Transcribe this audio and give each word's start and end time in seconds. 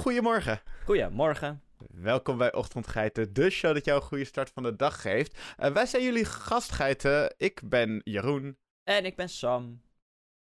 goedemorgen. 0.00 0.60
Goedemorgen. 0.84 1.62
Welkom 1.90 2.38
bij 2.38 2.52
Ochtendgeiten, 2.54 3.32
de 3.32 3.50
show 3.50 3.74
dat 3.74 3.84
jou 3.84 4.00
een 4.00 4.06
goede 4.06 4.24
start 4.24 4.50
van 4.50 4.62
de 4.62 4.76
dag 4.76 5.00
geeft. 5.00 5.38
Uh, 5.58 5.70
wij 5.70 5.86
zijn 5.86 6.02
jullie 6.02 6.24
gastgeiten. 6.24 7.34
Ik 7.36 7.60
ben 7.64 8.00
Jeroen. 8.04 8.58
En 8.84 9.04
ik 9.04 9.16
ben 9.16 9.28
Sam. 9.28 9.82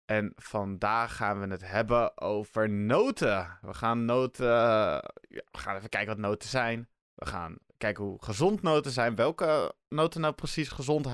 En 0.06 0.34
vandaag 0.36 1.16
gaan 1.16 1.40
we 1.40 1.48
het 1.48 1.68
hebben 1.68 2.22
over 2.22 2.70
noten. 2.70 3.58
We 3.62 3.74
gaan 3.74 4.06
noten. 4.06 4.48
Ja, 4.48 5.02
we 5.52 5.58
gaan 5.58 5.76
even 5.76 5.90
kijken 5.90 6.10
wat 6.10 6.26
noten 6.26 6.50
zijn. 6.50 6.90
We 7.14 7.26
gaan 7.26 7.58
kijken 7.78 8.04
hoe 8.04 8.24
gezond 8.24 8.62
noten 8.62 8.92
zijn. 8.92 9.16
Welke 9.16 9.76
noten 9.90 10.22
nou 10.22 10.34
precies 10.34 10.70
gezond 10.70 11.08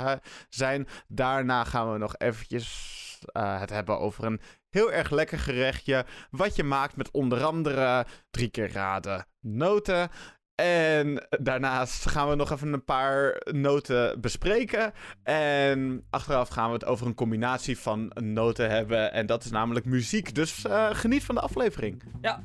zijn. 0.49 0.87
Daarna 1.07 1.63
gaan 1.63 1.91
we 1.91 1.97
nog 1.97 2.17
eventjes 2.17 2.95
uh, 3.33 3.59
het 3.59 3.69
hebben 3.69 3.99
over 3.99 4.23
een 4.23 4.41
heel 4.77 4.91
erg 4.91 5.09
lekker 5.09 5.39
gerechtje. 5.39 6.05
Wat 6.29 6.55
je 6.55 6.63
maakt 6.63 6.95
met 6.95 7.11
onder 7.11 7.43
andere 7.43 8.05
drie 8.31 8.49
keer 8.49 8.71
raden 8.71 9.25
noten. 9.39 10.09
En 10.55 11.27
daarnaast 11.29 12.09
gaan 12.09 12.29
we 12.29 12.35
nog 12.35 12.51
even 12.51 12.73
een 12.73 12.83
paar 12.83 13.41
noten 13.51 14.21
bespreken. 14.21 14.93
En 15.23 16.05
achteraf 16.09 16.49
gaan 16.49 16.67
we 16.67 16.73
het 16.73 16.85
over 16.85 17.07
een 17.07 17.13
combinatie 17.13 17.77
van 17.77 18.11
noten 18.23 18.69
hebben. 18.69 19.11
En 19.13 19.25
dat 19.25 19.43
is 19.43 19.51
namelijk 19.51 19.85
muziek. 19.85 20.35
Dus 20.35 20.65
uh, 20.65 20.89
geniet 20.91 21.23
van 21.23 21.35
de 21.35 21.41
aflevering. 21.41 22.03
Ja. 22.21 22.41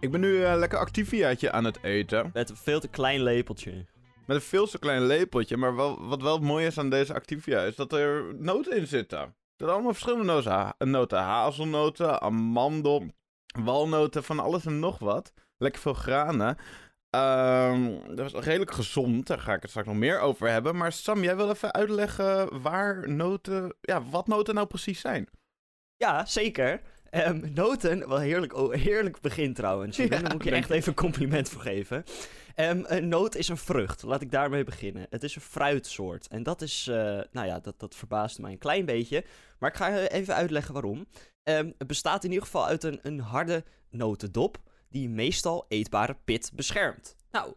Ik 0.00 0.10
ben 0.10 0.20
nu 0.20 0.28
uh, 0.28 0.54
lekker 0.56 0.78
activiaatje 0.78 1.52
aan 1.52 1.64
het 1.64 1.82
eten. 1.82 2.30
Met 2.32 2.50
een 2.50 2.56
veel 2.56 2.80
te 2.80 2.88
klein 2.88 3.22
lepeltje. 3.22 3.86
Met 4.26 4.36
een 4.36 4.42
veel 4.42 4.66
te 4.66 4.78
klein 4.78 5.06
lepeltje. 5.06 5.56
Maar 5.56 5.76
wel, 5.76 6.08
wat 6.08 6.22
wel 6.22 6.38
mooi 6.38 6.66
is 6.66 6.78
aan 6.78 6.90
deze 6.90 7.14
Activia 7.14 7.62
is 7.62 7.76
dat 7.76 7.92
er 7.92 8.34
noten 8.34 8.76
in 8.76 8.86
zitten. 8.86 9.18
Er 9.18 9.34
zijn 9.56 9.70
allemaal 9.70 9.92
verschillende 9.92 10.24
noten. 10.24 10.74
noten. 10.78 11.18
Hazelnoten, 11.18 12.20
amandel, 12.20 13.06
walnoten, 13.64 14.24
van 14.24 14.38
alles 14.38 14.66
en 14.66 14.78
nog 14.78 14.98
wat. 14.98 15.32
Lekker 15.56 15.80
veel 15.80 15.94
granen. 15.94 16.56
Um, 17.16 18.16
dat 18.16 18.32
was 18.32 18.44
redelijk 18.44 18.72
gezond, 18.72 19.26
daar 19.26 19.38
ga 19.38 19.54
ik 19.54 19.60
het 19.60 19.70
straks 19.70 19.88
nog 19.88 19.96
meer 19.96 20.20
over 20.20 20.48
hebben. 20.48 20.76
Maar 20.76 20.92
Sam, 20.92 21.22
jij 21.22 21.36
wil 21.36 21.50
even 21.50 21.72
uitleggen 21.72 22.62
waar 22.62 23.10
noten, 23.10 23.74
ja, 23.80 24.02
wat 24.02 24.26
noten 24.26 24.54
nou 24.54 24.66
precies 24.66 25.00
zijn? 25.00 25.28
Ja, 25.96 26.24
zeker. 26.24 26.80
Um, 27.10 27.52
noten, 27.54 28.08
wel 28.08 28.18
heerlijk, 28.18 28.54
oh, 28.54 28.74
heerlijk 28.74 29.20
begin 29.20 29.54
trouwens. 29.54 29.96
Ja, 29.96 30.06
Daar 30.06 30.32
moet 30.32 30.44
je 30.44 30.50
echt 30.50 30.70
even 30.70 30.88
een 30.88 30.94
compliment 30.94 31.48
voor 31.48 31.62
geven. 31.62 32.04
Um, 32.56 32.84
een 32.86 33.08
noot 33.08 33.34
is 33.34 33.48
een 33.48 33.56
vrucht, 33.56 34.02
laat 34.02 34.20
ik 34.20 34.30
daarmee 34.30 34.64
beginnen. 34.64 35.06
Het 35.10 35.22
is 35.22 35.34
een 35.34 35.40
fruitsoort. 35.40 36.28
En 36.28 36.42
dat 36.42 36.62
is, 36.62 36.86
uh, 36.90 36.94
nou 37.30 37.46
ja, 37.46 37.60
dat, 37.60 37.80
dat 37.80 37.94
verbaast 37.94 38.38
mij 38.38 38.52
een 38.52 38.58
klein 38.58 38.84
beetje. 38.84 39.24
Maar 39.58 39.70
ik 39.70 39.76
ga 39.76 39.96
even 39.96 40.34
uitleggen 40.34 40.72
waarom. 40.72 41.06
Um, 41.44 41.74
het 41.78 41.86
bestaat 41.86 42.24
in 42.24 42.30
ieder 42.30 42.44
geval 42.44 42.66
uit 42.66 42.84
een, 42.84 42.98
een 43.02 43.20
harde 43.20 43.64
notendop, 43.88 44.58
die 44.88 45.08
meestal 45.08 45.64
eetbare 45.68 46.16
pit 46.24 46.50
beschermt. 46.54 47.16
Nou, 47.30 47.54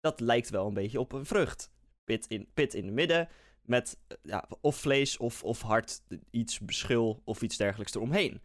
dat 0.00 0.20
lijkt 0.20 0.50
wel 0.50 0.66
een 0.66 0.74
beetje 0.74 1.00
op 1.00 1.12
een 1.12 1.26
vrucht. 1.26 1.70
Pit 2.04 2.26
in, 2.26 2.48
pit 2.54 2.74
in 2.74 2.86
de 2.86 2.92
midden, 2.92 3.28
met 3.62 3.98
uh, 4.08 4.18
ja, 4.22 4.48
of 4.60 4.76
vlees 4.76 5.16
of, 5.16 5.44
of 5.44 5.60
hard 5.60 6.02
iets 6.30 6.60
schil 6.66 7.22
of 7.24 7.42
iets 7.42 7.56
dergelijks 7.56 7.94
eromheen. 7.94 8.40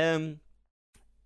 Um, 0.00 0.40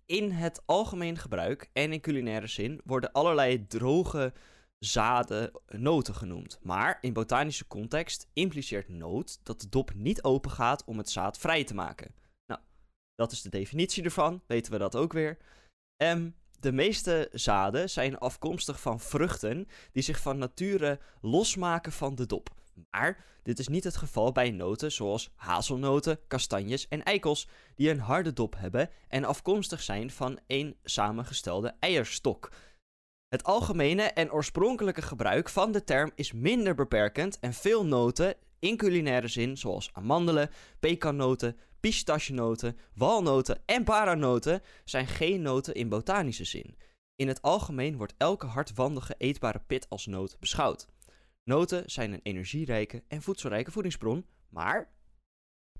in 0.05 0.31
het 0.31 0.61
algemeen 0.65 1.17
gebruik 1.17 1.69
en 1.73 1.93
in 1.93 2.01
culinaire 2.01 2.47
zin 2.47 2.81
worden 2.83 3.11
allerlei 3.11 3.67
droge 3.67 4.33
zaden 4.79 5.51
noten 5.67 6.15
genoemd. 6.15 6.59
Maar 6.61 6.97
in 7.01 7.13
botanische 7.13 7.67
context 7.67 8.27
impliceert 8.33 8.89
noot 8.89 9.39
dat 9.43 9.61
de 9.61 9.69
dop 9.69 9.93
niet 9.93 10.23
open 10.23 10.51
gaat 10.51 10.83
om 10.85 10.97
het 10.97 11.09
zaad 11.09 11.37
vrij 11.37 11.63
te 11.63 11.73
maken. 11.73 12.15
Nou, 12.45 12.61
dat 13.15 13.31
is 13.31 13.41
de 13.41 13.49
definitie 13.49 14.03
ervan, 14.03 14.41
weten 14.47 14.71
we 14.71 14.77
dat 14.77 14.95
ook 14.95 15.13
weer. 15.13 15.37
Um, 15.97 16.35
de 16.59 16.71
meeste 16.71 17.29
zaden 17.31 17.89
zijn 17.89 18.17
afkomstig 18.17 18.79
van 18.79 18.99
vruchten 18.99 19.67
die 19.91 20.03
zich 20.03 20.19
van 20.19 20.37
nature 20.37 20.99
losmaken 21.21 21.91
van 21.91 22.15
de 22.15 22.25
dop. 22.25 22.49
Maar 22.89 23.25
dit 23.43 23.59
is 23.59 23.67
niet 23.67 23.83
het 23.83 23.95
geval 23.95 24.31
bij 24.31 24.51
noten 24.51 24.91
zoals 24.91 25.31
hazelnoten, 25.35 26.19
kastanjes 26.27 26.87
en 26.87 27.03
eikels, 27.03 27.47
die 27.75 27.89
een 27.89 27.99
harde 27.99 28.33
dop 28.33 28.55
hebben 28.57 28.89
en 29.07 29.25
afkomstig 29.25 29.81
zijn 29.81 30.11
van 30.11 30.39
één 30.47 30.75
samengestelde 30.83 31.75
eierstok. 31.79 32.51
Het 33.27 33.43
algemene 33.43 34.03
en 34.03 34.31
oorspronkelijke 34.31 35.01
gebruik 35.01 35.49
van 35.49 35.71
de 35.71 35.83
term 35.83 36.11
is 36.15 36.33
minder 36.33 36.75
beperkend 36.75 37.39
en 37.39 37.53
veel 37.53 37.85
noten 37.85 38.35
in 38.59 38.77
culinaire 38.77 39.27
zin, 39.27 39.57
zoals 39.57 39.89
amandelen, 39.93 40.49
pekannoten, 40.79 41.57
pistachenoten, 41.79 42.77
walnoten 42.93 43.61
en 43.65 43.83
paranoten, 43.83 44.61
zijn 44.85 45.07
geen 45.07 45.41
noten 45.41 45.73
in 45.73 45.89
botanische 45.89 46.45
zin. 46.45 46.77
In 47.15 47.27
het 47.27 47.41
algemeen 47.41 47.97
wordt 47.97 48.13
elke 48.17 48.45
hardwandige 48.45 49.15
eetbare 49.17 49.61
pit 49.67 49.89
als 49.89 50.05
noot 50.05 50.37
beschouwd. 50.39 50.87
Noten 51.45 51.89
zijn 51.89 52.13
een 52.13 52.19
energierijke 52.23 53.03
en 53.07 53.21
voedselrijke 53.21 53.71
voedingsbron, 53.71 54.25
maar 54.49 54.91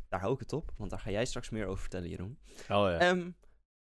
daar 0.10 0.20
hou 0.20 0.34
ik 0.34 0.40
het 0.40 0.54
op, 0.54 0.74
want 0.78 0.90
daar 0.90 1.00
ga 1.00 1.10
jij 1.10 1.26
straks 1.26 1.50
meer 1.50 1.66
over 1.66 1.82
vertellen, 1.82 2.10
Jeroen. 2.10 2.40
Oh 2.52 2.66
ja. 2.68 2.98
Ehm, 2.98 3.32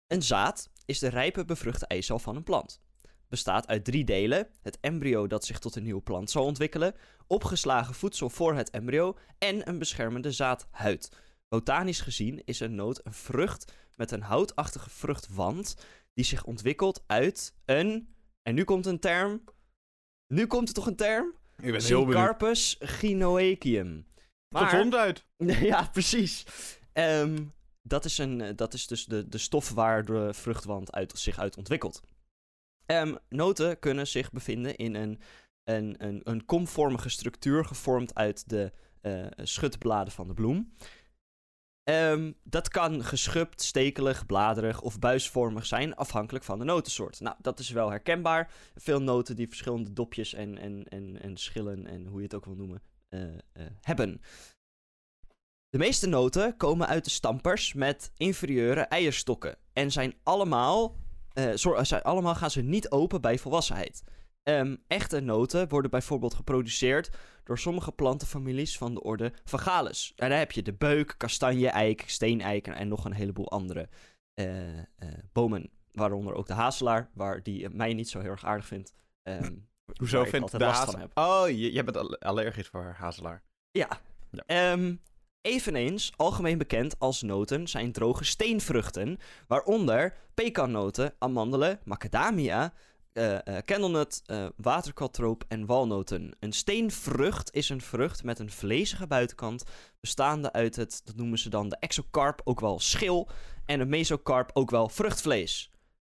een 0.06 0.22
zaad 0.22 0.70
is 0.84 0.98
de 0.98 1.08
rijpe 1.08 1.44
bevruchte 1.44 1.86
eicel 1.86 2.18
van 2.18 2.36
een 2.36 2.44
plant. 2.44 2.82
Bestaat 3.28 3.66
uit 3.66 3.84
drie 3.84 4.04
delen: 4.04 4.48
het 4.60 4.80
embryo 4.80 5.26
dat 5.26 5.44
zich 5.44 5.58
tot 5.58 5.76
een 5.76 5.82
nieuwe 5.82 6.02
plant 6.02 6.30
zal 6.30 6.44
ontwikkelen, 6.44 6.94
opgeslagen 7.26 7.94
voedsel 7.94 8.30
voor 8.30 8.54
het 8.54 8.70
embryo 8.70 9.16
en 9.38 9.68
een 9.68 9.78
beschermende 9.78 10.32
zaadhuid. 10.32 11.16
Botanisch 11.48 12.00
gezien 12.00 12.44
is 12.44 12.60
een 12.60 12.74
noot 12.74 13.00
een 13.06 13.14
vrucht 13.14 13.72
met 13.96 14.10
een 14.10 14.22
houtachtige 14.22 14.90
vruchtwand 14.90 15.76
die 16.12 16.24
zich 16.24 16.44
ontwikkelt 16.44 17.04
uit 17.06 17.54
een. 17.64 18.14
En 18.42 18.54
nu 18.54 18.64
komt 18.64 18.86
een 18.86 19.00
term. 19.00 19.44
Nu 20.26 20.46
komt 20.46 20.68
er 20.68 20.74
toch 20.74 20.86
een 20.86 20.96
term? 20.96 21.34
Ik 21.60 21.72
ben 21.72 21.82
heel 21.82 22.06
Carpus 22.06 22.76
gynoecium. 22.80 24.06
Maar, 24.48 24.68
Gezond 24.68 24.94
uit. 24.94 25.26
ja, 25.70 25.88
precies. 25.92 26.44
Um, 26.92 27.52
dat, 27.82 28.04
is 28.04 28.18
een, 28.18 28.56
dat 28.56 28.74
is 28.74 28.86
dus 28.86 29.04
de, 29.04 29.28
de 29.28 29.38
stof 29.38 29.70
waar 29.70 30.04
de 30.04 30.34
vruchtwand 30.34 30.92
uit, 30.92 31.18
zich 31.18 31.38
uit 31.38 31.56
ontwikkelt. 31.56 32.02
Um, 32.86 33.18
noten 33.28 33.78
kunnen 33.78 34.06
zich 34.06 34.32
bevinden 34.32 34.76
in 34.76 34.94
een, 34.94 35.20
een, 35.64 35.94
een, 35.98 36.20
een 36.24 36.44
komvormige 36.44 37.08
structuur 37.08 37.64
gevormd 37.64 38.14
uit 38.14 38.48
de 38.48 38.72
uh, 39.02 39.26
schutbladen 39.36 40.12
van 40.12 40.28
de 40.28 40.34
bloem. 40.34 40.74
Um, 41.90 42.36
dat 42.42 42.68
kan 42.68 43.04
geschupt, 43.04 43.62
stekelig, 43.62 44.26
bladerig 44.26 44.80
of 44.80 44.98
buisvormig 44.98 45.66
zijn, 45.66 45.94
afhankelijk 45.94 46.44
van 46.44 46.58
de 46.58 46.64
notensoort. 46.64 47.20
Nou, 47.20 47.36
dat 47.40 47.58
is 47.58 47.70
wel 47.70 47.90
herkenbaar. 47.90 48.52
Veel 48.74 49.02
noten 49.02 49.36
die 49.36 49.48
verschillende 49.48 49.92
dopjes 49.92 50.34
en, 50.34 50.58
en, 50.58 50.84
en, 50.88 51.22
en 51.22 51.36
schillen 51.36 51.86
en 51.86 52.06
hoe 52.06 52.16
je 52.16 52.24
het 52.24 52.34
ook 52.34 52.44
wil 52.44 52.54
noemen, 52.54 52.82
uh, 53.10 53.22
uh, 53.22 53.32
hebben. 53.80 54.20
De 55.68 55.78
meeste 55.78 56.08
noten 56.08 56.56
komen 56.56 56.86
uit 56.86 57.04
de 57.04 57.10
stampers 57.10 57.72
met 57.72 58.12
inferieure 58.16 58.80
eierstokken 58.80 59.56
en 59.72 59.92
zijn 59.92 60.14
allemaal, 60.22 60.96
uh, 61.34 61.50
zijn 61.82 62.02
allemaal 62.02 62.34
gaan 62.34 62.50
ze 62.50 62.62
niet 62.62 62.90
open 62.90 63.20
bij 63.20 63.38
volwassenheid. 63.38 64.02
Um, 64.44 64.82
echte 64.86 65.20
noten 65.20 65.68
worden 65.68 65.90
bijvoorbeeld 65.90 66.34
geproduceerd 66.34 67.10
door 67.44 67.58
sommige 67.58 67.92
plantenfamilies 67.92 68.78
van 68.78 68.94
de 68.94 69.02
orde 69.02 69.32
Vagalis. 69.44 70.12
En 70.16 70.28
daar 70.28 70.38
heb 70.38 70.52
je 70.52 70.62
de 70.62 70.72
beuk, 70.72 71.14
kastanje-eik, 71.16 72.02
steeneik 72.06 72.66
en 72.66 72.88
nog 72.88 73.04
een 73.04 73.12
heleboel 73.12 73.50
andere 73.50 73.88
uh, 74.34 74.76
uh, 74.78 74.82
bomen. 75.32 75.70
Waaronder 75.92 76.34
ook 76.34 76.46
de 76.46 76.52
hazelaar, 76.52 77.10
waar 77.14 77.42
die 77.42 77.68
mij 77.68 77.94
niet 77.94 78.08
zo 78.08 78.20
heel 78.20 78.30
erg 78.30 78.44
aardig 78.44 78.66
vindt. 78.66 78.94
Um, 79.22 79.68
Hoezo 79.98 80.24
vindt 80.24 80.58
de 80.58 80.64
hazelaar? 80.64 81.08
Oh, 81.14 81.48
je, 81.48 81.84
bent 81.84 82.20
allergisch 82.20 82.68
voor 82.68 82.94
hazelaar. 82.98 83.42
Ja. 83.70 83.88
ja. 84.30 84.72
Um, 84.72 85.00
Eveneens, 85.40 86.12
algemeen 86.16 86.58
bekend 86.58 86.98
als 86.98 87.22
noten, 87.22 87.68
zijn 87.68 87.92
droge 87.92 88.24
steenvruchten, 88.24 89.18
waaronder 89.46 90.16
pekannoten, 90.34 91.14
amandelen, 91.18 91.80
macadamia, 91.84 92.72
uh, 93.14 93.38
uh, 93.44 93.58
candlenut, 93.58 94.22
uh, 94.26 94.46
waterkaltroop 94.56 95.44
en 95.48 95.66
walnoten. 95.66 96.36
Een 96.40 96.52
steenvrucht 96.52 97.54
is 97.54 97.68
een 97.68 97.80
vrucht 97.80 98.24
met 98.24 98.38
een 98.38 98.50
vlezige 98.50 99.06
buitenkant, 99.06 99.64
bestaande 100.00 100.52
uit 100.52 100.76
het, 100.76 101.00
dat 101.04 101.16
noemen 101.16 101.38
ze 101.38 101.48
dan 101.48 101.68
de 101.68 101.76
exocarp, 101.80 102.40
ook 102.44 102.60
wel 102.60 102.80
schil, 102.80 103.28
en 103.66 103.80
een 103.80 103.88
mesocarp, 103.88 104.50
ook 104.52 104.70
wel 104.70 104.88
vruchtvlees. 104.88 105.70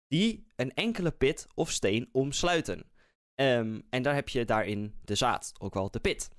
Die 0.09 0.47
een 0.57 0.75
enkele 0.75 1.11
pit 1.11 1.47
of 1.55 1.71
steen 1.71 2.09
omsluiten. 2.13 2.91
Um, 3.35 3.87
en 3.91 4.03
daar 4.03 4.15
heb 4.15 4.29
je 4.29 4.45
daarin 4.45 4.95
de 5.05 5.15
zaad, 5.15 5.53
ook 5.59 5.75
wel 5.75 5.91
de 5.91 6.01
pit. 6.01 6.31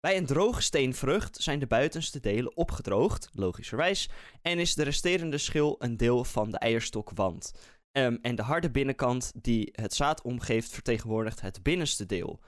Bij 0.00 0.16
een 0.16 0.26
droge 0.26 0.62
steenvrucht 0.62 1.36
zijn 1.36 1.58
de 1.58 1.66
buitenste 1.66 2.20
delen 2.20 2.56
opgedroogd, 2.56 3.28
logischerwijs, 3.32 4.10
en 4.42 4.58
is 4.58 4.74
de 4.74 4.82
resterende 4.82 5.38
schil 5.38 5.76
een 5.78 5.96
deel 5.96 6.24
van 6.24 6.50
de 6.50 6.58
eierstokwand. 6.58 7.52
Um, 7.92 8.18
en 8.22 8.34
de 8.34 8.42
harde 8.42 8.70
binnenkant 8.70 9.32
die 9.42 9.68
het 9.72 9.94
zaad 9.94 10.22
omgeeft 10.22 10.70
vertegenwoordigt 10.70 11.40
het 11.40 11.62
binnenste 11.62 12.06
deel. 12.06 12.40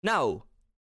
Nou, 0.00 0.40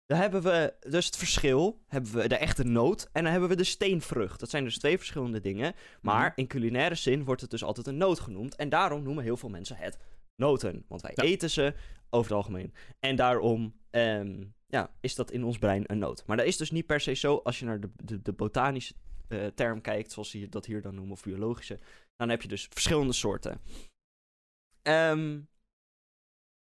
Dan 0.07 0.21
hebben 0.21 0.43
we 0.43 0.75
dus 0.81 1.07
het 1.07 1.17
verschil, 1.17 1.83
hebben 1.87 2.13
we 2.13 2.29
de 2.29 2.37
echte 2.37 2.65
noot 2.65 3.09
en 3.13 3.23
dan 3.23 3.33
hebben 3.33 3.49
we 3.51 3.57
de 3.57 3.65
steenvrucht. 3.65 4.41
Dat 4.41 4.51
zijn 4.51 4.65
dus 4.65 4.79
twee 4.79 4.97
verschillende 4.99 5.41
dingen, 5.41 5.75
maar 6.03 6.29
Mhm. 6.31 6.41
in 6.41 6.47
culinaire 6.47 6.95
zin 6.95 7.25
wordt 7.25 7.41
het 7.41 7.51
dus 7.51 7.65
altijd 7.65 7.87
een 7.87 7.97
noot 7.97 8.21
genoemd. 8.21 8.57
En 8.57 8.69
daarom 8.69 9.03
noemen 9.03 9.25
heel 9.25 9.37
veel 9.37 9.49
mensen 9.49 9.77
het 9.77 9.99
noten, 10.37 10.85
want 10.89 11.03
wij 11.03 11.13
Ja. 11.15 11.23
eten 11.23 11.51
ze 11.51 11.75
over 12.11 12.31
het 12.31 12.37
algemeen. 12.37 12.75
En 13.01 13.17
daarom 13.17 13.75
ehm, 13.91 14.45
ja, 14.67 14.91
is 15.01 15.15
dat 15.15 15.31
in 15.31 15.45
ons 15.45 15.59
brein 15.59 15.85
een 15.87 15.99
noot. 15.99 16.27
Maar 16.27 16.37
dat 16.37 16.47
is 16.47 16.57
dus 16.57 16.71
niet 16.71 16.87
per 16.87 17.01
se 17.01 17.13
zo 17.15 17.37
als 17.37 17.59
je 17.59 17.65
naar 17.65 17.81
de, 17.81 17.91
de, 18.05 18.23
de 18.23 18.33
botanische 18.33 18.95
eh, 19.29 19.47
term 19.47 19.81
kijkt, 19.81 20.13
zoals 20.13 20.31
ze 20.31 20.49
dat 20.49 20.67
hier 20.67 20.83
dan 20.83 20.95
noemen, 20.95 21.13
of 21.13 21.23
biologische. 21.23 21.79
Dan 22.23 22.31
heb 22.31 22.43
je 22.43 22.49
dus 22.49 22.67
verschillende 22.71 23.13
soorten. 23.13 23.61
Ehm, 24.83 25.41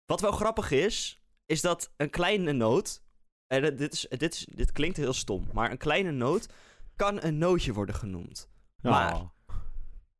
wat 0.05 0.21
wel 0.21 0.31
grappig 0.31 0.71
is, 0.71 1.21
is 1.45 1.61
dat 1.61 1.93
een 1.97 2.09
kleine 2.09 2.51
noot. 2.51 3.03
En 3.47 3.75
dit, 3.75 3.93
is, 3.93 4.05
dit, 4.09 4.33
is, 4.33 4.45
dit 4.45 4.71
klinkt 4.71 4.97
heel 4.97 5.13
stom, 5.13 5.47
maar 5.53 5.71
een 5.71 5.77
kleine 5.77 6.11
noot 6.11 6.49
kan 6.95 7.23
een 7.23 7.37
nootje 7.37 7.73
worden 7.73 7.95
genoemd. 7.95 8.49
Maar 8.81 9.15
Oh. 9.15 9.29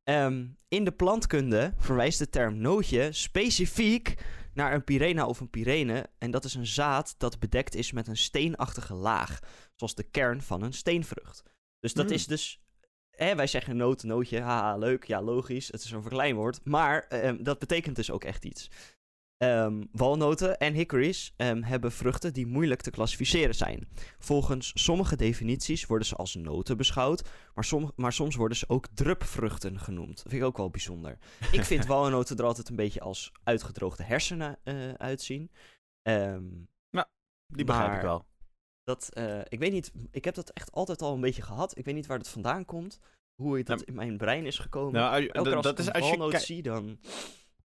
Ehm, 0.02 0.46
in 0.68 0.84
de 0.84 0.92
plantkunde 0.92 1.74
verwijst 1.76 2.18
de 2.18 2.28
term 2.30 2.56
nootje 2.56 3.12
specifiek 3.12 4.24
naar 4.54 4.74
een 4.74 4.84
pyrena 4.84 5.26
of 5.26 5.40
een 5.40 5.50
pyrene. 5.50 6.10
En 6.18 6.30
dat 6.30 6.44
is 6.44 6.54
een 6.54 6.66
zaad 6.66 7.14
dat 7.18 7.38
bedekt 7.38 7.74
is 7.74 7.92
met 7.92 8.08
een 8.08 8.16
steenachtige 8.16 8.94
laag. 8.94 9.38
Zoals 9.74 9.94
de 9.94 10.02
kern 10.02 10.42
van 10.42 10.62
een 10.62 10.72
steenvrucht. 10.72 11.42
Dus 11.80 11.94
dat 11.94 12.04
Hmm. 12.04 12.14
is 12.14 12.26
dus... 12.26 12.60
Hè, 13.16 13.34
wij 13.34 13.46
zeggen 13.46 13.76
noot, 13.76 14.02
nootje, 14.02 14.40
haha, 14.40 14.76
leuk, 14.76 15.04
ja, 15.04 15.22
logisch. 15.22 15.66
Het 15.66 15.82
is 15.84 15.90
een 15.90 16.02
verkleinwoord. 16.02 16.60
Maar 16.64 17.02
ehm, 17.08 17.42
dat 17.42 17.58
betekent 17.58 17.96
dus 17.96 18.10
ook 18.10 18.24
echt 18.24 18.44
iets. 18.44 18.70
Ehm, 19.36 19.84
walnoten 19.92 20.58
en 20.58 20.74
hickories 20.74 21.32
ehm, 21.36 21.62
hebben 21.62 21.92
vruchten 21.92 22.32
die 22.32 22.46
moeilijk 22.46 22.80
te 22.80 22.90
klassificeren 22.90 23.54
zijn. 23.54 23.88
Volgens 24.18 24.70
sommige 24.74 25.16
definities 25.16 25.86
worden 25.86 26.06
ze 26.06 26.16
als 26.16 26.34
noten 26.34 26.76
beschouwd, 26.76 27.28
maar, 27.54 27.64
som, 27.64 27.92
maar 27.96 28.12
soms 28.12 28.34
worden 28.36 28.56
ze 28.56 28.68
ook 28.68 28.86
drupvruchten 28.94 29.78
genoemd. 29.80 30.16
Dat 30.16 30.22
vind 30.28 30.42
ik 30.42 30.48
ook 30.48 30.56
wel 30.56 30.70
bijzonder. 30.70 31.18
Ik 31.52 31.64
vind 31.64 31.86
walnoten 31.96 32.36
er 32.36 32.44
altijd 32.44 32.68
een 32.68 32.76
beetje 32.76 33.00
als 33.00 33.32
uitgedroogde 33.44 34.02
hersenen 34.02 34.58
eh, 34.64 34.92
uitzien. 34.92 35.50
Ehm, 36.02 36.44
Die 37.46 37.64
begrijp 37.64 37.88
maar- 37.88 37.96
ik 37.96 38.02
wel. 38.02 38.26
Dat, 38.86 39.08
eh, 39.12 39.40
ik 39.48 39.58
weet 39.58 39.72
niet, 39.72 39.92
ik 40.10 40.24
heb 40.24 40.34
dat 40.34 40.50
echt 40.50 40.72
altijd 40.72 41.02
al 41.02 41.14
een 41.14 41.20
beetje 41.20 41.42
gehad. 41.42 41.78
Ik 41.78 41.84
weet 41.84 41.94
niet 41.94 42.06
waar 42.06 42.18
dat 42.18 42.28
vandaan 42.28 42.64
komt, 42.64 42.98
hoe 43.34 43.56
het 43.56 43.66
dat 43.66 43.82
in 43.82 43.94
mijn 43.94 44.16
brein 44.16 44.46
is 44.46 44.58
gekomen. 44.58 44.92
Nou, 44.92 45.12
Elke 45.26 45.42
keer 45.42 45.54
als 45.54 45.64
dat 45.64 45.78
ik 45.78 45.78
is 45.78 45.92
als 45.92 46.32
je, 46.32 46.38
zie, 46.38 46.62
dan... 46.62 46.98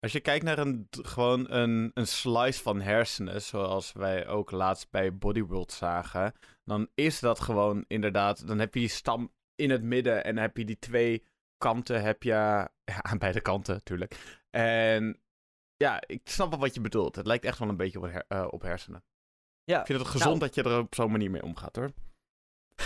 als 0.00 0.12
je 0.12 0.20
kijkt 0.20 0.44
naar 0.44 0.58
een, 0.58 0.86
gewoon 0.90 1.50
een, 1.50 1.90
een 1.94 2.06
slice 2.06 2.62
van 2.62 2.80
hersenen, 2.80 3.42
zoals 3.42 3.92
wij 3.92 4.26
ook 4.28 4.50
laatst 4.50 4.90
bij 4.90 5.16
Bodyworld 5.16 5.72
zagen, 5.72 6.32
dan 6.64 6.88
is 6.94 7.20
dat 7.20 7.40
gewoon 7.40 7.84
inderdaad, 7.88 8.46
dan 8.46 8.58
heb 8.58 8.74
je 8.74 8.80
die 8.80 8.88
stam 8.88 9.32
in 9.54 9.70
het 9.70 9.82
midden 9.82 10.24
en 10.24 10.36
heb 10.36 10.56
je 10.56 10.64
die 10.64 10.78
twee 10.78 11.24
kanten, 11.58 12.02
heb 12.02 12.22
je, 12.22 12.30
ja, 12.92 13.02
aan 13.02 13.18
beide 13.18 13.40
kanten 13.40 13.74
natuurlijk. 13.74 14.40
En 14.50 15.20
ja, 15.76 16.02
ik 16.06 16.20
snap 16.24 16.50
wel 16.50 16.58
wat 16.58 16.74
je 16.74 16.80
bedoelt. 16.80 17.16
Het 17.16 17.26
lijkt 17.26 17.44
echt 17.44 17.58
wel 17.58 17.68
een 17.68 17.76
beetje 17.76 17.98
op, 17.98 18.04
her- 18.10 18.24
eh, 18.28 18.46
op 18.50 18.62
hersenen. 18.62 19.02
Ja, 19.70 19.80
Ik 19.80 19.86
vind 19.86 19.98
het 19.98 20.08
gezond 20.08 20.38
nou. 20.38 20.38
dat 20.38 20.54
je 20.54 20.62
er 20.62 20.78
op 20.78 20.94
zo'n 20.94 21.10
manier 21.10 21.30
mee 21.30 21.42
omgaat 21.42 21.76
hoor. 21.76 21.90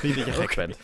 Niet 0.02 0.14
dat 0.14 0.26
je 0.26 0.32
gek 0.32 0.54
bent. 0.54 0.78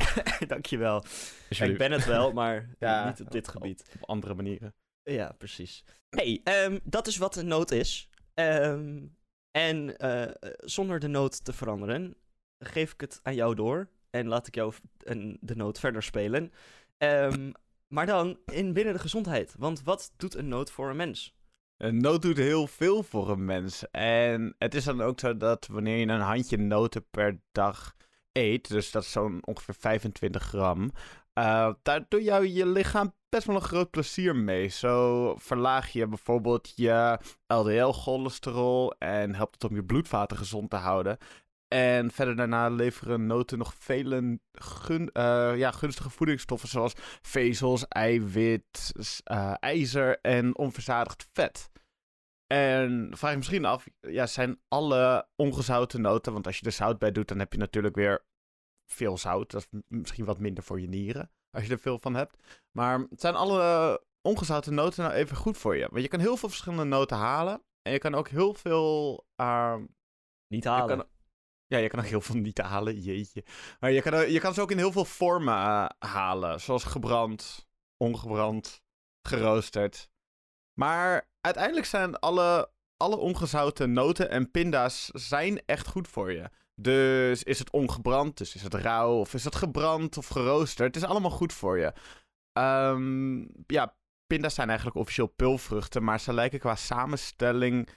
Dankjewel. 0.52 1.04
Ja, 1.48 1.64
ik 1.64 1.78
ben 1.78 1.92
het 1.92 2.04
wel, 2.04 2.32
maar 2.40 2.74
Ja, 2.78 3.08
niet 3.08 3.20
op 3.20 3.30
dit 3.30 3.48
gebied. 3.48 3.84
Op 4.00 4.08
andere 4.08 4.34
manieren. 4.34 4.74
Ja, 5.02 5.32
precies. 5.38 5.84
hey, 6.08 6.40
ehm, 6.44 6.78
dat 6.84 7.06
is 7.06 7.16
wat 7.16 7.36
een 7.36 7.46
noot 7.46 7.70
is. 7.70 8.08
Ehm, 8.34 9.06
en 9.50 9.96
eh, 9.98 10.52
zonder 10.58 10.98
de 10.98 11.08
noot 11.08 11.44
te 11.44 11.52
veranderen, 11.52 12.16
geef 12.58 12.92
ik 12.92 13.00
het 13.00 13.20
aan 13.22 13.34
jou 13.34 13.54
door. 13.54 13.88
En 14.10 14.26
laat 14.26 14.46
ik 14.46 14.54
jou 14.54 14.74
een, 14.98 15.38
de 15.40 15.56
noot 15.56 15.78
verder 15.78 16.02
spelen. 16.02 16.52
Ehm, 16.96 17.52
maar 17.86 18.06
dan 18.06 18.38
in 18.46 18.72
binnen 18.72 18.94
de 18.94 19.00
gezondheid. 19.00 19.54
Want 19.58 19.82
wat 19.82 20.12
doet 20.16 20.34
een 20.34 20.48
noot 20.48 20.70
voor 20.70 20.90
een 20.90 20.96
mens? 20.96 21.33
Noot 21.78 22.22
doet 22.22 22.36
heel 22.36 22.66
veel 22.66 23.02
voor 23.02 23.30
een 23.30 23.44
mens. 23.44 23.90
En 23.90 24.54
het 24.58 24.74
is 24.74 24.84
dan 24.84 25.00
ook 25.00 25.20
zo 25.20 25.36
dat 25.36 25.66
wanneer 25.66 25.96
je 25.96 26.06
een 26.06 26.20
handje 26.20 26.56
noten 26.56 27.06
per 27.10 27.40
dag 27.52 27.94
eet, 28.32 28.68
dus 28.68 28.90
dat 28.90 29.02
is 29.02 29.12
zo'n 29.12 29.46
ongeveer 29.46 29.74
25 29.74 30.42
gram, 30.42 30.90
eh, 31.32 31.72
daar 31.82 32.04
doe 32.08 32.22
jou 32.22 32.46
je 32.46 32.66
lichaam 32.66 33.14
best 33.28 33.46
wel 33.46 33.56
een 33.56 33.62
groot 33.62 33.90
plezier 33.90 34.36
mee. 34.36 34.68
Zo 34.68 35.34
verlaag 35.36 35.88
je 35.92 36.06
bijvoorbeeld 36.06 36.72
je 36.76 37.18
LDL-cholesterol 37.46 38.94
en 38.98 39.34
helpt 39.34 39.54
het 39.54 39.70
om 39.70 39.76
je 39.76 39.84
bloedvaten 39.84 40.36
gezond 40.36 40.70
te 40.70 40.76
houden. 40.76 41.18
En 41.68 42.10
verder 42.10 42.36
daarna 42.36 42.68
leveren 42.68 43.26
noten 43.26 43.58
nog 43.58 43.74
vele 43.78 44.40
gun, 44.52 45.10
eh, 45.12 45.56
ja, 45.56 45.70
gunstige 45.70 46.10
voedingsstoffen 46.10 46.68
zoals 46.68 46.92
vezels, 47.22 47.88
eiwit, 47.88 48.92
eh, 49.24 49.54
ijzer 49.60 50.20
en 50.20 50.56
onverzadigd 50.56 51.28
vet. 51.32 51.70
En 52.46 53.10
vraag 53.16 53.30
je 53.30 53.36
misschien 53.36 53.64
af, 53.64 53.86
ja, 54.00 54.26
zijn 54.26 54.60
alle 54.68 55.28
ongezouten 55.36 56.00
noten, 56.00 56.32
want 56.32 56.46
als 56.46 56.58
je 56.58 56.66
er 56.66 56.72
zout 56.72 56.98
bij 56.98 57.12
doet, 57.12 57.28
dan 57.28 57.38
heb 57.38 57.52
je 57.52 57.58
natuurlijk 57.58 57.94
weer 57.94 58.24
veel 58.86 59.18
zout. 59.18 59.50
Dat 59.50 59.68
is 59.70 59.80
misschien 59.88 60.24
wat 60.24 60.38
minder 60.38 60.64
voor 60.64 60.80
je 60.80 60.88
nieren, 60.88 61.30
als 61.50 61.64
je 61.64 61.72
er 61.72 61.78
veel 61.78 61.98
van 61.98 62.14
hebt. 62.14 62.62
Maar 62.70 63.06
zijn 63.10 63.34
alle 63.34 64.02
ongezouten 64.20 64.74
noten 64.74 65.02
nou 65.02 65.14
even 65.14 65.36
goed 65.36 65.58
voor 65.58 65.76
je? 65.76 65.88
Want 65.90 66.02
je 66.02 66.08
kan 66.08 66.20
heel 66.20 66.36
veel 66.36 66.48
verschillende 66.48 66.84
noten 66.84 67.16
halen. 67.16 67.62
En 67.82 67.92
je 67.92 67.98
kan 67.98 68.14
ook 68.14 68.28
heel 68.28 68.54
veel 68.54 69.24
ehm, 69.34 69.84
Niet 70.48 70.64
halen. 70.64 71.08
Ja, 71.74 71.82
je 71.82 71.88
kan 71.88 71.98
ook 71.98 72.06
heel 72.06 72.20
veel 72.20 72.36
niet 72.36 72.58
halen, 72.58 73.00
jeetje. 73.00 73.44
Maar 73.80 73.90
je 73.90 74.02
kan, 74.02 74.30
je 74.30 74.40
kan 74.40 74.54
ze 74.54 74.60
ook 74.60 74.70
in 74.70 74.78
heel 74.78 74.92
veel 74.92 75.04
vormen 75.04 75.54
eh, 75.54 75.86
halen. 75.98 76.60
Zoals 76.60 76.84
gebrand, 76.84 77.66
ongebrand, 77.96 78.82
geroosterd. 79.22 80.10
Maar 80.78 81.28
uiteindelijk 81.40 81.86
zijn 81.86 82.18
alle, 82.18 82.70
alle 82.96 83.16
ongezouten 83.16 83.92
noten 83.92 84.30
en 84.30 84.50
pinda's 84.50 85.06
zijn 85.06 85.62
echt 85.66 85.86
goed 85.86 86.08
voor 86.08 86.32
je. 86.32 86.50
Dus 86.74 87.42
is 87.42 87.58
het 87.58 87.70
ongebrand, 87.70 88.36
dus 88.36 88.54
is 88.54 88.62
het 88.62 88.74
rauw, 88.74 89.18
of 89.18 89.34
is 89.34 89.44
het 89.44 89.54
gebrand 89.54 90.18
of 90.18 90.28
geroosterd. 90.28 90.94
Het 90.94 91.02
is 91.04 91.08
allemaal 91.08 91.30
goed 91.30 91.52
voor 91.52 91.78
je. 91.78 91.92
Ehm, 92.52 93.38
ja, 93.66 93.96
pinda's 94.26 94.54
zijn 94.54 94.68
eigenlijk 94.68 94.98
officieel 94.98 95.26
pulvruchten, 95.26 96.04
maar 96.04 96.20
ze 96.20 96.32
lijken 96.32 96.58
qua 96.58 96.74
samenstelling 96.74 97.88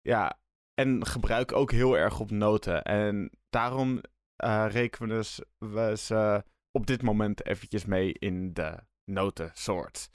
ja, 0.00 0.38
en 0.74 1.06
gebruik 1.06 1.52
ook 1.52 1.70
heel 1.70 1.98
erg 1.98 2.20
op 2.20 2.30
noten. 2.30 2.82
En 2.82 3.30
daarom 3.50 4.00
eh, 4.36 4.66
rekenen 4.68 5.08
we, 5.08 5.14
dus, 5.14 5.40
we 5.58 5.96
ze 5.96 6.44
op 6.70 6.86
dit 6.86 7.02
moment 7.02 7.46
eventjes 7.46 7.84
mee 7.84 8.12
in 8.12 8.52
de 8.52 8.76
notensoort. 9.04 10.10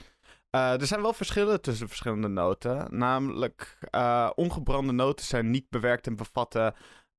Eh, 0.50 0.80
er 0.80 0.86
zijn 0.86 1.02
wel 1.02 1.12
verschillen 1.12 1.60
tussen 1.60 1.88
verschillende 1.88 2.28
noten. 2.28 2.98
Namelijk, 2.98 3.78
eh, 3.90 4.30
ongebrande 4.34 4.92
noten 4.92 5.24
zijn 5.24 5.50
niet 5.50 5.68
bewerkt 5.68 6.06
en 6.06 6.16
bevatten 6.16 6.74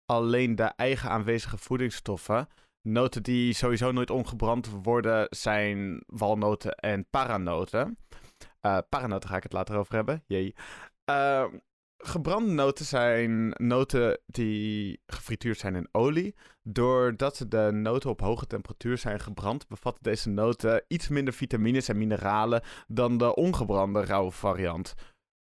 alleen 0.06 0.56
de 0.56 0.64
eigen 0.64 1.10
aanwezige 1.10 1.58
voedingsstoffen. 1.58 2.48
Noten 2.82 3.24
die 3.24 3.54
sowieso 3.54 3.92
nooit 3.92 4.10
ongebrand 4.10 4.70
worden 4.84 5.28
zijn 5.30 6.04
walnoten 6.08 6.76
en 6.76 7.10
paranoten. 7.10 7.98
Eh 8.60 8.78
paranoten 8.90 9.30
ga 9.30 9.36
ik 9.36 9.44
het 9.44 9.54
later 9.54 9.78
over 9.78 9.96
hebben. 9.96 10.24
Jee. 10.28 10.56
Gebrande 12.04 12.52
noten 12.52 12.86
zijn 12.86 13.50
noten 13.50 14.20
die 14.26 15.02
gefrituurd 15.06 15.60
zijn 15.60 15.76
in 15.76 15.90
olie. 15.92 16.36
Doordat 16.64 17.46
de 17.48 17.70
noten 17.72 18.10
op 18.10 18.20
hoge 18.22 18.48
temperatuur 18.48 18.98
zijn 18.98 19.20
gebrand, 19.20 19.68
bevatten 19.68 20.04
deze 20.04 20.30
noten 20.30 20.84
iets 20.88 21.08
minder 21.08 21.34
vitamines 21.34 21.88
en 21.88 21.98
mineralen 21.98 22.62
dan 22.88 23.18
de 23.18 23.36
ongebrande 23.36 24.06
rauwe 24.06 24.32
variant. 24.32 24.94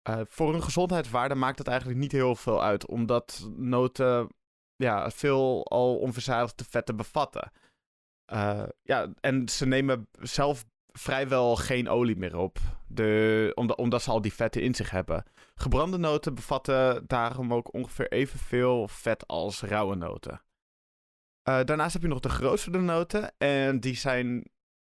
Eh, 0.02 0.20
voor 0.28 0.52
hun 0.52 0.64
gezondheidswaarde 0.64 1.36
maakt 1.36 1.58
dat 1.58 1.68
eigenlijk 1.68 2.00
niet 2.00 2.12
heel 2.12 2.36
veel 2.36 2.64
uit, 2.64 2.88
omdat 2.88 3.50
noten 3.56 4.28
ja, 4.76 5.12
veel 5.12 5.66
al 5.66 5.98
onverzadigde 5.98 6.64
vetten 6.70 6.96
bevatten. 6.96 7.52
Eh, 8.26 8.64
ja, 8.82 9.14
en 9.20 9.50
ze 9.50 9.66
nemen 9.66 10.08
zelf 10.20 10.66
vrijwel 10.98 11.56
geen 11.56 11.90
olie 11.90 12.16
meer 12.16 12.38
op, 12.38 12.58
de, 12.88 13.52
omdat, 13.56 13.78
omdat 13.78 14.02
ze 14.02 14.12
al 14.12 14.22
die 14.22 14.34
vetten 14.34 14.62
in 14.62 14.76
zich 14.76 14.90
hebben. 14.90 15.24
Gebrande 15.56 15.98
noten 15.98 16.36
bevatten 16.36 17.04
daarom 17.08 17.54
ook 17.54 17.74
ongeveer 17.74 18.12
evenveel 18.12 18.88
vet 18.88 19.28
als 19.28 19.62
rauwe 19.62 19.96
noten. 19.96 20.42
Eh, 21.42 21.64
daarnaast 21.64 21.94
heb 21.94 22.02
je 22.02 22.08
nog 22.08 22.20
de 22.20 22.30
geroosterde 22.30 22.80
noten. 22.80 23.34
En 23.38 23.80
die 23.80 23.96
zijn, 23.96 24.50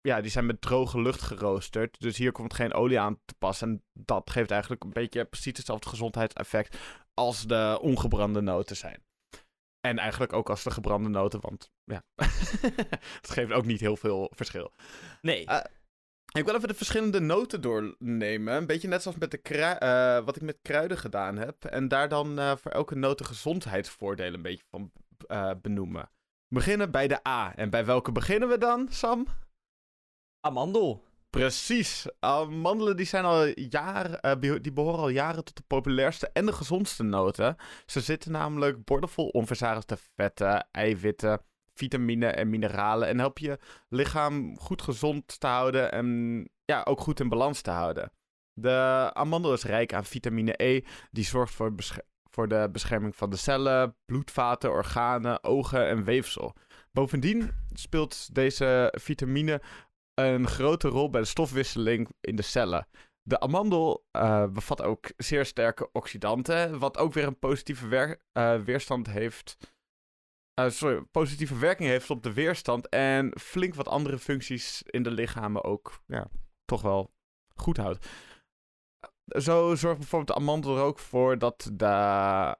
ja, 0.00 0.20
die 0.20 0.30
zijn 0.30 0.46
met 0.46 0.60
droge 0.60 1.00
lucht 1.00 1.22
geroosterd. 1.22 2.00
Dus 2.00 2.16
hier 2.16 2.32
komt 2.32 2.54
geen 2.54 2.72
olie 2.72 3.00
aan 3.00 3.18
te 3.24 3.34
passen. 3.38 3.68
En 3.68 3.82
dat 3.92 4.30
geeft 4.30 4.50
eigenlijk 4.50 4.84
een 4.84 4.92
beetje 4.92 5.24
precies 5.24 5.56
hetzelfde 5.56 5.88
gezondheidseffect 5.88 6.78
als 7.14 7.42
de 7.46 7.78
ongebrande 7.80 8.40
noten 8.40 8.76
zijn. 8.76 9.04
En 9.80 9.98
eigenlijk 9.98 10.32
ook 10.32 10.50
als 10.50 10.62
de 10.62 10.70
gebrande 10.70 11.08
noten, 11.08 11.40
want 11.40 11.70
ja, 11.84 12.02
het 13.20 13.30
geeft 13.30 13.52
ook 13.52 13.64
niet 13.64 13.80
heel 13.80 13.96
veel 13.96 14.32
verschil. 14.34 14.72
Nee. 15.20 15.46
Eh, 15.46 15.64
ik 16.32 16.44
wil 16.44 16.54
even 16.54 16.68
de 16.68 16.74
verschillende 16.74 17.20
noten 17.20 17.60
doornemen. 17.60 18.54
Een 18.54 18.66
beetje 18.66 18.88
net 18.88 19.02
zoals 19.02 19.18
met 19.18 19.30
de 19.30 19.38
krui- 19.38 19.78
eh, 19.78 20.24
wat 20.24 20.36
ik 20.36 20.42
met 20.42 20.58
kruiden 20.62 20.98
gedaan 20.98 21.36
heb. 21.36 21.64
En 21.64 21.88
daar 21.88 22.08
dan 22.08 22.38
eh, 22.38 22.56
voor 22.56 22.70
elke 22.70 22.94
noot 22.94 23.18
de 23.18 23.24
gezondheidsvoordelen 23.24 24.34
een 24.34 24.42
beetje 24.42 24.64
van 24.70 24.92
eh, 25.26 25.50
benoemen. 25.62 26.10
We 26.48 26.54
beginnen 26.54 26.90
bij 26.90 27.08
de 27.08 27.28
A. 27.28 27.54
En 27.56 27.70
bij 27.70 27.84
welke 27.84 28.12
beginnen 28.12 28.48
we 28.48 28.58
dan, 28.58 28.86
Sam? 28.90 29.26
Amandel. 30.40 31.04
Precies. 31.30 32.06
Amandelen 32.20 32.96
die 32.96 33.06
zijn 33.06 33.24
al 33.24 33.46
jaren, 33.54 34.40
die 34.62 34.72
behoren 34.72 34.98
al 34.98 35.08
jaren 35.08 35.44
tot 35.44 35.56
de 35.56 35.62
populairste 35.66 36.30
en 36.32 36.46
de 36.46 36.52
gezondste 36.52 37.02
noten. 37.02 37.56
Ze 37.86 38.00
zitten 38.00 38.32
namelijk 38.32 38.84
bordenvol 38.84 39.28
onverzadigde 39.28 39.96
vetten, 40.14 40.68
eiwitten, 40.70 41.40
vitamine 41.76 42.26
en 42.26 42.50
mineralen. 42.50 43.08
En 43.08 43.18
helpen 43.18 43.42
je 43.42 43.58
lichaam 43.88 44.58
goed 44.58 44.82
gezond 44.82 45.40
te 45.40 45.46
houden 45.46 45.92
en 45.92 46.48
ja, 46.64 46.82
ook 46.82 47.00
goed 47.00 47.20
in 47.20 47.28
balans 47.28 47.60
te 47.60 47.70
houden. 47.70 48.12
De 48.52 49.10
amandel 49.12 49.52
is 49.52 49.64
rijk 49.64 49.94
aan 49.94 50.04
vitamine 50.04 50.54
E, 50.56 50.80
die 51.10 51.24
zorgt 51.24 51.54
voor, 51.54 51.74
voor 52.30 52.48
de 52.48 52.68
bescherming 52.72 53.16
van 53.16 53.30
de 53.30 53.36
cellen, 53.36 53.96
bloedvaten, 54.04 54.70
organen, 54.70 55.44
ogen 55.44 55.88
en 55.88 56.04
weefsel. 56.04 56.54
Bovendien 56.92 57.50
speelt 57.72 58.34
deze 58.34 58.92
vitamine 58.98 59.62
een 60.14 60.46
grote 60.46 60.88
rol 60.88 61.10
bij 61.10 61.20
de 61.20 61.26
stofwisseling 61.26 62.08
in 62.20 62.36
de 62.36 62.42
cellen. 62.42 62.86
De 63.22 63.40
amandel 63.40 64.06
eh, 64.10 64.46
bevat 64.46 64.82
ook 64.82 65.12
zeer 65.16 65.44
sterke 65.46 65.88
oxidanten, 65.92 66.78
wat 66.78 66.98
ook 66.98 67.12
weer 67.12 67.26
een 67.26 67.38
positieve 67.38 68.18
eh, 68.32 68.60
weerstand 68.60 69.06
heeft. 69.06 69.56
Eh, 70.56 71.00
positieve 71.10 71.58
werking 71.58 71.88
heeft 71.88 72.10
op 72.10 72.22
de 72.22 72.32
weerstand 72.32 72.88
en 72.88 73.40
flink 73.40 73.74
wat 73.74 73.88
andere 73.88 74.18
functies 74.18 74.82
in 74.82 75.02
de 75.02 75.10
lichamen 75.10 75.64
ook 75.64 76.02
ja, 76.06 76.28
toch 76.64 76.82
wel 76.82 77.14
goed 77.54 77.76
houdt. 77.76 78.06
Zo 79.26 79.74
zorgt 79.74 79.98
bijvoorbeeld 79.98 80.38
de 80.38 80.44
amandel 80.44 80.76
er 80.76 80.82
ook 80.82 80.98
voor 80.98 81.38
dat, 81.38 81.70
de, 81.72 81.86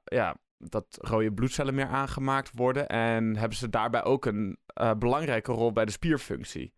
ja, 0.03 0.37
dat 0.57 0.97
rode 1.01 1.33
bloedcellen 1.33 1.75
meer 1.75 1.87
aangemaakt 1.87 2.51
worden. 2.53 2.87
En 2.87 3.35
hebben 3.35 3.57
ze 3.57 3.69
daarbij 3.69 4.03
ook 4.03 4.25
een 4.25 4.57
eh, 4.65 4.93
belangrijke 4.93 5.51
rol 5.51 5.71
bij 5.71 5.85
de 5.85 5.91
spierfunctie. 5.91 6.73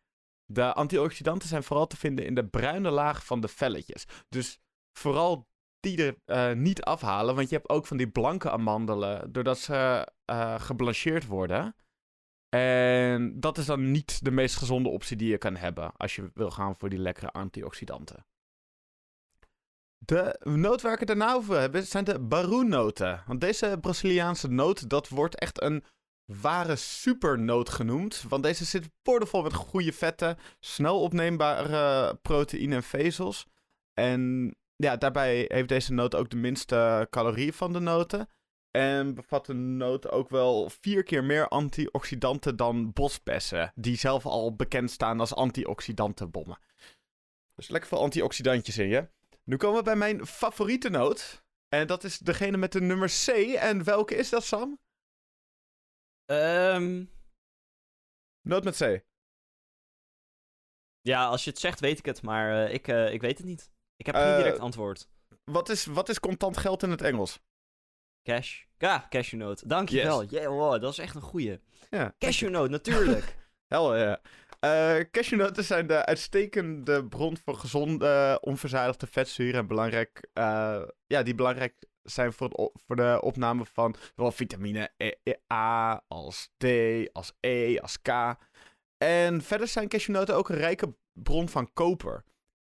De 0.45 0.73
antioxidanten 0.73 1.47
zijn 1.47 1.63
vooral 1.63 1.88
te 1.88 1.97
vinden 1.97 2.25
in 2.25 2.35
de 2.35 2.47
bruine 2.47 2.89
laag 2.89 3.25
van 3.25 3.41
de 3.41 3.47
velletjes. 3.47 4.05
Dus 4.29 4.59
vooral 4.91 5.49
die 5.79 6.05
er 6.05 6.15
eh, 6.25 6.57
niet 6.57 6.83
afhalen, 6.83 7.36
want 7.36 7.50
je 7.50 7.55
hebt 7.55 7.69
ook 7.69 7.86
van 7.86 7.98
die 7.98 8.09
blanke 8.09 8.50
amandelen, 8.50 9.31
doordat 9.31 9.59
ze 9.59 10.07
eh, 10.25 10.59
geblancheerd 10.59 11.25
worden. 11.25 11.75
En 12.50 13.39
dat 13.39 13.57
is 13.57 13.65
dan 13.65 13.91
niet 13.91 14.24
de 14.24 14.31
meest 14.31 14.55
gezonde 14.55 14.89
optie 14.89 15.17
die 15.17 15.29
je 15.29 15.38
kan 15.38 15.55
hebben 15.55 15.91
als 15.98 16.15
je 16.15 16.31
wil 16.33 16.51
gaan 16.51 16.75
voor 16.75 16.89
die 16.89 17.00
lekkere 17.00 17.31
antioxidanten. 17.31 18.25
De 19.98 20.39
noot 20.43 20.81
waar 20.81 20.93
ik 20.93 21.00
het 21.00 21.07
daarna 21.07 21.33
over 21.33 21.59
heb, 21.59 21.75
zijn 21.83 22.03
de 22.03 22.19
baroennoten. 22.19 23.24
Want 23.27 23.41
deze 23.41 23.77
Braziliaanse 23.81 24.48
noot, 24.48 24.89
dat 24.89 25.09
wordt 25.09 25.36
echt 25.36 25.62
een 25.62 25.83
ware 26.25 26.75
supernoot 26.75 27.69
genoemd. 27.69 28.24
Want 28.27 28.43
deze 28.43 28.65
zit 28.65 28.89
boordevol 29.01 29.41
met 29.41 29.53
goede 29.53 29.93
vetten, 29.93 30.38
snel 30.59 31.01
opneembare 31.01 32.15
proteïne 32.15 32.75
en 32.75 32.83
vezels. 32.83 33.48
En 33.93 34.53
ja, 34.83 34.98
daarbij 34.98 35.45
heeft 35.48 35.67
deze 35.67 35.93
noot 35.93 36.15
ook 36.15 36.29
de 36.29 36.36
minste 36.36 37.07
calorieën 37.09 37.53
van 37.53 37.74
de 37.74 37.79
noten. 37.79 38.29
En 38.71 39.15
bevat 39.15 39.45
de 39.45 39.53
noot 39.53 40.09
ook 40.09 40.29
wel 40.29 40.69
vier 40.69 41.03
keer 41.03 41.24
meer 41.24 41.48
antioxidanten 41.48 42.55
dan 42.55 42.93
bosbessen. 42.93 43.71
Die 43.75 43.98
zelf 43.98 44.25
al 44.25 44.55
bekend 44.55 44.91
staan 44.91 45.19
als 45.19 45.33
antioxidantenbommen. 45.36 46.59
Dus 47.55 47.69
lekker 47.69 47.89
veel 47.89 48.00
antioxidantjes 48.00 48.77
in 48.77 48.88
je. 48.88 49.09
Nu 49.43 49.57
komen 49.57 49.77
we 49.77 49.83
bij 49.83 49.95
mijn 49.95 50.25
favoriete 50.25 50.89
noot. 50.89 51.43
En 51.67 51.88
dat 51.88 52.03
is 52.03 52.17
degene 52.17 52.57
met 52.57 52.71
de 52.71 52.81
nummer 52.81 53.09
C. 53.25 53.27
En 53.55 53.83
welke 53.83 54.15
is 54.15 54.29
dat, 54.29 54.43
Sam? 54.43 54.79
Ehm, 56.25 57.05
Noot 58.41 58.63
met 58.63 58.77
C. 58.77 59.03
ja, 61.01 61.27
als 61.27 61.43
je 61.43 61.50
het 61.50 61.59
zegt, 61.59 61.79
weet 61.79 62.00
ik 62.00 62.05
het, 62.05 62.21
maar 62.21 62.65
eh, 62.65 62.74
ik, 62.74 62.88
eh, 62.88 63.13
ik 63.13 63.21
weet 63.21 63.38
het 63.38 63.48
niet. 63.48 63.71
Ik 64.00 64.06
heb 64.06 64.15
Eh, 64.15 64.22
geen 64.25 64.38
direct 64.38 64.60
antwoord. 64.60 65.10
Wat 65.44 65.70
is, 65.70 65.86
wat 65.86 66.10
is 66.10 66.20
contant 66.20 66.58
geld 66.58 66.84
in 66.84 66.91
het 66.91 67.01
Engels? 67.01 67.39
Cash. 68.24 68.63
Ja, 68.77 69.06
cashewnoot. 69.10 69.70
Dankjewel. 69.70 70.22
Yes. 70.22 70.32
Yeah, 70.32 70.48
wow, 70.48 70.82
dat 70.82 70.91
is 70.91 70.98
echt 70.98 71.15
een 71.15 71.22
goeie. 71.22 71.60
Ja. 71.89 72.13
Cashewnoot, 72.18 72.70
natuurlijk. 72.70 73.36
Hel 73.74 73.98
ja. 73.98 74.22
Eh, 74.60 75.03
cashewnoten 75.12 75.63
zijn 75.63 75.88
de 75.88 76.06
uitstekende 76.06 77.06
bron 77.08 77.38
voor 77.38 77.56
gezonde, 77.56 78.38
onverzadigde 78.41 79.08
vetzuren. 79.08 79.60
En 79.60 79.68
belangrijk, 79.68 80.27
eh, 80.34 80.82
ja, 81.08 81.24
die 81.24 81.36
belangrijk 81.36 81.75
zijn 82.03 82.34
voor, 82.34 82.48
het 82.48 82.82
voor 82.86 82.96
de 82.96 83.20
opname 83.24 83.65
van 83.65 83.96
zowel 84.15 84.32
vitamine 84.32 84.91
E- 84.98 85.12
E- 85.24 85.34
A 85.53 86.03
als 86.08 86.50
D, 86.58 86.65
als 87.13 87.34
E, 87.39 87.77
als 87.79 88.01
K. 88.01 88.10
En 88.98 89.41
verder 89.41 89.68
zijn 89.68 89.88
cashewnoten 89.88 90.36
ook 90.36 90.50
een 90.50 90.56
rijke 90.58 90.96
bron 91.13 91.50
van 91.50 91.74
koper. 91.74 92.24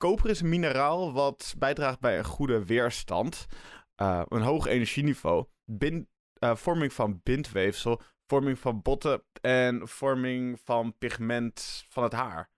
Koper 0.05 0.31
is 0.31 0.41
een 0.41 0.49
mineraal 0.49 1.13
wat 1.13 1.55
bijdraagt 1.59 2.01
bij 2.01 2.19
een 2.19 2.25
goede 2.25 2.65
weerstand, 2.65 3.47
eh, 3.95 4.23
een 4.29 4.43
hoog 4.43 4.67
energieniveau, 4.67 5.47
bind, 5.65 6.07
eh, 6.33 6.57
vorming 6.57 6.93
van 6.93 7.21
bindweefsel, 7.23 8.01
vorming 8.27 8.59
van 8.59 8.83
botten 8.83 9.23
en 9.41 9.89
vorming 9.89 10.61
van 10.61 10.99
pigment 10.99 11.85
van 11.89 12.03
het 12.03 12.13
haar. 12.13 12.51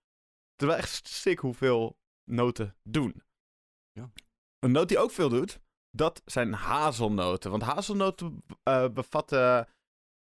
Wel 0.56 0.74
echt 0.74 1.08
sick 1.08 1.38
hoeveel 1.38 1.98
noten 2.24 2.76
doen. 2.82 3.22
Ja. 3.92 4.10
Een 4.58 4.72
noot 4.72 4.88
die 4.88 4.98
ook 4.98 5.10
veel 5.10 5.28
doet, 5.28 5.60
dat 5.90 6.22
zijn 6.24 6.52
hazelnoten. 6.52 7.50
Want 7.50 7.62
hazelnoten 7.62 8.44
eh, 8.62 8.88
bevatten 8.88 9.68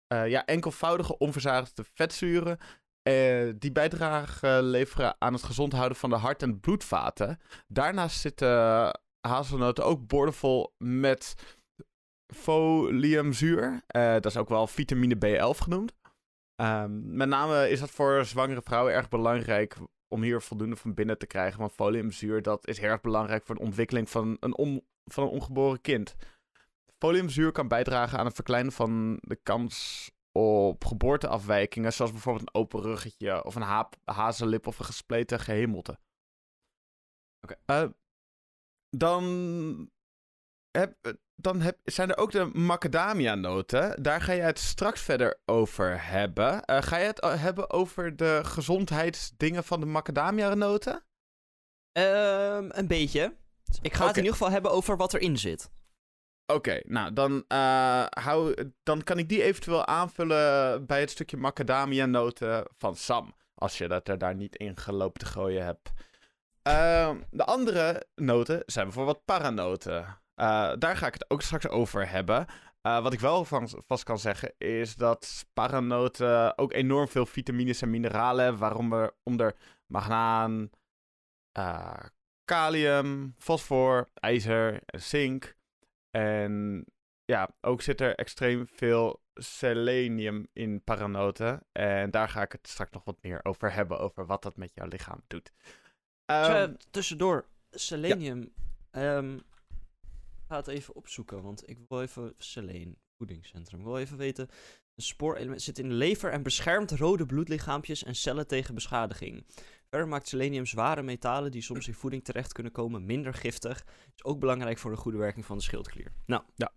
ja, 0.06 0.44
enkelvoudige 0.44 1.18
onverzadigde 1.18 1.84
vetzuren. 1.94 2.58
Eh, 3.02 3.52
die 3.58 3.72
bijdragen 3.72 4.62
leveren 4.62 5.14
aan 5.18 5.32
het 5.32 5.42
gezond 5.42 5.72
houden 5.72 5.98
van 5.98 6.10
de 6.10 6.16
hart- 6.16 6.42
en 6.42 6.60
bloedvaten. 6.60 7.40
Daarnaast 7.68 8.20
zitten 8.20 8.48
hazelnoten 9.20 9.84
ook 9.84 10.06
boordevol 10.06 10.74
met 10.78 11.34
foliumzuur. 12.34 13.82
Eh, 13.86 14.12
dat 14.12 14.26
is 14.26 14.36
ook 14.36 14.48
wel 14.48 14.66
vitamine 14.66 15.16
B11 15.16 15.58
genoemd. 15.58 15.92
Ehm, 16.54 17.16
met 17.16 17.28
name 17.28 17.70
is 17.70 17.80
dat 17.80 17.90
voor 17.90 18.24
zwangere 18.24 18.62
vrouwen 18.62 18.92
erg 18.92 19.08
belangrijk 19.08 19.76
om 20.08 20.22
hier 20.22 20.42
voldoende 20.42 20.76
van 20.76 20.94
binnen 20.94 21.18
te 21.18 21.26
krijgen. 21.26 21.60
Want 21.60 21.72
foliumzuur 21.72 22.42
dat 22.42 22.68
is 22.68 22.78
heel 22.78 22.90
erg 22.90 23.00
belangrijk 23.00 23.44
voor 23.44 23.54
de 23.54 23.60
ontwikkeling 23.60 24.10
van 24.10 24.36
een, 24.40 24.82
van 25.04 25.24
een 25.24 25.30
ongeboren 25.30 25.80
kind. 25.80 26.14
Foliumzuur 26.98 27.52
kan 27.52 27.68
bijdragen 27.68 28.18
aan 28.18 28.26
het 28.26 28.34
verkleinen 28.34 28.72
van 28.72 29.18
de 29.20 29.36
kans 29.42 30.10
op 30.32 30.84
geboorteafwijkingen, 30.84 31.92
zoals 31.92 32.10
bijvoorbeeld 32.12 32.48
een 32.48 32.60
open 32.60 32.80
ruggetje 32.80 33.44
of 33.44 33.54
een 33.54 33.62
haap, 33.62 33.96
hazellip 34.04 34.66
of 34.66 34.78
een 34.78 34.84
gespleten 34.84 35.40
gehemelte. 35.40 35.98
Oké. 37.40 37.56
Eh, 37.64 37.88
dan 38.96 39.24
heb, 40.70 41.16
dan 41.34 41.60
heb, 41.60 41.78
zijn 41.84 42.10
er 42.10 42.16
ook 42.16 42.30
de 42.30 42.44
macadamia-noten. 42.44 44.02
Daar 44.02 44.20
ga 44.20 44.32
je 44.32 44.42
het 44.42 44.58
straks 44.58 45.00
verder 45.00 45.40
over 45.44 46.06
hebben. 46.06 46.64
Eh, 46.64 46.82
ga 46.82 46.96
je 46.96 47.06
het 47.06 47.20
eh, 47.20 47.42
hebben 47.42 47.70
over 47.70 48.16
de 48.16 48.40
gezondheidsdingen 48.44 49.64
van 49.64 49.80
de 49.80 49.86
macadamia-noten? 49.86 51.04
Ehm, 51.92 52.68
een 52.72 52.86
beetje. 52.86 53.36
Ik 53.82 53.94
ga 53.94 54.06
het 54.06 54.16
in 54.16 54.22
ieder 54.22 54.38
geval 54.38 54.52
hebben 54.52 54.70
over 54.70 54.96
wat 54.96 55.14
erin 55.14 55.38
zit. 55.38 55.70
Oké, 56.54 56.80
nou 56.84 57.12
dan, 57.12 57.44
eh, 57.48 58.04
hou, 58.08 58.54
dan 58.82 59.02
kan 59.02 59.18
ik 59.18 59.28
die 59.28 59.42
eventueel 59.42 59.86
aanvullen 59.86 60.86
bij 60.86 61.00
het 61.00 61.10
stukje 61.10 61.36
macadamia-noten 61.36 62.66
van 62.78 62.96
Sam. 62.96 63.34
Als 63.54 63.78
je 63.78 63.88
dat 63.88 64.08
er 64.08 64.18
daar 64.18 64.34
niet 64.34 64.56
in 64.56 64.76
gelopen 64.76 65.20
te 65.20 65.26
gooien 65.26 65.64
hebt. 65.64 65.92
Ehm, 66.62 67.20
de 67.30 67.44
andere 67.44 68.06
noten 68.14 68.62
zijn 68.66 68.84
bijvoorbeeld 68.84 69.24
paranoten. 69.24 70.18
Eh, 70.34 70.72
daar 70.78 70.96
ga 70.96 71.06
ik 71.06 71.12
het 71.12 71.30
ook 71.30 71.42
straks 71.42 71.68
over 71.68 72.10
hebben. 72.10 72.46
Eh, 72.80 73.02
wat 73.02 73.12
ik 73.12 73.20
wel 73.20 73.44
vast 73.86 74.04
kan 74.04 74.18
zeggen 74.18 74.54
is 74.58 74.94
dat 74.94 75.44
paranoten 75.52 76.58
ook 76.58 76.72
enorm 76.72 77.08
veel 77.08 77.26
vitamines 77.26 77.82
en 77.82 77.90
mineralen 77.90 78.42
hebben. 78.42 78.60
Waaronder 78.60 79.14
onder 79.22 79.54
magnaan, 79.86 80.70
kalium, 82.44 83.34
fosfor, 83.38 84.08
ijzer 84.14 84.80
en 84.86 85.00
zink. 85.00 85.60
En 86.12 86.84
ja, 87.24 87.54
ook 87.60 87.82
zit 87.82 88.00
er 88.00 88.14
extreem 88.14 88.66
veel 88.68 89.22
selenium 89.34 90.46
in 90.52 90.82
paranoten. 90.84 91.62
En 91.72 92.10
daar 92.10 92.28
ga 92.28 92.42
ik 92.42 92.52
het 92.52 92.68
straks 92.68 92.92
nog 92.92 93.04
wat 93.04 93.22
meer 93.22 93.40
over 93.42 93.72
hebben, 93.72 93.98
over 93.98 94.26
wat 94.26 94.42
dat 94.42 94.56
met 94.56 94.70
jouw 94.74 94.86
lichaam 94.86 95.22
doet. 95.26 95.52
Ehm, 96.24 96.44
Tja, 96.44 96.76
tussendoor, 96.90 97.46
selenium. 97.70 98.52
Ehm, 98.90 99.34
ik 99.34 100.48
ga 100.48 100.56
het 100.56 100.66
even 100.66 100.94
opzoeken, 100.94 101.42
want 101.42 101.68
ik 101.68 101.78
wil 101.88 102.02
even 102.02 102.34
Seleen, 102.38 102.98
voedingscentrum. 103.16 103.80
Ik 103.80 103.86
wil 103.86 103.98
even 103.98 104.16
weten, 104.16 104.48
een 104.94 105.02
spoorelement 105.02 105.62
zit 105.62 105.78
in 105.78 105.88
de 105.88 105.94
lever 105.94 106.32
en 106.32 106.42
beschermt 106.42 106.90
rode 106.90 107.26
bloedlichaampjes 107.26 108.04
en 108.04 108.14
cellen 108.14 108.46
tegen 108.46 108.74
beschadiging. 108.74 109.46
Verder 109.92 110.08
maakt 110.10 110.28
selenium 110.28 110.66
zware 110.66 111.02
metalen 111.02 111.50
die 111.50 111.62
soms 111.62 111.88
in 111.88 111.94
voeding 111.94 112.24
terecht 112.24 112.52
kunnen 112.52 112.72
komen 112.72 113.04
minder 113.06 113.34
giftig. 113.34 113.84
Is 114.14 114.24
ook 114.24 114.38
belangrijk 114.40 114.78
voor 114.78 114.90
de 114.90 114.96
goede 114.96 115.18
werking 115.18 115.44
van 115.44 115.56
de 115.56 115.62
schildklier. 115.62 116.12
Nou, 116.26 116.42
Ja. 116.54 116.72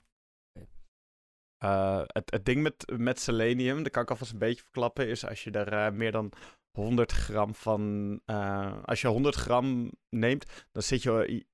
Eh, 1.57 2.01
het, 2.05 2.31
het 2.31 2.45
ding 2.45 2.61
met, 2.61 2.91
met 2.97 3.19
selenium, 3.19 3.83
dat 3.83 3.91
kan 3.91 4.03
ik 4.03 4.09
alvast 4.09 4.31
een 4.31 4.37
beetje 4.37 4.61
verklappen, 4.61 5.07
is 5.07 5.25
als 5.25 5.43
je 5.43 5.51
er 5.51 5.73
eh, 5.73 5.91
meer 5.91 6.11
dan 6.11 6.31
100 6.71 7.11
gram 7.11 7.55
van. 7.55 7.81
eh, 8.25 8.83
als 8.83 9.01
je 9.01 9.07
100 9.07 9.35
gram 9.35 9.91
neemt, 10.09 10.67
dan 10.71 10.83
zit 10.83 11.03
je 11.03 11.45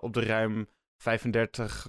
op 0.00 0.12
de 0.12 0.24
ruim 0.24 0.68
35, 1.02 1.88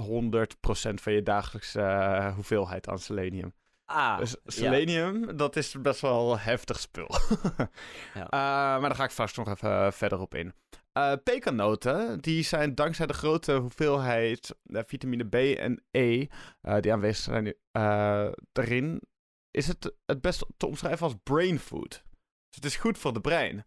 100 0.00 0.60
procent 0.60 1.00
van 1.00 1.12
je 1.12 1.22
dagelijkse 1.22 2.32
hoeveelheid 2.34 2.88
aan 2.88 2.98
selenium. 2.98 3.54
Ah, 3.94 4.18
Dus 4.18 4.30
ja. 4.30 4.50
selenium, 4.50 5.36
dat 5.36 5.56
is 5.56 5.80
best 5.80 6.00
wel 6.00 6.38
heftig 6.38 6.80
spul. 6.80 7.08
Ja. 8.14 8.24
Eh, 8.24 8.80
maar 8.80 8.80
daar 8.80 8.94
ga 8.94 9.04
ik 9.04 9.10
vast 9.10 9.36
nog 9.36 9.48
even 9.48 9.70
eh, 9.70 9.90
verder 9.92 10.20
op 10.20 10.34
in. 10.34 10.54
Pekanoten, 11.22 12.20
die 12.20 12.42
zijn 12.42 12.74
dankzij 12.74 13.06
de 13.06 13.12
grote 13.12 13.52
hoeveelheid 13.52 14.54
vitamine 14.64 15.24
B 15.24 15.34
en 15.34 15.84
E 15.90 16.26
die 16.80 16.92
aanwezig 16.92 17.24
zijn 17.24 17.54
daarin, 18.52 19.02
is 19.50 19.66
het 19.66 19.94
het 20.06 20.20
best 20.20 20.46
te 20.56 20.66
omschrijven 20.66 21.06
als 21.06 21.14
brain 21.22 21.58
food. 21.58 22.02
Dus 22.48 22.54
het 22.54 22.64
is 22.64 22.76
goed 22.76 22.98
voor 22.98 23.12
de 23.12 23.20
brein. 23.20 23.64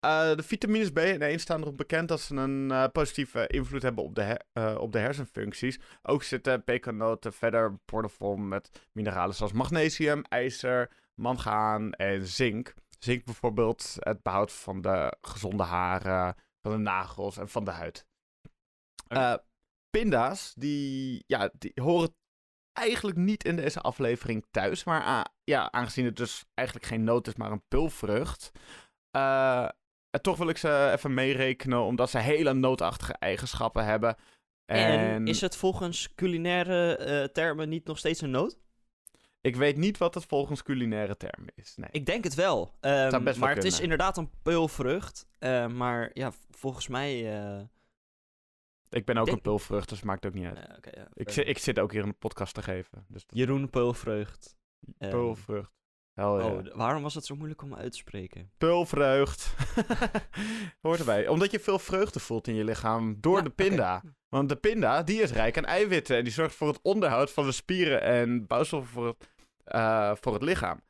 Eh, 0.00 0.34
de 0.34 0.42
vitamines 0.42 0.90
B 0.92 0.98
en 0.98 1.22
E 1.22 1.38
staan 1.38 1.60
erop 1.60 1.76
bekend 1.76 2.08
dat 2.08 2.20
ze 2.20 2.34
een 2.34 2.70
eh, 2.70 2.84
positieve 2.92 3.46
invloed 3.46 3.82
hebben 3.82 4.04
op 4.04 4.14
de, 4.14 4.22
her- 4.22 4.44
eh, 4.52 4.76
op 4.78 4.92
de 4.92 4.98
hersenfuncties. 4.98 5.78
Ook 6.02 6.22
zitten 6.22 6.64
pekanoten 6.64 7.32
verder 7.32 7.78
boordevol 7.84 8.36
met 8.36 8.86
mineralen 8.92 9.34
zoals 9.34 9.52
magnesium, 9.52 10.22
ijzer, 10.22 10.90
mangaan 11.14 11.92
en 11.92 12.26
zink. 12.26 12.74
Zink 12.98 13.24
bijvoorbeeld 13.24 13.96
het 13.98 14.22
behoud 14.22 14.52
van 14.52 14.80
de 14.80 15.16
gezonde 15.20 15.62
haren, 15.62 16.34
van 16.62 16.70
de 16.72 16.78
nagels 16.78 17.36
en 17.36 17.48
van 17.48 17.64
de 17.64 17.70
huid. 17.70 18.06
Pinda's, 19.90 20.54
die, 20.54 21.24
ja, 21.26 21.50
die 21.58 21.72
horen 21.74 22.14
eigenlijk 22.72 23.16
niet 23.18 23.44
in 23.44 23.56
deze 23.56 23.80
aflevering 23.80 24.46
thuis. 24.50 24.84
Maar 24.84 25.30
ja, 25.44 25.70
aangezien 25.72 26.04
het 26.04 26.16
dus 26.16 26.44
eigenlijk 26.54 26.88
geen 26.88 27.04
noot 27.04 27.26
is, 27.26 27.34
maar 27.34 27.50
een 27.50 27.66
pulvrucht. 27.68 28.50
eh, 29.10 29.68
en 30.10 30.22
toch 30.22 30.36
wil 30.36 30.48
ik 30.48 30.56
ze 30.58 30.90
even 30.96 31.14
meerekenen, 31.14 31.80
omdat 31.82 32.10
ze 32.10 32.18
hele 32.18 32.52
nootachtige 32.54 33.12
eigenschappen 33.12 33.84
hebben. 33.84 34.16
En, 34.64 34.98
En, 34.98 35.26
is 35.26 35.40
het 35.40 35.56
volgens 35.56 36.14
culinaire 36.14 36.96
eh, 36.96 37.24
termen 37.24 37.68
niet 37.68 37.86
nog 37.86 37.98
steeds 37.98 38.20
een 38.20 38.30
noot? 38.30 38.58
ik 39.40 39.56
weet 39.56 39.76
niet 39.76 39.98
wat 39.98 40.14
het 40.14 40.24
volgens 40.24 40.62
culinaire 40.62 41.16
termen 41.16 41.48
is. 41.54 41.76
Nee. 41.76 41.88
Ik 41.92 42.06
denk 42.06 42.24
het 42.24 42.34
wel. 42.34 42.74
Ehm, 42.80 43.10
wel 43.24 43.36
maar 43.38 43.54
het 43.54 43.64
is 43.64 43.80
inderdaad 43.80 44.16
een 44.16 44.30
peulvrucht. 44.42 45.26
eh, 45.38 45.66
maar 45.66 46.10
ja, 46.12 46.32
volgens 46.50 46.88
mij... 46.88 47.40
eh, 47.40 47.60
Ik 48.90 49.04
ben 49.04 49.16
ook 49.16 49.24
denk- 49.24 49.36
een 49.36 49.42
pulvrucht, 49.42 49.88
dus 49.88 50.02
maakt 50.02 50.26
ook 50.26 50.34
niet 50.34 50.46
uit. 50.46 50.58
eh, 50.58 50.92
ja, 50.92 51.08
Ik, 51.14 51.30
ik 51.30 51.58
zit 51.58 51.78
ook 51.78 51.92
hier 51.92 52.02
een 52.02 52.18
podcast 52.18 52.54
te 52.54 52.62
geven. 52.62 53.04
Dus 53.08 53.26
dat- 53.26 53.38
Jeroen 53.38 53.70
Peulvrucht. 53.70 54.56
ehm, 54.98 55.10
pulvrucht. 55.10 55.72
Hell. 56.16 56.24
Oh, 56.24 56.66
waarom 56.74 57.02
was 57.02 57.14
het 57.14 57.24
zo 57.24 57.34
moeilijk 57.34 57.62
om 57.62 57.74
uit 57.74 57.92
te 57.92 57.98
spreken? 57.98 58.50
Pulvreugd. 58.58 59.54
Hoort 60.82 60.98
erbij. 60.98 61.28
Omdat 61.28 61.50
je 61.50 61.60
veel 61.60 61.78
vreugde 61.78 62.20
voelt 62.20 62.48
in 62.48 62.54
je 62.54 62.64
lichaam 62.64 63.16
door 63.20 63.36
Ja, 63.36 63.42
de 63.42 63.50
pinda. 63.50 64.02
Want 64.28 64.48
de 64.48 64.56
pinda, 64.56 65.02
die 65.02 65.22
is 65.22 65.32
rijk 65.32 65.58
aan 65.58 65.64
eiwitten. 65.64 66.16
En 66.16 66.24
die 66.24 66.32
zorgt 66.32 66.54
voor 66.54 66.68
het 66.68 66.82
onderhoud 66.82 67.32
van 67.32 67.44
de 67.44 67.52
spieren 67.52 68.02
en 68.02 68.46
bouwstoffen 68.46 68.92
voor 68.92 69.06
het, 69.06 69.30
eh, 69.64 70.12
voor 70.20 70.32
het 70.32 70.42
lichaam. 70.42 70.80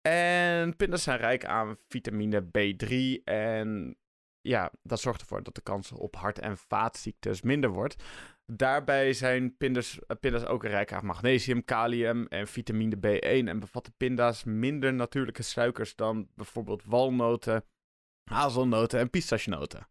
En 0.00 0.76
pinda's 0.76 1.02
zijn 1.02 1.18
rijk 1.18 1.44
aan 1.44 1.76
vitamine 1.88 2.42
B3. 2.42 3.22
En 3.24 3.96
ja, 4.40 4.72
dat 4.82 5.00
zorgt 5.00 5.20
ervoor 5.20 5.42
dat 5.42 5.54
de 5.54 5.60
kans 5.60 5.92
op 5.92 6.16
hart- 6.16 6.38
en 6.38 6.56
vaatziektes 6.56 7.42
minder 7.42 7.70
wordt. 7.70 8.02
Daarbij 8.52 9.12
zijn 9.12 9.56
pindas, 9.56 9.98
eh, 10.06 10.16
pinda's 10.20 10.44
ook 10.44 10.64
rijk 10.64 10.92
aan 10.92 11.06
magnesium, 11.06 11.64
kalium 11.64 12.26
en 12.26 12.46
vitamine 12.46 12.96
B1. 12.96 13.48
En 13.48 13.58
bevatten 13.60 13.94
pinda's 13.96 14.44
minder 14.44 14.94
natuurlijke 14.94 15.42
suikers 15.42 15.94
dan 15.94 16.28
bijvoorbeeld 16.34 16.84
walnoten, 16.84 17.64
hazelnoten 18.30 19.00
en 19.00 19.10
pistachenoten. 19.10 19.88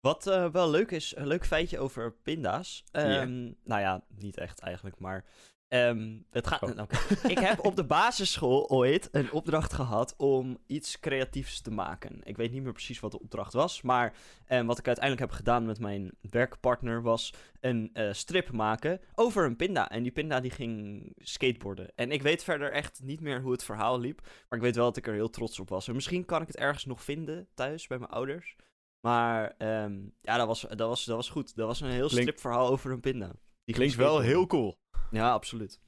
Wat 0.00 0.26
eh, 0.26 0.50
wel 0.50 0.70
leuk 0.70 0.90
is, 0.90 1.16
een 1.16 1.26
leuk 1.26 1.46
feitje 1.46 1.78
over 1.78 2.12
pinda's. 2.12 2.84
Ehm, 2.90 3.52
Nou 3.64 3.80
ja, 3.80 4.04
niet 4.08 4.36
echt 4.36 4.60
eigenlijk, 4.60 4.98
maar... 4.98 5.24
ehm, 5.74 6.18
het 6.30 6.46
gaat, 6.46 6.62
Oh. 6.62 6.78
oké. 6.80 6.96
Ik 7.28 7.38
heb 7.38 7.64
op 7.64 7.76
de 7.76 7.84
basisschool 7.84 8.68
ooit 8.70 9.08
een 9.12 9.32
opdracht 9.32 9.72
gehad 9.72 10.14
om 10.16 10.58
iets 10.66 11.00
creatiefs 11.00 11.60
te 11.60 11.70
maken. 11.70 12.20
Ik 12.24 12.36
weet 12.36 12.52
niet 12.52 12.62
meer 12.62 12.72
precies 12.72 13.00
wat 13.00 13.10
de 13.10 13.20
opdracht 13.20 13.52
was, 13.52 13.82
maar 13.82 14.14
ehm, 14.46 14.66
wat 14.66 14.78
ik 14.78 14.86
uiteindelijk 14.86 15.26
heb 15.30 15.36
gedaan 15.38 15.66
met 15.66 15.78
mijn 15.78 16.12
werkpartner 16.30 17.02
was 17.02 17.32
een 17.60 17.90
eh, 17.92 18.12
strip 18.12 18.52
maken 18.52 19.00
over 19.14 19.44
een 19.44 19.56
pinda. 19.56 19.88
En 19.90 20.02
die 20.02 20.12
pinda 20.12 20.40
die 20.40 20.50
ging 20.50 21.12
skateboarden. 21.16 21.92
En 21.94 22.10
ik 22.10 22.22
weet 22.22 22.44
verder 22.44 22.72
echt 22.72 23.00
niet 23.02 23.20
meer 23.20 23.40
hoe 23.40 23.52
het 23.52 23.64
verhaal 23.64 24.00
liep, 24.00 24.20
maar 24.48 24.58
ik 24.58 24.64
weet 24.64 24.76
wel 24.76 24.84
dat 24.84 24.96
ik 24.96 25.06
er 25.06 25.14
heel 25.14 25.30
trots 25.30 25.60
op 25.60 25.68
was. 25.68 25.88
En 25.88 25.94
misschien 25.94 26.24
kan 26.24 26.40
ik 26.40 26.46
het 26.46 26.56
ergens 26.56 26.84
nog 26.84 27.02
vinden 27.02 27.48
thuis 27.54 27.86
bij 27.86 27.98
mijn 27.98 28.10
ouders. 28.10 28.56
Maar 29.00 29.54
ehm, 29.58 29.98
ja, 30.20 30.36
dat 30.36 30.46
was, 30.46 30.60
dat, 30.60 30.88
was, 30.88 31.04
dat 31.04 31.16
was 31.16 31.28
goed. 31.30 31.56
Dat 31.56 31.66
was 31.66 31.80
een 31.80 31.90
heel 31.90 32.06
Klink- 32.08 32.22
stripverhaal 32.22 32.68
over 32.68 32.92
een 32.92 33.00
pinda. 33.00 33.32
Die 33.64 33.74
Klinkt 33.74 33.94
wel 33.94 34.20
heel 34.20 34.46
cool. 34.46 34.82
Ja, 35.14 35.32
absoluut. 35.32 35.80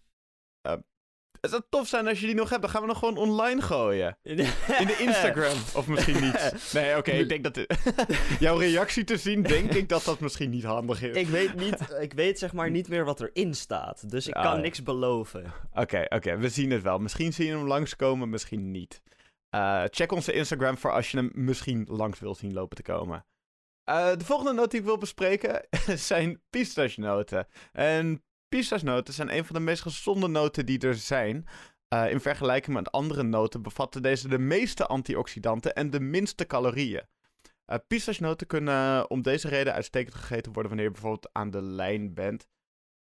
Het 1.40 1.50
zou 1.54 1.62
tof 1.70 1.88
zijn 1.88 2.06
als 2.08 2.20
je 2.20 2.26
die 2.26 2.34
nog 2.34 2.48
hebt. 2.50 2.60
Dan 2.62 2.70
gaan 2.70 2.80
we 2.80 2.86
nog 2.86 2.98
gewoon 2.98 3.16
online 3.16 3.62
gooien. 3.62 4.18
In 4.22 4.36
de 4.86 4.96
Instagram. 4.98 5.56
of 5.74 5.86
misschien 5.86 6.22
niet. 6.22 6.52
Nee, 6.72 6.96
oké. 6.96 7.10
ik 7.10 7.28
denk 7.28 7.44
dat... 7.44 7.66
Jouw 8.40 8.56
reactie 8.58 9.04
te 9.04 9.16
zien, 9.16 9.42
denk 9.42 9.72
ik 9.72 9.88
dat 9.88 10.04
dat 10.04 10.20
misschien 10.20 10.50
niet 10.50 10.64
handig 10.64 11.02
is. 11.02 11.16
ik 11.16 11.26
weet 11.26 11.54
niet, 11.54 11.96
ik 12.00 12.12
weet 12.12 12.38
zeg 12.38 12.52
maar 12.52 12.70
niet 12.70 12.88
meer 12.88 13.04
wat 13.04 13.20
erin 13.20 13.54
staat. 13.54 14.10
Dus 14.10 14.26
ik 14.28 14.34
Ah, 14.34 14.42
kan 14.42 14.54
ja. 14.54 14.60
niks 14.60 14.82
beloven. 14.82 15.52
Oké, 15.72 16.04
oké. 16.08 16.36
we 16.36 16.48
zien 16.48 16.70
het 16.70 16.82
wel. 16.82 16.98
Misschien 16.98 17.32
zie 17.32 17.46
je 17.46 17.52
hem 17.56 17.66
langskomen, 17.66 18.28
misschien 18.28 18.70
niet. 18.70 19.02
Eh, 19.50 19.82
check 19.90 20.12
onze 20.12 20.32
Instagram 20.32 20.78
voor 20.78 20.92
als 20.92 21.10
je 21.10 21.16
hem 21.16 21.30
misschien 21.34 21.86
langs 21.90 22.18
wilt 22.18 22.38
zien 22.38 22.52
lopen 22.52 22.76
te 22.76 22.82
komen. 22.82 23.26
Eh, 23.84 24.16
de 24.16 24.24
volgende 24.24 24.52
noot 24.52 24.70
die 24.70 24.80
ik 24.80 24.86
wil 24.86 24.98
bespreken 24.98 25.66
zijn 26.10 26.40
pistachenoten. 26.50 27.46
En 27.72 28.22
pistachenoten 28.48 29.14
zijn 29.14 29.36
een 29.36 29.44
van 29.44 29.56
de 29.56 29.62
meest 29.62 29.82
gezonde 29.82 30.28
noten 30.28 30.66
die 30.66 30.78
er 30.78 30.94
zijn. 30.94 31.46
Eh, 31.88 32.10
in 32.10 32.20
vergelijking 32.20 32.76
met 32.76 32.92
andere 32.92 33.22
noten 33.22 33.62
bevatten 33.62 34.02
deze 34.02 34.28
de 34.28 34.38
meeste 34.38 34.86
antioxidanten 34.86 35.74
en 35.74 35.90
de 35.90 36.00
minste 36.00 36.46
calorieën. 36.46 37.02
Eh 37.64 37.78
pistachenoten 37.86 38.46
kunnen 38.46 39.10
om 39.10 39.22
deze 39.22 39.48
reden 39.48 39.72
uitstekend 39.72 40.14
gegeten 40.14 40.52
worden 40.52 40.70
wanneer 40.70 40.88
je 40.88 40.92
bijvoorbeeld 40.92 41.28
aan 41.32 41.50
de 41.50 41.62
lijn 41.62 42.14
bent. 42.14 42.46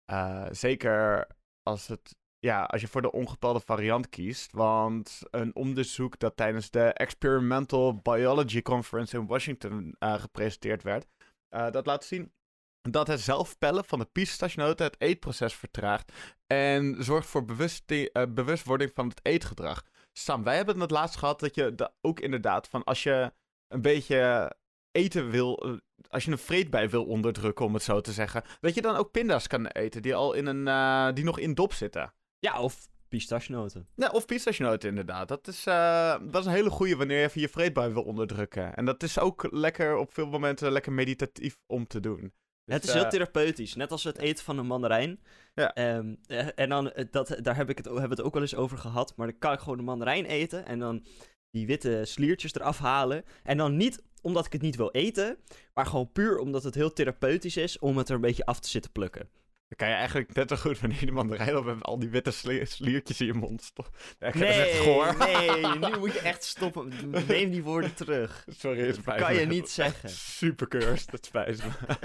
Eh, 0.06 0.48
zeker 0.52 1.28
als, 1.64 1.88
het, 1.88 2.16
ja, 2.40 2.64
als 2.64 2.82
je 2.82 2.88
voor 2.88 3.02
de 3.02 3.12
ongepelde 3.12 3.60
variant 3.60 4.10
kiest. 4.10 4.52
Want 4.52 5.22
een 5.32 5.56
onderzoek 5.56 6.20
dat 6.20 6.36
tijdens 6.36 6.70
de 6.70 6.94
Experimental 6.94 7.96
Biology 7.96 8.62
Conference 8.62 9.18
in 9.18 9.28
Washington 9.28 9.96
eh, 10.00 10.14
gepresenteerd 10.14 10.84
werd, 10.84 11.08
eh, 11.50 11.72
dat 11.72 11.86
laat 11.86 12.04
zien 12.04 12.34
dat 12.82 13.08
het 13.08 13.20
zelf 13.20 13.58
pellen 13.58 13.86
van 13.86 14.00
de 14.00 14.06
pistachenoten 14.06 14.86
het 14.86 14.96
eetproces 15.00 15.54
vertraagt 15.54 16.12
en 16.48 17.04
zorgt 17.04 17.28
voor 17.28 17.46
eh, 17.86 18.24
bewustwording 18.30 18.92
van 18.94 19.08
het 19.08 19.20
eetgedrag. 19.24 19.84
Sam, 20.12 20.44
wij 20.44 20.56
hebben 20.56 20.80
het 20.80 20.92
laatst 20.92 21.18
gehad 21.18 21.40
dat 21.40 21.56
je 21.56 21.76
da- 21.76 21.94
ook 22.02 22.20
inderdaad 22.20 22.68
van 22.68 22.84
als 22.84 23.04
je 23.04 23.34
een 23.68 23.82
beetje 23.82 24.54
eten 24.92 25.30
wil, 25.30 25.58
eh, 25.58 25.72
als 26.10 26.26
je 26.26 26.32
een 26.32 26.38
vreedbij 26.38 26.90
wil 26.90 27.06
onderdrukken, 27.06 27.66
om 27.66 27.74
het 27.74 27.84
zo 27.84 28.02
te 28.02 28.12
zeggen, 28.12 28.44
dat 28.60 28.76
je 28.76 28.82
dan 28.82 28.96
ook 28.96 29.12
pinda's 29.12 29.48
kan 29.48 29.66
eten 29.66 30.02
die 30.02 30.16
al 30.16 30.34
in 30.34 30.46
een, 30.46 30.68
eh, 30.68 31.14
die 31.14 31.24
nog 31.24 31.40
in 31.40 31.54
dop 31.54 31.74
zitten. 31.74 32.14
Ja, 32.40 32.62
of 32.62 32.88
pistachenoten. 33.08 33.88
Ja, 33.96 34.10
of 34.10 34.26
pistachenoten 34.26 34.90
inderdaad. 34.90 35.28
Dat 35.28 35.48
is, 35.48 35.64
dat 35.64 36.36
is 36.36 36.46
een 36.46 36.52
hele 36.52 36.70
goede 36.70 36.96
wanneer 36.96 37.18
je 37.18 37.24
even 37.24 37.42
je 37.42 37.50
vreedbui 37.50 37.94
wil 37.94 38.04
onderdrukken. 38.04 38.76
En 38.76 38.86
dat 38.86 39.04
is 39.04 39.20
ook 39.20 39.48
lekker 39.52 39.96
op 39.98 40.14
veel 40.14 40.28
momenten 40.28 40.72
lekker 40.72 40.92
meditatief 40.92 41.58
om 41.68 41.88
te 41.88 42.00
doen. 42.00 42.34
Dus, 42.70 42.78
het 42.78 42.88
is 42.88 42.94
heel 42.94 43.04
eh, 43.04 43.10
therapeutisch, 43.10 43.76
net 43.76 43.92
als 43.92 44.04
het 44.04 44.18
eten 44.18 44.44
van 44.46 44.58
een 44.58 44.66
mandarijn. 44.66 45.20
Ja. 45.56 45.74
Ehm, 45.74 46.16
eh, 46.26 46.48
en 46.56 46.70
dan, 46.70 46.92
eh, 46.92 47.06
dat, 47.12 47.38
daar 47.42 47.56
heb 47.56 47.70
ik 47.70 47.78
het, 47.78 47.86
hebben 47.86 48.10
we 48.10 48.16
het 48.16 48.22
ook 48.22 48.34
wel 48.34 48.42
eens 48.42 48.56
over 48.56 48.78
gehad. 48.78 49.14
Maar 49.16 49.28
dan 49.28 49.38
kan 49.38 49.54
ik 49.54 49.60
gewoon 49.60 49.78
een 49.78 49.84
mandarijn 49.84 50.26
eten 50.26 50.66
en 50.66 50.80
dan 50.80 51.06
die 51.52 51.68
witte 51.68 52.02
sliertjes 52.06 52.54
eraf 52.54 52.78
halen. 52.78 53.24
En 53.44 53.58
dan 53.58 53.78
niet 53.78 54.04
omdat 54.22 54.46
ik 54.46 54.54
het 54.54 54.62
niet 54.62 54.76
wil 54.76 54.92
eten, 54.92 55.38
maar 55.74 55.86
gewoon 55.86 56.12
puur 56.12 56.38
omdat 56.38 56.64
het 56.64 56.76
heel 56.76 56.94
therapeutisch 56.94 57.58
is 57.58 57.80
om 57.80 57.98
het 57.98 58.10
er 58.10 58.16
een 58.16 58.22
beetje 58.22 58.46
af 58.46 58.60
te 58.60 58.70
zitten 58.70 58.92
plukken. 58.92 59.30
Dan 59.70 59.78
kan 59.78 59.88
je 59.88 59.94
eigenlijk 59.94 60.34
net 60.34 60.50
zo 60.50 60.56
goed 60.56 60.80
wanneer 60.80 61.06
de 61.06 61.12
mandarijn 61.12 61.58
op 61.58 61.66
hebt, 61.66 61.84
al 61.84 62.00
die 62.00 62.10
witte 62.10 62.32
sli- 62.32 62.66
sliertjes 62.66 63.22
in 63.22 63.26
je 63.28 63.34
mond 63.34 63.72
dat 63.76 64.36
is 64.36 64.42
echt 64.42 64.78
goor. 64.78 65.18
nee, 65.18 65.68
nu 65.78 65.98
moet 65.98 66.14
je 66.14 66.20
echt 66.20 66.44
stoppen. 66.44 66.92
Neem 67.28 67.52
die 67.52 67.64
woorden 67.64 67.94
terug. 67.94 68.44
Sorry, 68.48 68.86
het 68.86 68.96
spijt 68.96 69.22
kan 69.22 69.34
me. 69.34 69.40
je 69.40 69.46
niet 69.46 69.70
zeggen. 69.70 70.10
Super 70.10 70.68
cursed, 70.68 71.12
het 71.12 71.26
spijt 71.26 71.64
me. 71.64 71.72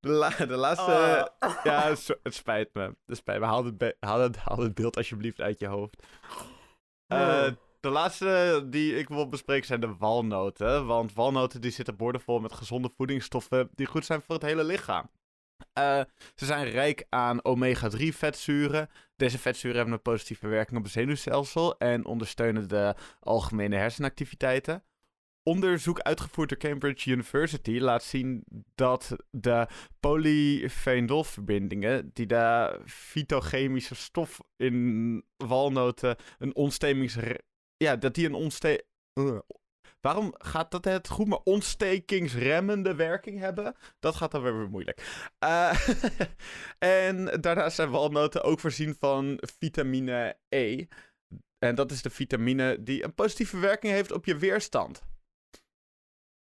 de, 0.00 0.08
la- 0.08 0.46
de 0.46 0.56
laatste... 0.56 1.30
Oh. 1.40 1.54
Ja, 1.64 1.94
so- 1.94 2.18
het 2.22 2.34
spijt 2.34 2.74
me. 2.74 2.96
Het 3.06 3.16
spijt 3.16 3.40
me. 3.40 3.46
Haal 3.46 3.64
het, 3.64 3.78
be- 3.78 3.96
haal 4.00 4.20
het, 4.20 4.36
haal 4.36 4.58
het 4.58 4.74
beeld 4.74 4.96
alsjeblieft 4.96 5.40
uit 5.40 5.58
je 5.58 5.66
hoofd. 5.66 6.06
Eh, 7.06 7.18
Oh. 7.18 7.46
de 7.80 7.88
laatste 7.88 8.66
die 8.70 8.96
ik 8.98 9.08
wil 9.08 9.28
bespreken 9.28 9.66
zijn 9.66 9.80
de 9.80 9.94
walnoten. 9.98 10.86
Want 10.86 11.12
walnoten 11.14 11.60
die 11.60 11.70
zitten 11.70 11.96
boordevol 11.96 12.40
met 12.40 12.52
gezonde 12.52 12.90
voedingsstoffen 12.96 13.68
die 13.74 13.86
goed 13.86 14.04
zijn 14.04 14.22
voor 14.22 14.34
het 14.34 14.44
hele 14.44 14.64
lichaam. 14.64 15.10
Uh, 15.78 16.00
ze 16.34 16.44
zijn 16.44 16.70
rijk 16.70 17.06
aan 17.08 17.40
omega-3 17.42 18.08
vetzuren. 18.08 18.88
Deze 19.16 19.38
vetzuren 19.38 19.76
hebben 19.76 19.94
een 19.94 20.02
positieve 20.02 20.48
werking 20.48 20.78
op 20.78 20.84
het 20.84 20.92
zenuwstelsel 20.92 21.78
en 21.78 22.04
ondersteunen 22.04 22.68
de 22.68 22.94
algemene 23.20 23.76
hersenactiviteiten. 23.76 24.84
Onderzoek 25.42 26.00
uitgevoerd 26.00 26.48
door 26.48 26.58
Cambridge 26.58 27.10
University 27.10 27.78
laat 27.78 28.02
zien 28.02 28.44
dat 28.74 29.16
de 29.30 29.66
polyphenolverbindingen, 30.00 32.10
die 32.12 32.26
de 32.26 32.80
fytochemische 32.86 33.94
stof 33.94 34.40
in 34.56 35.24
walnoten 35.36 36.16
een 36.38 36.54
ontstekingsremende 36.54 37.44
ja, 37.76 37.96
dat 37.96 38.14
die 38.14 38.26
een 38.26 38.34
ontste 38.34 38.84
uh, 39.14 39.38
Waarom 40.04 40.34
gaat 40.38 40.70
dat 40.70 40.84
het 40.84 41.08
goed, 41.08 41.26
maar 41.26 41.40
ontstekingsremmende 41.44 42.94
werking 42.94 43.38
hebben? 43.38 43.74
Dat 43.98 44.14
gaat 44.14 44.30
dan 44.30 44.42
weer 44.42 44.68
moeilijk. 44.70 45.26
Uh, 45.44 45.88
en 46.78 47.40
daarnaast 47.40 47.76
zijn 47.76 47.90
walnoten 47.90 48.42
ook 48.42 48.60
voorzien 48.60 48.96
van 48.98 49.38
vitamine 49.58 50.36
E. 50.48 50.86
En 51.58 51.74
dat 51.74 51.90
is 51.90 52.02
de 52.02 52.10
vitamine 52.10 52.82
die 52.82 53.04
een 53.04 53.14
positieve 53.14 53.58
werking 53.58 53.92
heeft 53.92 54.12
op 54.12 54.24
je 54.24 54.36
weerstand. 54.36 55.02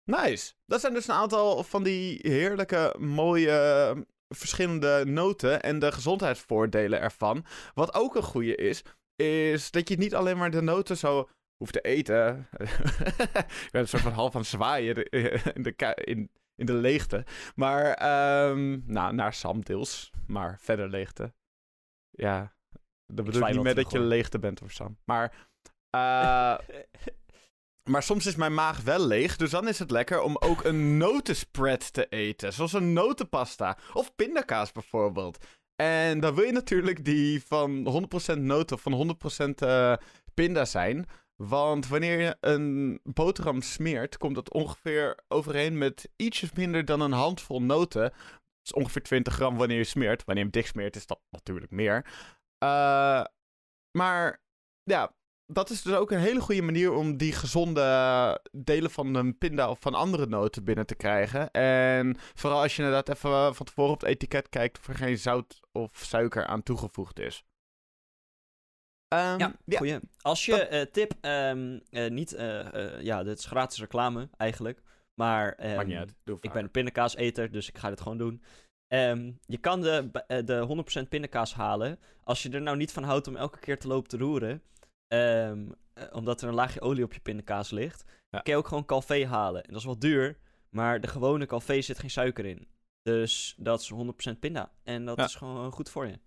Nice. 0.04 0.54
Dat 0.66 0.82
zijn 0.82 0.94
dus 0.94 1.08
een 1.08 1.16
aantal 1.16 1.64
van 1.64 1.84
die 1.84 2.20
heerlijke, 2.22 2.96
mooie, 3.00 4.08
verschillende 4.28 5.04
noten 5.06 5.62
en 5.62 5.80
de 5.80 5.92
gezondheidsvoordelen 5.92 7.00
ervan. 7.02 7.46
Wat 7.74 7.94
ook 7.94 8.16
een 8.16 8.24
goede 8.24 8.56
is, 8.56 8.84
is 9.16 9.72
dat 9.72 9.90
je 9.90 9.98
niet 9.98 10.16
alleen 10.16 10.38
maar 10.38 10.52
de 10.52 10.62
noten 10.62 10.98
zo 10.98 11.30
hoeft 11.60 11.74
te 11.74 11.82
eten. 11.82 12.48
ik 12.58 13.70
ben 13.72 13.82
een 13.82 13.88
soort 13.88 14.02
van 14.02 14.12
half 14.12 14.36
aan 14.36 14.42
het 14.42 14.50
zwaaien 14.50 14.96
in 15.56 15.64
de, 15.64 15.94
in, 16.04 16.32
in 16.56 16.66
de 16.66 16.74
leegte. 16.74 17.26
Maar, 17.56 17.86
um, 18.50 18.84
nou, 18.86 19.14
naar 19.14 19.34
Sam 19.34 19.62
deels. 19.64 20.12
Maar 20.28 20.58
verder 20.60 20.90
leegte. 20.90 21.34
Ja, 22.10 22.54
dat 23.06 23.26
bedoel 23.26 23.48
ik 23.48 23.54
niet 23.54 23.64
met 23.64 23.76
dat 23.76 23.92
je 23.92 24.00
leegte 24.00 24.40
bent 24.40 24.62
of 24.62 24.72
Sam. 24.72 24.98
Maar, 25.06 25.48
uh, 25.96 26.58
maar 27.92 28.04
soms 28.04 28.26
is 28.26 28.36
mijn 28.36 28.54
maag 28.54 28.82
wel 28.82 29.06
leeg. 29.06 29.36
Dus 29.36 29.50
dan 29.50 29.68
is 29.68 29.80
het 29.80 29.92
lekker 29.92 30.22
om 30.22 30.38
ook 30.40 30.64
een 30.64 30.98
notenspread 30.98 31.94
te 31.94 32.08
eten. 32.08 32.54
Zoals 32.54 32.74
een 32.74 32.94
notenpasta. 32.94 33.78
Of 33.94 34.16
pindakaas 34.16 34.72
bijvoorbeeld. 34.72 35.46
En 35.76 36.20
dan 36.20 36.36
wil 36.36 36.46
je 36.46 36.52
natuurlijk 36.52 37.06
die 37.06 37.44
van 37.44 38.08
100% 38.36 38.40
noten 38.40 38.76
of 38.76 38.82
van 38.82 39.18
100% 39.46 39.64
uh, 39.64 39.94
pinda 40.34 40.66
zijn. 40.66 41.06
Want 41.42 41.88
wanneer 41.88 42.20
je 42.20 42.38
een 42.40 43.00
boterham 43.04 43.62
smeert, 43.62 44.18
komt 44.18 44.36
dat 44.36 44.54
ongeveer 44.54 45.20
overeen 45.28 45.78
met 45.78 46.10
ietsjes 46.16 46.52
minder 46.54 46.86
dan 46.86 47.02
een 47.02 47.12
handvol 47.12 47.62
noten. 47.62 48.02
Dat 48.02 48.12
is 48.64 48.74
ongeveer 48.74 49.04
20 49.04 49.34
gram 49.34 49.58
wanneer 49.58 49.78
je 49.78 49.84
smeert. 49.84 50.26
Wanneer 50.26 50.46
je 50.46 50.50
hem 50.52 50.62
dik 50.62 50.72
smeert, 50.72 50.96
is 50.96 51.06
dat 51.06 51.22
natuurlijk 51.30 51.72
meer. 51.72 52.06
Uh, 52.64 53.24
maar 53.92 54.44
ja, 54.84 55.14
dat 55.46 55.70
is 55.70 55.82
dus 55.82 55.94
ook 55.94 56.12
een 56.12 56.20
hele 56.20 56.42
goede 56.42 56.62
manier 56.62 56.94
om 56.94 57.18
die 57.18 57.34
gezonde 57.34 58.42
delen 58.52 58.92
van 58.92 59.16
een 59.16 59.38
pinda 59.38 59.70
of 59.70 59.80
van 59.80 59.94
andere 59.94 60.26
noten 60.26 60.64
binnen 60.64 60.86
te 60.86 60.96
krijgen. 60.96 61.52
En 61.52 62.18
vooral 62.34 62.62
als 62.62 62.76
je 62.76 62.84
inderdaad 62.84 63.16
even 63.16 63.56
van 63.56 63.66
tevoren 63.66 63.94
op 63.94 64.00
het 64.00 64.10
etiket 64.10 64.50
kijkt 64.50 64.78
of 64.78 64.88
er 64.88 64.96
geen 64.96 65.18
zout 65.18 65.60
of 65.72 65.92
suiker 65.94 66.46
aan 66.46 66.64
toegevoegd 66.64 67.20
is. 67.20 67.44
Um, 69.16 69.40
ja, 69.40 69.54
goeie. 69.70 70.00
Als 70.22 70.46
je, 70.46 70.70
uh, 70.72 70.82
tip, 70.82 71.14
um, 71.22 71.82
uh, 71.92 72.10
niet, 72.10 72.34
uh, 72.34 73.02
ja, 73.02 73.24
dit 73.24 73.38
is 73.38 73.46
gratis 73.46 73.80
reclame 73.80 74.30
eigenlijk. 74.38 74.82
Maar 75.14 75.78
um, 75.80 75.88
niet. 75.88 76.16
Doe 76.24 76.38
ik 76.42 76.52
ben 76.52 76.64
een 76.64 76.72
pindakaaseter, 76.72 77.52
dus 77.52 77.70
ik 77.70 77.78
ga 77.78 77.90
dit 77.90 78.02
gewoon 78.02 78.18
doen. 78.18 78.44
je 79.46 79.58
kan 79.62 79.82
de, 79.82 80.10
de 80.46 81.04
100% 81.06 81.10
pindakaas 81.10 81.54
halen. 81.54 82.00
Als 82.24 82.44
je 82.44 82.50
er 82.50 82.62
nou 82.62 82.78
niet 82.78 82.92
van 82.92 83.04
houdt 83.04 83.28
om 83.28 83.36
elke 83.36 83.60
keer 83.60 83.80
te 83.80 83.88
lopen 83.88 84.10
te 84.10 84.18
roeren, 84.18 84.62
omdat 86.12 86.42
er 86.42 86.48
een 86.48 86.54
laagje 86.54 86.82
olie 86.82 87.04
op 87.04 87.14
je 87.14 87.20
pindakaas 87.20 87.72
ligt, 87.72 88.06
ja. 88.30 88.40
kan 88.40 88.54
je 88.54 88.60
ook 88.60 88.68
gewoon 88.68 88.86
calvé 88.86 89.26
halen. 89.26 89.64
En 89.64 89.70
dat 89.70 89.80
is 89.80 89.86
wel 89.86 90.00
duur, 90.00 90.38
maar 90.70 91.02
de 91.02 91.08
gewone 91.08 91.46
calvé 91.46 91.82
zit 91.82 92.00
geen 92.00 92.10
suiker 92.10 92.46
in. 92.46 92.68
Dus 93.02 93.56
dat 93.58 93.82
is 93.82 93.94
100% 94.34 94.40
pinda. 94.40 94.72
En 94.84 95.06
dat 95.06 95.18
ja. 95.18 95.24
is 95.24 95.36
gewoon 95.36 95.72
goed 95.72 95.90
voor 95.90 96.08
je. 96.08 96.20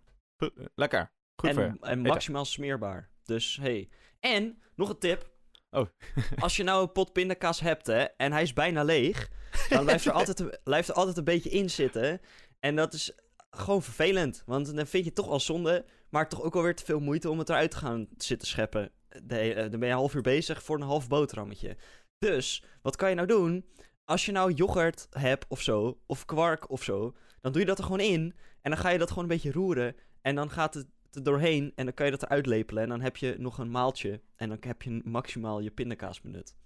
Lekker 0.75 1.11
en, 1.43 1.79
en 1.81 2.01
maximaal 2.01 2.45
smeerbaar. 2.45 3.11
Dus 3.25 3.59
hey. 3.61 3.89
En 4.21 4.59
nog 4.75 4.89
een 4.89 4.99
tip. 4.99 5.31
Oh. 5.71 5.87
Als 6.39 6.57
je 6.57 6.63
nou 6.63 6.83
een 6.83 6.93
pot 6.93 7.13
pindakaas 7.13 7.61
hebt 7.61 7.87
hè, 7.87 8.03
en 8.03 8.33
hij 8.33 8.43
is 8.43 8.53
bijna 8.53 8.83
leeg, 8.83 9.31
dan 9.69 9.85
blijft 9.85 10.05
er, 10.05 10.13
altijd, 10.13 10.59
blijft 10.65 10.89
er 10.89 10.95
altijd 10.95 11.17
een 11.17 11.25
beetje 11.25 11.51
in 11.51 11.71
zitten. 11.71 12.21
En 12.61 12.77
dat 12.77 12.95
is 12.95 13.13
gewoon 13.51 13.83
vervelend. 13.83 14.43
Want 14.47 14.67
dan 14.67 14.87
vind 14.87 15.05
je 15.05 15.11
het 15.11 15.15
toch 15.15 15.29
al 15.29 15.41
zonde, 15.41 15.85
maar 16.09 16.29
toch 16.29 16.43
ook 16.43 16.57
alweer 16.57 16.75
te 16.75 16.85
veel 16.85 17.01
moeite 17.01 17.31
om 17.31 17.39
het 17.39 17.49
eruit 17.49 17.71
te 17.71 17.77
gaan 17.77 18.09
zitten 18.17 18.49
scheppen. 18.49 18.91
De, 19.09 19.55
dan 19.55 19.71
ben 19.71 19.81
je 19.81 19.87
een 19.87 20.01
half 20.01 20.15
uur 20.15 20.23
bezig 20.23 20.63
voor 20.63 20.77
een 20.77 20.87
half 20.87 21.09
boterhammetje. 21.09 21.77
Dus, 22.19 22.65
wat 22.83 22.97
kan 22.97 23.09
je 23.09 23.15
nou 23.15 23.27
doen? 23.29 23.67
Als 24.05 24.27
je 24.27 24.33
nou 24.33 24.53
yoghurt 24.53 25.07
hebt 25.11 25.47
of 25.49 25.61
zo, 25.61 26.01
of 26.07 26.25
kwark 26.25 26.71
of 26.71 26.83
zo, 26.83 27.17
dan 27.41 27.53
doe 27.53 27.61
je 27.61 27.67
dat 27.67 27.79
er 27.79 27.85
gewoon 27.85 28.01
in. 28.01 28.35
En 28.61 28.71
dan 28.71 28.81
ga 28.81 28.89
je 28.89 28.99
dat 28.99 29.09
gewoon 29.09 29.25
een 29.25 29.31
beetje 29.31 29.53
roeren. 29.53 29.97
En 30.21 30.35
dan 30.35 30.51
gaat 30.51 30.75
het 30.75 30.87
er 31.17 31.23
doorheen 31.23 31.73
en 31.75 31.85
dan 31.85 31.95
kan 31.95 32.07
je 32.07 32.13
dat 32.13 32.23
eruit 32.23 32.47
lepelen. 32.47 32.83
En 32.83 32.89
dan 32.89 33.01
heb 33.01 33.17
je 33.17 33.35
nog 33.39 33.59
een 33.59 33.71
maaltje 33.71 34.21
en 34.37 34.49
dan 34.49 34.59
heb 34.61 34.83
je 34.83 35.01
maximaal 35.05 35.61
je 35.61 35.71
pindakaas 35.71 36.21
benut. 36.21 36.57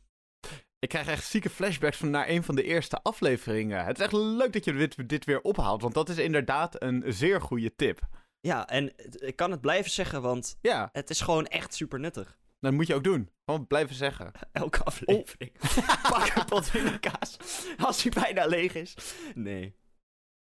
Ik 0.78 0.88
krijg 0.88 1.08
echt 1.08 1.26
zieke 1.26 1.50
flashbacks 1.50 1.96
van 1.96 2.10
naar 2.10 2.28
een 2.28 2.42
van 2.42 2.54
de 2.54 2.62
eerste 2.62 3.02
afleveringen. 3.02 3.84
Het 3.84 3.98
is 3.98 4.04
echt 4.04 4.12
leuk 4.12 4.52
dat 4.52 4.64
je 4.64 4.72
dit, 4.72 5.08
dit 5.08 5.24
weer 5.24 5.40
ophaalt, 5.40 5.82
want 5.82 5.94
dat 5.94 6.08
is 6.08 6.18
inderdaad 6.18 6.82
een 6.82 7.04
zeer 7.06 7.40
goede 7.40 7.74
tip. 7.74 8.00
Ja, 8.40 8.68
en 8.68 8.92
ik 9.10 9.36
kan 9.36 9.50
het 9.50 9.60
blijven 9.60 9.90
zeggen, 9.90 10.22
want 10.22 10.58
ja. 10.60 10.88
het 10.92 11.10
is 11.10 11.20
gewoon 11.20 11.46
echt 11.46 11.74
super 11.74 12.00
nuttig. 12.00 12.38
Dat 12.60 12.72
moet 12.72 12.86
je 12.86 12.94
ook 12.94 13.04
doen. 13.04 13.30
Gewoon 13.44 13.66
blijven 13.66 13.94
zeggen. 13.94 14.32
Elke 14.52 14.84
aflevering. 14.84 15.52
Oh. 15.60 16.10
Pak 16.10 16.34
een 16.34 16.44
pot 16.44 16.70
pindakaas 16.70 17.36
als 17.78 18.02
hij 18.02 18.12
bijna 18.22 18.46
leeg 18.46 18.74
is. 18.74 18.96
Nee. 19.34 19.76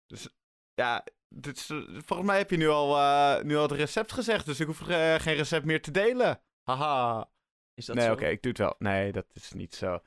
Dus 0.08 0.29
ja, 0.73 1.03
dit 1.34 1.65
volgens 2.06 2.28
mij 2.28 2.38
heb 2.38 2.50
je 2.50 2.58
nu 2.58 2.67
al, 2.67 2.98
uh, 2.98 3.41
nu 3.41 3.56
al 3.56 3.62
het 3.62 3.72
recept 3.72 4.12
gezegd, 4.12 4.46
dus 4.46 4.60
ik 4.60 4.67
hoef 4.67 4.82
uh, 4.82 5.15
geen 5.15 5.36
recept 5.36 5.65
meer 5.65 5.82
te 5.82 5.91
delen. 5.91 6.41
Haha. 6.63 7.30
Is 7.74 7.86
dat 7.86 7.96
nee, 7.96 8.12
oké, 8.12 8.26
ik 8.26 8.41
doe 8.41 8.52
het 8.52 8.62
wel. 8.62 8.76
Nee, 8.78 9.12
dat 9.12 9.26
is 9.34 9.54
niet 9.54 9.76
zo. 9.76 10.00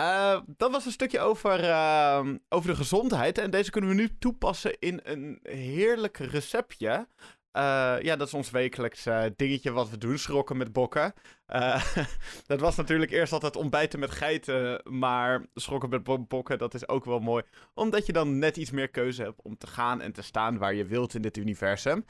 Uh, 0.00 0.40
dat 0.46 0.70
was 0.70 0.84
een 0.84 0.92
stukje 0.92 1.20
over, 1.20 1.64
ehm, 1.64 2.36
over 2.48 2.70
de 2.70 2.76
gezondheid. 2.76 3.38
En 3.38 3.50
deze 3.50 3.70
kunnen 3.70 3.90
we 3.90 3.96
nu 3.96 4.18
toepassen 4.18 4.78
in 4.78 5.00
een 5.02 5.38
heerlijk 5.42 6.16
receptje. 6.16 7.08
Uh, 7.56 7.96
ja, 8.00 8.16
dat 8.16 8.26
is 8.26 8.34
ons 8.34 8.50
wekelijks 8.50 9.06
uh, 9.06 9.24
dingetje 9.36 9.70
wat 9.70 9.90
we 9.90 9.98
doen, 9.98 10.18
schrokken 10.18 10.56
met 10.56 10.72
bokken. 10.72 11.12
Uh, 11.48 11.94
dat 12.46 12.60
was 12.60 12.76
natuurlijk 12.76 13.10
eerst 13.10 13.32
altijd 13.32 13.56
ontbijten 13.56 13.98
met 13.98 14.10
geiten, 14.10 14.80
maar 14.84 15.46
schrokken 15.54 15.88
met 15.88 16.28
bokken, 16.28 16.58
dat 16.58 16.74
is 16.74 16.88
ook 16.88 17.04
wel 17.04 17.18
mooi. 17.18 17.42
Omdat 17.74 18.06
je 18.06 18.12
dan 18.12 18.38
net 18.38 18.56
iets 18.56 18.70
meer 18.70 18.88
keuze 18.88 19.22
hebt 19.22 19.42
om 19.42 19.56
te 19.56 19.66
gaan 19.66 20.00
en 20.00 20.12
te 20.12 20.22
staan 20.22 20.58
waar 20.58 20.74
je 20.74 20.84
wilt 20.84 21.14
in 21.14 21.22
dit 21.22 21.36
universum. 21.36 22.04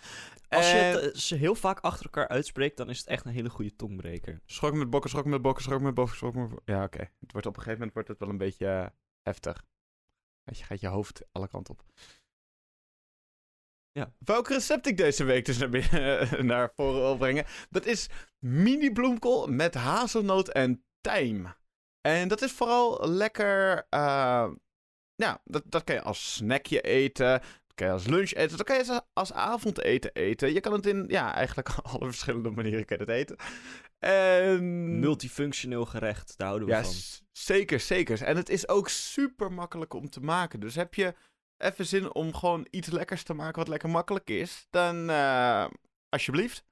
Als 0.49 0.71
je 0.71 0.77
het 0.77 1.29
heel 1.29 1.55
vaak 1.55 1.81
achter 1.81 2.05
elkaar 2.05 2.29
uitspreekt, 2.29 2.77
dan 2.77 2.91
is 2.91 2.99
het 2.99 3.07
echt 3.07 3.25
een 3.25 3.33
hele 3.33 3.51
goede 3.51 3.77
tongbreker. 3.77 4.41
Schrokken 4.47 4.79
met 4.79 4.91
bokken, 4.91 5.11
schrokken 5.11 5.33
met 5.33 5.43
bokken, 5.43 5.63
schrokken 5.63 5.87
met 5.87 5.95
bokken, 5.95 6.17
schrokken 6.17 6.41
met 6.41 6.51
bokken. 6.51 6.75
Ja, 6.75 6.85
oké. 6.85 6.95
Okay. 6.95 7.11
Het 7.21 7.33
wordt 7.33 7.47
op 7.47 7.57
een 7.57 7.63
gegeven 7.63 7.79
moment 7.79 7.95
wordt 7.95 8.09
het 8.09 8.19
wel 8.19 8.29
een 8.29 8.39
beetje 8.39 8.93
heftig. 9.23 9.65
Je 10.45 10.65
gaat 10.65 10.81
je 10.81 10.89
hoofd 10.89 11.23
alle 11.33 11.49
kanten 11.49 11.75
op. 11.75 11.85
Ja. 13.95 14.13
Welk 14.19 14.49
recept 14.49 14.87
ik 14.87 14.97
deze 14.97 15.25
week 15.25 15.45
dus 15.45 15.59
naar, 15.59 16.45
naar 16.45 16.73
voren 16.77 17.01
wil 17.01 17.17
brengen, 17.17 17.45
dat 17.71 17.87
is 17.87 18.09
mini 18.39 18.93
bloemkool 18.93 19.47
met 19.47 19.75
hazelnoot 19.75 20.49
en 20.49 20.85
tijm. 21.01 21.55
En 22.01 22.29
dat 22.29 22.43
is 22.43 22.53
vooral 22.53 23.09
lekker, 23.09 23.87
uh, 23.91 24.51
ja, 25.15 25.41
dat, 25.45 25.63
dat 25.67 25.85
kan 25.85 25.95
je 25.95 26.03
als 26.03 26.35
snackje 26.35 26.81
eten, 26.81 27.31
dat 27.41 27.75
kan 27.75 27.87
je 27.87 27.93
als 27.93 28.07
lunch 28.07 28.33
eten, 28.33 28.57
dat 28.57 28.67
kan 28.67 28.77
je 28.77 29.03
als 29.13 29.33
avondeten 29.33 30.13
eten. 30.15 30.53
Je 30.53 30.61
kan 30.61 30.73
het 30.73 30.87
in, 30.87 31.05
ja, 31.09 31.35
eigenlijk 31.35 31.69
alle 31.93 32.07
verschillende 32.07 32.51
manieren 32.51 32.85
kan 32.85 32.97
je 32.97 33.05
het 33.05 33.13
eten. 33.13 33.37
En... 33.99 34.99
Multifunctioneel 34.99 35.85
gerecht, 35.85 36.35
daar 36.37 36.49
houden 36.49 36.69
we 36.69 36.75
ja, 36.75 36.85
van. 36.85 36.95
Zeker, 37.33 37.81
zeker. 37.81 38.23
En 38.23 38.37
het 38.37 38.49
is 38.49 38.69
ook 38.69 38.89
super 38.89 39.53
makkelijk 39.53 39.95
om 39.95 40.11
te 40.11 40.21
maken. 40.21 40.61
Dus 40.61 40.75
heb 40.75 40.95
je 40.95 41.15
even 41.59 41.87
zin 41.87 42.15
om 42.15 42.35
gewoon 42.35 42.67
iets 42.71 42.89
lekkers 42.89 43.23
te 43.23 43.35
maken 43.35 43.59
wat 43.59 43.69
lekker 43.69 43.91
makkelijk 43.91 44.31
is, 44.31 44.67
dan 44.71 45.11
uh, 45.11 45.67
alsjeblieft. 46.09 46.65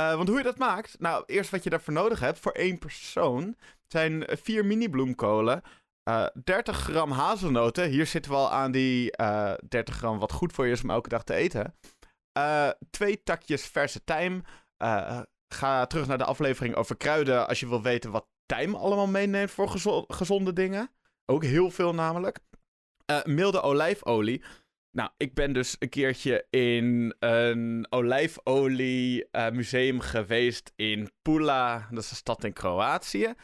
Uh, 0.00 0.14
want 0.14 0.28
hoe 0.28 0.36
je 0.36 0.42
dat 0.44 0.58
maakt? 0.58 0.98
Nou, 0.98 1.24
eerst 1.26 1.50
wat 1.50 1.64
je 1.64 1.70
daarvoor 1.70 1.92
nodig 1.94 2.20
hebt 2.20 2.38
voor 2.38 2.52
één 2.52 2.78
persoon 2.78 3.56
zijn 3.86 4.24
vier 4.28 4.64
mini 4.64 4.88
bloemkolen. 4.88 5.62
Uh, 6.08 6.26
30 6.44 6.76
gram 6.76 7.10
hazelnoten. 7.10 7.88
Hier 7.88 8.06
zitten 8.06 8.30
we 8.30 8.36
al 8.36 8.50
aan 8.50 8.72
die 8.72 9.16
30 9.68 9.96
gram 9.96 10.18
wat 10.18 10.32
goed 10.32 10.52
voor 10.52 10.66
je 10.66 10.72
is 10.72 10.82
om 10.82 10.90
elke 10.90 11.08
dag 11.08 11.24
te 11.24 11.34
eten. 11.34 11.74
twee 12.90 13.22
takjes 13.22 13.66
verse 13.66 14.04
tijm. 14.04 14.44
ga 15.48 15.86
terug 15.86 16.06
naar 16.06 16.18
de 16.18 16.24
aflevering 16.24 16.74
over 16.74 16.96
kruiden 16.96 17.48
als 17.48 17.60
je 17.60 17.68
wil 17.68 17.82
weten 17.82 18.10
wat 18.10 18.26
tijm 18.46 18.74
allemaal 18.74 19.06
meeneemt 19.06 19.50
voor 19.50 19.68
gezonde 20.08 20.52
dingen. 20.52 20.90
Ook 21.26 21.44
heel 21.44 21.70
veel 21.70 21.94
namelijk. 21.94 22.38
Uh, 23.06 23.24
milde 23.24 23.60
olijfolie. 23.60 24.42
Nou, 24.96 25.10
ik 25.16 25.34
ben 25.34 25.52
dus 25.52 25.76
een 25.78 25.88
keertje 25.88 26.46
in 26.50 27.14
een 27.18 27.86
olijfolie 27.90 29.28
uh, 29.32 29.50
museum 29.50 30.00
geweest 30.00 30.72
in 30.76 31.10
Pula. 31.22 31.88
Dat 31.90 32.02
is 32.02 32.10
een 32.10 32.16
stad 32.16 32.44
in 32.44 32.52
Kroatië. 32.52 33.34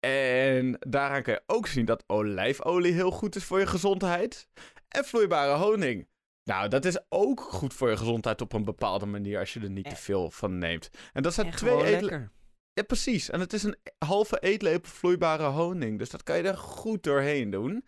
En 0.00 0.76
daaraan 0.78 1.22
kun 1.22 1.32
je 1.32 1.42
ook 1.46 1.66
zien 1.66 1.84
dat 1.84 2.04
olijfolie 2.06 2.92
heel 2.92 3.10
goed 3.10 3.36
is 3.36 3.44
voor 3.44 3.58
je 3.58 3.66
gezondheid. 3.66 4.48
En 4.88 5.04
vloeibare 5.04 5.54
honing. 5.54 6.08
Nou, 6.44 6.68
dat 6.68 6.84
is 6.84 6.98
ook 7.08 7.40
goed 7.40 7.74
voor 7.74 7.90
je 7.90 7.96
gezondheid 7.96 8.40
op 8.40 8.52
een 8.52 8.64
bepaalde 8.64 9.06
manier 9.06 9.38
als 9.38 9.52
je 9.52 9.60
er 9.60 9.70
niet 9.70 9.88
te 9.88 9.96
veel 9.96 10.30
van 10.30 10.58
neemt. 10.58 10.90
En 11.12 11.22
dat 11.22 11.34
zijn 11.34 11.50
twee 11.50 11.90
lekker. 11.90 12.30
Ja, 12.72 12.82
precies. 12.82 13.30
En 13.30 13.40
het 13.40 13.52
is 13.52 13.62
een 13.62 13.76
halve 13.98 14.38
eetlepel 14.38 14.90
vloeibare 14.90 15.44
honing. 15.44 15.98
Dus 15.98 16.10
dat 16.10 16.22
kan 16.22 16.36
je 16.36 16.42
er 16.42 16.56
goed 16.56 17.02
doorheen 17.02 17.50
doen. 17.50 17.84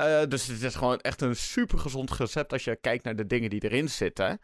Eh, 0.00 0.28
dus 0.28 0.46
het 0.46 0.62
is 0.62 0.74
gewoon 0.74 0.98
echt 0.98 1.20
een 1.20 1.36
super 1.36 1.78
gezond 1.78 2.10
recept 2.10 2.52
als 2.52 2.64
je 2.64 2.76
kijkt 2.76 3.04
naar 3.04 3.16
de 3.16 3.26
dingen 3.26 3.50
die 3.50 3.64
erin 3.64 3.88
zitten. 3.88 4.40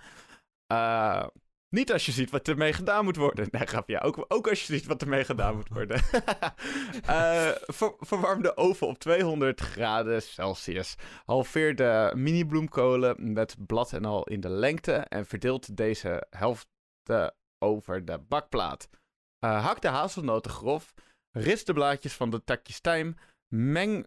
Eh, 0.67 1.27
niet 1.69 1.93
als 1.93 2.07
je 2.07 2.13
ziet 2.13 2.31
wat 2.31 2.49
ermee 2.49 2.73
gedaan 2.73 3.05
moet 3.05 3.17
worden. 3.17 3.49
Nee, 3.51 3.67
grapje. 3.67 4.01
Ook, 4.01 4.25
ook 4.29 4.49
als 4.49 4.67
je 4.67 4.73
ziet 4.73 4.87
wat 4.87 5.03
ermee 5.03 5.25
gedaan 5.25 5.57
moet 5.57 5.69
worden. 5.69 6.01
Eh, 7.07 7.51
ver- 7.67 7.95
verwarm 7.99 8.43
de 8.43 8.57
oven 8.57 8.87
op 8.87 8.99
200 8.99 9.61
graden 9.61 10.23
Celsius. 10.23 10.95
Halveer 11.25 11.75
de 11.77 12.13
mini 12.17 12.47
bloemkolen 12.47 13.33
met 13.33 13.57
blad 13.67 13.93
en 13.93 14.05
al 14.05 14.25
in 14.25 14.41
de 14.41 14.49
lengte. 14.49 14.93
En 14.93 15.27
verdeelt 15.27 15.77
deze 15.77 16.27
helft 16.31 16.67
over 17.59 18.05
de 18.05 18.19
bakplaat. 18.19 18.89
Hak 19.39 19.81
de 19.81 19.89
hazelnoten 19.89 20.51
grof. 20.51 20.93
Rist 21.31 21.67
de 21.67 21.73
blaadjes 21.73 22.13
van 22.15 22.31
de 22.31 22.45
takjes 22.45 22.81
tijm. 22.81 23.15
Meng, 23.49 24.07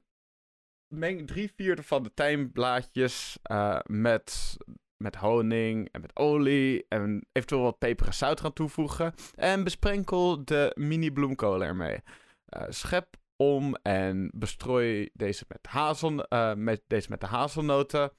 meng 0.90 1.28
drie 1.28 1.52
vierde 1.56 1.84
van 1.84 2.04
de 2.04 2.14
tijmblaadjes 2.14 3.38
eh, 3.42 3.80
met, 3.86 4.58
met 4.98 5.16
honing 5.16 5.90
en 5.92 6.02
met 6.02 6.16
olie. 6.16 6.86
En 6.88 7.26
eventueel 7.32 7.62
wat 7.62 7.78
peper 7.78 8.06
en 8.06 8.14
zout 8.14 8.40
gaan 8.40 8.54
toevoegen. 8.54 9.14
En 9.36 9.64
besprenkel 9.64 10.46
de 10.46 10.72
mini 10.76 11.12
bloemkolen 11.12 11.68
ermee. 11.68 12.00
Eh, 12.46 12.64
schep 12.70 13.18
om 13.36 13.76
en 13.76 14.32
bestrooi 14.36 15.10
deze 15.14 15.46
met, 15.48 15.68
hazel, 15.68 16.24
eh, 16.24 16.54
met, 16.54 16.82
deze 16.88 17.10
met 17.10 17.22
de 17.22 17.28
hazelnoten. 17.28 18.12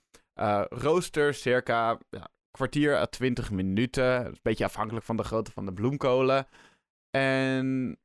Rooster 0.69 1.35
circa 1.35 1.99
ja, 2.11 2.29
kwartier 2.51 2.97
à 2.97 3.07
20 3.07 3.51
minuten. 3.51 4.27
Een 4.27 4.39
beetje 4.43 4.65
afhankelijk 4.65 5.07
van 5.07 5.17
de 5.17 5.23
grootte 5.23 5.51
van 5.51 5.67
de 5.67 5.73
bloemkolen. 5.73 6.47
En 7.11 7.99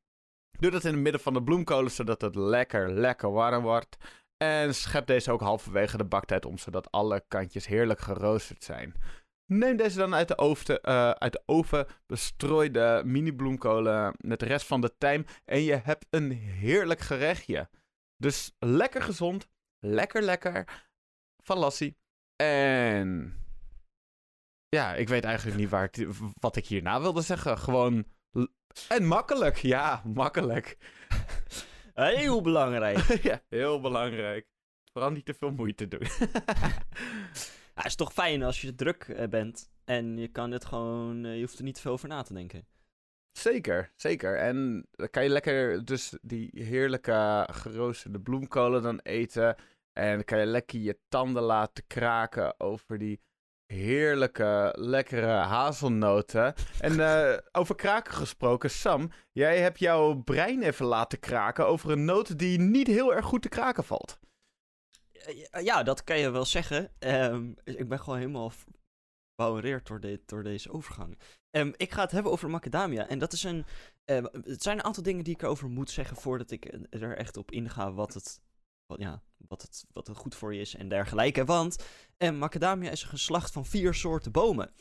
doe 0.59 0.71
dat 0.71 0.83
in 0.83 0.93
het 0.93 1.01
midden 1.01 1.21
van 1.21 1.33
de 1.33 1.43
bloemkolen, 1.43 1.91
zodat 1.91 2.21
het 2.21 2.35
lekker, 2.35 2.91
lekker 2.91 3.31
warm 3.31 3.63
wordt. 3.63 3.97
En 4.37 4.75
schep 4.75 5.07
deze 5.07 5.31
ook 5.31 5.41
halverwege 5.41 5.97
de 5.97 6.05
baktijd 6.05 6.45
om, 6.45 6.57
zodat 6.57 6.91
alle 6.91 7.25
kantjes 7.27 7.67
heerlijk 7.67 7.99
geroosterd 7.99 8.63
zijn. 8.63 8.93
Neem 9.51 9.77
deze 9.77 9.97
dan 9.97 10.15
uit 10.15 10.27
de 10.27 10.37
oven, 10.37 10.81
eh, 10.81 11.09
uit 11.09 11.31
de 11.31 11.43
oven 11.45 11.87
bestrooi 12.05 12.71
de 12.71 13.01
mini 13.05 13.33
bloemkolen 13.33 14.13
met 14.17 14.39
de 14.39 14.45
rest 14.45 14.67
van 14.67 14.81
de 14.81 14.97
tijm 14.97 15.25
en 15.45 15.61
je 15.61 15.75
hebt 15.75 16.05
een 16.09 16.31
heerlijk 16.31 16.99
gerechtje. 16.99 17.69
Dus 18.17 18.55
lekker 18.59 19.01
gezond, 19.01 19.47
lekker 19.79 20.21
lekker, 20.21 20.85
van 21.43 21.57
Lassie. 21.57 21.97
En 22.35 23.39
ja, 24.69 24.93
ik 24.93 25.07
weet 25.07 25.23
eigenlijk 25.23 25.57
niet 25.57 25.69
waar 25.69 25.89
wat 26.39 26.55
ik 26.55 26.65
hierna 26.65 27.01
wilde 27.01 27.21
zeggen. 27.21 27.57
Gewoon 27.57 28.05
en 28.87 29.05
makkelijk, 29.05 29.57
ja, 29.57 30.01
makkelijk. 30.05 30.77
Heel 32.03 32.41
belangrijk. 32.41 32.97
ja, 33.29 33.41
heel 33.49 33.81
belangrijk. 33.81 34.47
Vooral 34.91 35.11
niet 35.11 35.25
te 35.25 35.33
veel 35.33 35.51
moeite 35.51 35.87
doen. 35.87 36.07
Ja, 37.75 37.81
het 37.81 37.89
is 37.91 37.95
toch 37.95 38.13
fijn 38.13 38.43
als 38.43 38.61
je 38.61 38.75
druk 38.75 39.03
eh, 39.03 39.27
bent 39.27 39.69
en 39.85 40.17
je 40.17 40.27
kan 40.27 40.51
het 40.51 40.65
gewoon, 40.65 41.25
eh, 41.25 41.35
je 41.35 41.41
hoeft 41.41 41.57
er 41.57 41.63
niet 41.63 41.79
veel 41.79 41.91
over 41.91 42.07
na 42.07 42.21
te 42.21 42.33
denken. 42.33 42.67
Zeker, 43.31 43.91
zeker. 43.95 44.37
En 44.37 44.87
dan 44.91 45.09
kan 45.09 45.23
je 45.23 45.29
lekker 45.29 45.85
dus 45.85 46.17
die 46.21 46.49
heerlijke 46.53 47.47
geroosterde 47.51 48.19
bloemkolen 48.19 48.81
dan 48.81 48.99
eten. 48.99 49.55
En 49.93 50.13
dan 50.13 50.23
kan 50.23 50.39
je 50.39 50.45
lekker 50.45 50.79
je 50.79 50.99
tanden 51.07 51.43
laten 51.43 51.87
kraken 51.87 52.59
over 52.59 52.97
die 52.97 53.21
heerlijke, 53.65 54.73
lekkere 54.77 55.25
hazelnoten. 55.27 56.53
En 56.79 56.99
eh, 56.99 57.37
over 57.61 57.75
kraken 57.75 58.13
gesproken, 58.13 58.69
Sam, 58.69 59.11
jij 59.31 59.59
hebt 59.59 59.79
jouw 59.79 60.13
brein 60.13 60.63
even 60.63 60.85
laten 60.85 61.19
kraken 61.19 61.67
over 61.67 61.91
een 61.91 62.05
noot 62.05 62.39
die 62.39 62.59
niet 62.59 62.87
heel 62.87 63.13
erg 63.15 63.25
goed 63.25 63.41
te 63.41 63.49
kraken 63.49 63.83
valt. 63.83 64.19
Ja, 65.61 65.83
dat 65.83 66.03
kan 66.03 66.19
je 66.19 66.29
wel 66.29 66.45
zeggen. 66.45 66.91
Ehm, 66.99 67.51
ik 67.63 67.89
ben 67.89 67.99
gewoon 67.99 68.19
helemaal 68.19 68.51
verbouwereerd 69.35 69.87
door, 69.87 69.99
door 70.25 70.43
deze 70.43 70.71
overgang. 70.71 71.19
Ehm, 71.49 71.71
ik 71.77 71.91
ga 71.91 72.01
het 72.01 72.11
hebben 72.11 72.31
over 72.31 72.49
macadamia. 72.49 73.07
En 73.07 73.19
dat 73.19 73.33
is 73.33 73.43
een. 73.43 73.65
eh, 74.05 74.23
het 74.43 74.63
zijn 74.63 74.77
een 74.77 74.83
aantal 74.83 75.03
dingen 75.03 75.23
die 75.23 75.33
ik 75.33 75.41
erover 75.41 75.69
moet 75.69 75.89
zeggen 75.89 76.17
voordat 76.17 76.51
ik 76.51 76.77
er 76.89 77.17
echt 77.17 77.37
op 77.37 77.51
inga 77.51 77.93
wat 77.93 78.13
het. 78.13 78.41
Wat, 78.85 78.99
ja, 78.99 79.21
wat 79.37 79.61
het, 79.61 79.85
wat 79.91 80.07
het 80.07 80.17
goed 80.17 80.35
voor 80.35 80.53
je 80.53 80.61
is 80.61 80.75
en 80.75 80.89
dergelijke. 80.89 81.45
Want 81.45 81.85
eh, 82.17 82.31
macadamia 82.31 82.89
is 82.91 83.03
een 83.03 83.09
geslacht 83.09 83.51
van 83.51 83.65
vier 83.65 83.93
soorten 83.93 84.31
bomen. 84.31 84.71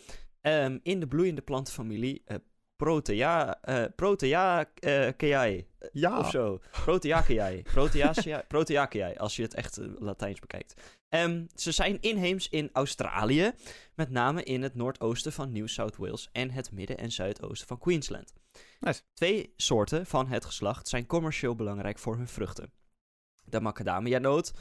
Ehm, 0.40 0.78
in 0.82 1.00
de 1.00 1.06
bloeiende 1.06 1.42
plantenfamilie 1.42 2.22
eh 2.24 2.36
Protea, 2.76 3.60
eh 3.60 3.84
Proteaceae. 3.96 5.66
Ja. 5.92 6.18
Of 6.18 6.30
zo. 6.30 6.60
Proteaceae. 6.70 7.62
Proteaceae. 7.62 8.44
Proteaceae, 8.48 9.18
als 9.18 9.36
je 9.36 9.42
het 9.42 9.54
echt 9.54 9.78
Latijns 9.98 10.40
bekijkt. 10.40 10.74
Ehm, 11.08 11.44
ze 11.54 11.72
zijn 11.72 12.00
inheems 12.00 12.48
in 12.48 12.70
Australië, 12.72 13.52
met 13.94 14.10
name 14.10 14.42
in 14.42 14.62
het 14.62 14.74
noordoosten 14.74 15.32
van 15.32 15.52
New 15.52 15.68
South 15.68 15.96
Wales 15.96 16.28
en 16.32 16.50
het 16.50 16.72
midden- 16.72 16.98
en 16.98 17.12
zuidoosten 17.12 17.66
van 17.66 17.78
Queensland. 17.78 18.32
Nice. 18.80 19.02
Twee 19.12 19.52
soorten 19.56 20.06
van 20.06 20.26
het 20.26 20.44
geslacht 20.44 20.88
zijn 20.88 21.06
commercieel 21.06 21.54
belangrijk 21.54 21.98
voor 21.98 22.16
hun 22.16 22.28
vruchten. 22.28 22.72
De 23.54 23.60
macadamia-noot, 23.60 24.52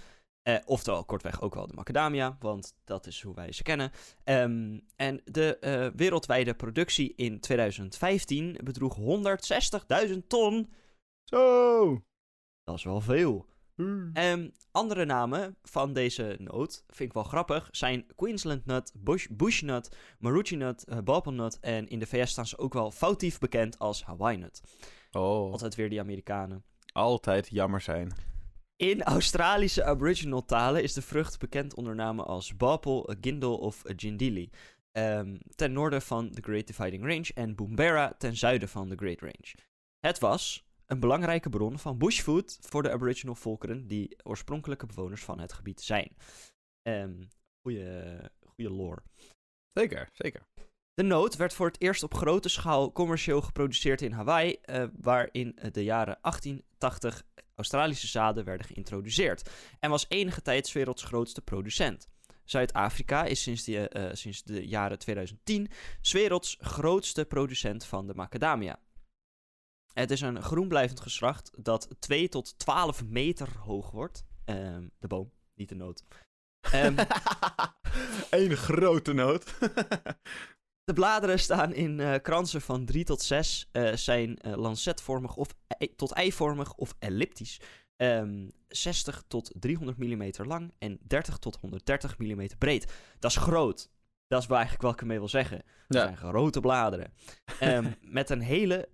eh, 0.42 0.58
oftewel 0.66 1.06
kortweg 1.06 1.42
ook 1.42 1.54
wel 1.54 1.68
de 1.68 1.74
macadamia, 1.74 2.38
want 2.40 2.76
dat 2.84 3.08
is 3.08 3.22
hoe 3.22 3.36
wij 3.36 3.52
ze 3.52 3.64
kennen. 3.64 3.92
Ehm, 4.24 4.80
en 4.96 5.22
de 5.26 5.58
eh, 5.60 5.88
wereldwijde 5.96 6.54
productie 6.54 7.14
in 7.16 7.40
2015 7.40 8.58
bedroeg 8.64 8.96
160.000 8.96 10.18
ton. 10.28 10.74
Zo. 11.24 12.04
Dat 12.64 12.76
is 12.76 12.84
wel 12.84 13.02
veel. 13.02 13.46
Ehm, 14.14 14.50
andere 14.72 15.06
namen 15.06 15.58
van 15.62 15.94
deze 15.94 16.36
noot, 16.40 16.84
vind 16.88 17.10
ik 17.10 17.14
wel 17.14 17.24
grappig, 17.24 17.68
zijn 17.72 18.06
Queensland 18.16 18.66
nut, 18.66 18.94
bush, 18.98 19.28
bushnut, 19.30 19.98
marucci 20.20 20.56
nut, 20.56 20.86
uh, 20.90 21.48
en 21.62 21.88
in 21.88 22.00
de 22.00 22.06
VS 22.06 22.32
staan 22.32 22.48
ze 22.48 22.58
ook 22.58 22.74
wel 22.74 22.92
foutief 22.92 23.40
bekend 23.40 23.80
als 23.80 24.04
Hawaii 24.04 24.38
nut. 24.38 24.62
Oh, 25.12 25.52
Altijd 25.52 25.76
weer 25.76 25.90
die 25.90 26.00
Amerikanen. 26.00 26.64
altijd 26.92 27.50
jammer 27.50 27.82
zijn. 27.82 28.33
In 28.84 29.04
Australische 29.04 29.84
aboriginal 29.84 30.46
talen 30.46 30.84
is 30.84 30.94
de 30.94 31.02
vrucht 31.02 31.40
bekend 31.40 31.76
onder 31.76 31.96
namen 31.96 32.26
als 32.26 32.56
bapel, 32.56 33.16
gindel 33.22 33.58
of 33.58 33.82
gindili. 33.86 34.50
Ehm, 34.92 35.38
ten 35.56 35.74
noorden 35.74 36.02
van 36.02 36.32
de 36.32 36.42
Great 36.42 36.68
Dividing 36.68 37.04
Range 37.04 37.32
en 37.34 37.56
Boombera 37.56 38.14
ten 38.18 38.36
zuiden 38.36 38.70
van 38.70 38.90
de 38.90 38.96
Great 38.96 39.20
Range. 39.20 39.56
Het 40.00 40.20
was 40.20 40.66
een 40.86 41.00
belangrijke 41.00 41.50
bron 41.50 41.80
van 41.80 41.98
bushfood 41.98 42.58
voor 42.62 42.84
de 42.84 42.92
aboriginal 42.92 43.36
volkeren 43.36 43.88
die 43.88 44.16
oorspronkelijke 44.24 44.86
bewoners 44.86 45.24
van 45.24 45.40
het 45.40 45.54
gebied 45.54 45.82
zijn. 45.82 46.16
Ehm 46.82 47.24
goeie, 47.62 48.20
goeie 48.46 48.72
lore. 48.72 49.04
Zeker, 49.74 50.10
zeker. 50.14 50.48
De 50.94 51.04
noot 51.04 51.36
werd 51.36 51.54
voor 51.54 51.68
het 51.68 51.82
eerst 51.82 52.04
op 52.04 52.14
grote 52.14 52.50
schaal 52.50 52.92
commercieel 52.92 53.42
geproduceerd 53.42 54.02
in 54.02 54.12
Hawaii, 54.12 54.54
eh, 54.62 54.84
waar 55.00 55.30
in 55.32 55.60
de 55.72 55.84
jaren 55.84 56.18
1880 56.22 57.24
Australische 57.64 58.08
zaden 58.08 58.44
werden 58.44 58.68
geïntroduceerd 58.68 59.50
en 59.80 59.90
was 59.90 60.06
enige 60.08 60.42
tijd 60.42 60.72
werelds 60.72 61.04
grootste 61.04 61.42
producent. 61.42 62.08
Zuid-Afrika 62.44 63.24
is 63.24 63.42
sinds 63.42 63.64
de, 63.64 63.90
eh, 63.90 64.10
sinds 64.14 64.44
de 64.44 64.68
jaren 64.68 65.00
2010 65.00 65.70
's 66.02 66.12
werelds 66.12 66.58
grootste 66.60 67.26
producent 67.26 67.86
van 67.86 68.08
de 68.08 68.14
macadamia. 68.14 68.80
Het 69.94 70.12
is 70.12 70.22
een 70.22 70.42
groenblijvend 70.42 71.00
geslacht 71.00 71.52
dat 71.64 71.96
2 72.00 72.30
tot 72.30 72.60
12 72.60 73.04
meter 73.04 73.58
hoog 73.58 73.92
wordt. 73.92 74.26
Ehm, 74.46 74.88
de 75.00 75.08
boom, 75.08 75.32
niet 75.56 75.70
de 75.70 75.76
noot. 75.76 76.04
Ehm, 76.72 76.98
Eén 78.40 78.58
grote 78.58 79.14
noot. 79.14 79.54
De 80.84 80.94
bladeren 80.94 81.40
staan 81.40 81.74
in 81.74 82.00
eh, 82.00 82.14
kransen 82.22 82.62
van 82.62 82.86
3 82.86 83.04
tot 83.04 83.22
6, 83.22 83.70
eh, 83.72 83.94
zijn 83.94 84.38
eh, 84.38 84.56
lancetvormig 84.56 85.36
of 85.36 85.48
ei- 85.68 85.96
tot 85.96 86.12
eivormig 86.12 86.74
of 86.74 86.94
elliptisch. 87.00 87.60
Ehm, 87.96 88.50
60 88.68 89.24
tot 89.28 89.52
300 89.60 89.98
mm 89.98 90.32
lang 90.48 90.74
en 90.80 91.00
30 91.02 91.38
tot 91.38 91.58
130 91.62 92.18
mm 92.18 92.48
breed. 92.58 92.94
Dat 93.20 93.32
is 93.32 93.38
groot. 93.38 93.92
Dat 94.28 94.42
is 94.42 94.48
wel 94.48 94.58
eigenlijk 94.58 94.86
wat 94.86 94.94
ik 94.94 95.02
ermee 95.02 95.20
wil 95.20 95.28
zeggen. 95.28 95.64
Dat 95.88 96.02
zijn 96.02 96.18
grote 96.18 96.60
bladeren. 96.60 97.14
Ehm, 97.60 97.92
met 98.02 98.30
een 98.30 98.42
hele 98.42 98.90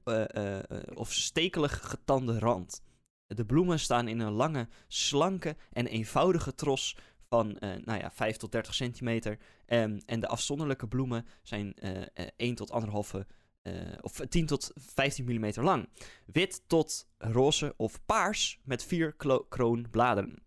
of 0.94 1.14
stekelig 1.14 1.90
getande 1.90 2.40
rand. 2.40 2.82
De 3.28 3.46
bloemen 3.46 3.80
staan 3.80 4.08
in 4.08 4.20
een 4.20 4.32
lange, 4.32 4.68
slanke 4.88 5.56
en 5.72 5.88
eenvoudige 5.88 6.56
tros 6.56 6.98
van 7.30 7.58
eh, 7.58 7.70
nou 7.86 8.00
ja, 8.00 8.12
5 8.12 8.38
tot 8.38 8.52
30 8.52 8.74
centimeter. 8.74 9.38
Ehm, 9.66 10.00
en 10.06 10.20
de 10.20 10.28
afzonderlijke 10.28 10.88
bloemen 10.88 11.26
zijn 11.42 11.74
eh, 11.74 12.02
eh, 12.02 12.28
1 12.38 12.56
tot 12.56 12.72
1,5 12.72 13.26
eh, 13.62 13.74
of 14.02 14.20
10 14.30 14.46
tot 14.46 14.72
15 14.76 15.26
mm 15.26 15.52
lang. 15.64 15.90
Wit 16.26 16.64
tot 16.68 17.08
roze 17.18 17.74
of 17.78 18.06
paars 18.06 18.60
met 18.64 18.84
vier 18.84 19.16
kroonbladeren. 19.50 20.44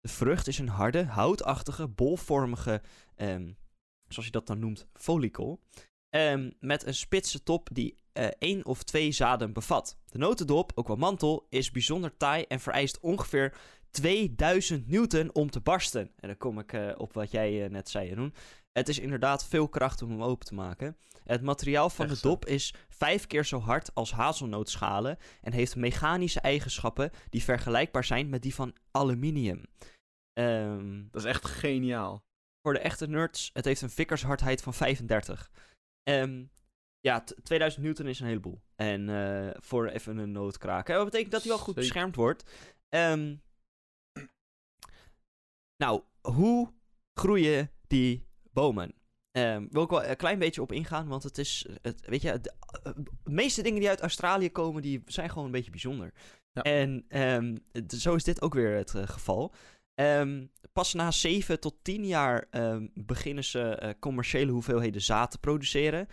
De 0.00 0.08
vrucht 0.08 0.46
is 0.46 0.58
een 0.58 0.68
harde, 0.68 1.04
houtachtige, 1.04 1.88
bolvormige, 1.88 2.82
ehm, 3.14 3.52
zoals 4.08 4.26
je 4.26 4.30
dat 4.30 4.46
dan 4.46 4.58
noemt, 4.58 4.86
follicle. 4.92 5.58
ehm, 6.10 6.50
met 6.60 6.86
een 6.86 6.94
spitse 6.94 7.42
top 7.42 7.68
die 7.72 7.96
eh 8.12 8.28
één 8.38 8.64
of 8.64 8.82
twee 8.82 9.12
zaden 9.12 9.52
bevat. 9.52 9.98
De 10.08 10.18
notendop, 10.18 10.72
ook 10.74 10.86
wel 10.86 10.96
mantel, 10.96 11.46
is 11.48 11.70
bijzonder 11.70 12.16
taai 12.16 12.44
en 12.48 12.60
vereist 12.60 13.00
ongeveer 13.00 13.58
2000 14.00 14.88
newton 14.88 15.34
om 15.34 15.50
te 15.50 15.60
barsten. 15.60 16.02
En 16.16 16.28
dan 16.28 16.36
kom 16.36 16.58
ik 16.58 16.72
eh, 16.72 16.92
op 16.96 17.12
wat 17.12 17.30
jij 17.30 17.64
eh, 17.64 17.70
net 17.70 17.88
zei, 17.88 18.08
Jeroen. 18.08 18.34
Het 18.72 18.88
is 18.88 18.98
inderdaad 18.98 19.46
veel 19.46 19.68
kracht 19.68 20.02
om 20.02 20.10
hem 20.10 20.22
open 20.22 20.46
te 20.46 20.54
maken. 20.54 20.96
Het 21.24 21.42
materiaal 21.42 21.90
van 21.90 22.04
Echt 22.04 22.14
de 22.14 22.20
zo. 22.20 22.28
dop 22.28 22.46
is 22.46 22.74
vijf 22.88 23.26
keer 23.26 23.44
zo 23.44 23.58
hard 23.58 23.94
als 23.94 24.12
hazelnootschalen 24.12 25.18
en 25.42 25.52
heeft 25.52 25.76
mechanische 25.76 26.40
eigenschappen 26.40 27.10
die 27.30 27.42
vergelijkbaar 27.42 28.04
zijn 28.04 28.28
met 28.28 28.42
die 28.42 28.54
van 28.54 28.74
aluminium. 28.90 29.62
Ehm, 30.32 31.02
Dat 31.10 31.22
is 31.22 31.28
echt 31.28 31.44
geniaal. 31.44 32.24
voor 32.62 32.72
de 32.74 32.80
echte 32.80 33.06
nerds, 33.08 33.50
het 33.52 33.64
heeft 33.64 33.82
een 33.82 33.90
vikkershardheid 33.90 34.62
van 34.62 34.74
35. 34.74 35.50
Ehm, 36.02 36.44
ja, 37.00 37.20
t- 37.20 37.34
2000 37.42 37.84
newton 37.84 38.06
is 38.06 38.20
een 38.20 38.26
heleboel. 38.26 38.62
En 38.76 39.08
eh, 39.08 39.50
voor 39.60 39.86
even 39.88 40.16
een 40.18 40.32
noot 40.32 40.58
kraken. 40.58 40.94
Dat 40.94 41.04
betekent 41.04 41.32
dat 41.32 41.40
hij 41.42 41.50
wel 41.50 41.58
goed 41.60 41.74
beschermd 41.74 42.16
wordt. 42.16 42.50
Ehm, 42.88 43.34
nou, 45.76 46.02
hoe 46.20 46.72
groeien 47.14 47.70
die 47.86 48.26
bomen? 48.52 48.94
Ehm 49.30 49.66
wil 49.70 49.82
ik 49.82 49.90
wel 49.90 50.04
een 50.04 50.16
klein 50.16 50.38
beetje 50.38 50.62
op 50.62 50.72
ingaan, 50.72 51.08
want 51.08 51.22
het 51.22 51.38
is, 51.38 51.66
het, 51.82 52.06
weet 52.06 52.22
je, 52.22 52.40
de, 52.40 52.54
eh, 52.82 52.92
de 52.94 53.30
meeste 53.30 53.62
dingen 53.62 53.80
die 53.80 53.88
uit 53.88 54.00
Australië 54.00 54.50
komen, 54.50 54.82
die 54.82 55.02
zijn 55.06 55.28
gewoon 55.28 55.44
een 55.44 55.50
beetje 55.50 55.70
bijzonder. 55.70 56.12
Ja. 56.52 56.62
En 56.62 57.04
ehm, 57.08 57.56
zo 57.88 58.14
is 58.14 58.24
dit 58.24 58.42
ook 58.42 58.54
weer 58.54 58.76
het 58.76 58.94
eh, 58.94 59.08
geval. 59.08 59.54
Ehm, 59.94 60.46
pas 60.72 60.94
na 60.94 61.10
7 61.10 61.60
tot 61.60 61.74
10 61.82 62.06
jaar 62.06 62.48
beginnen 62.94 63.44
ze 63.44 63.60
eh, 63.60 63.90
commerciële 64.00 64.52
hoeveelheden 64.52 65.02
zaad 65.02 65.30
te 65.30 65.38
produceren. 65.38 66.08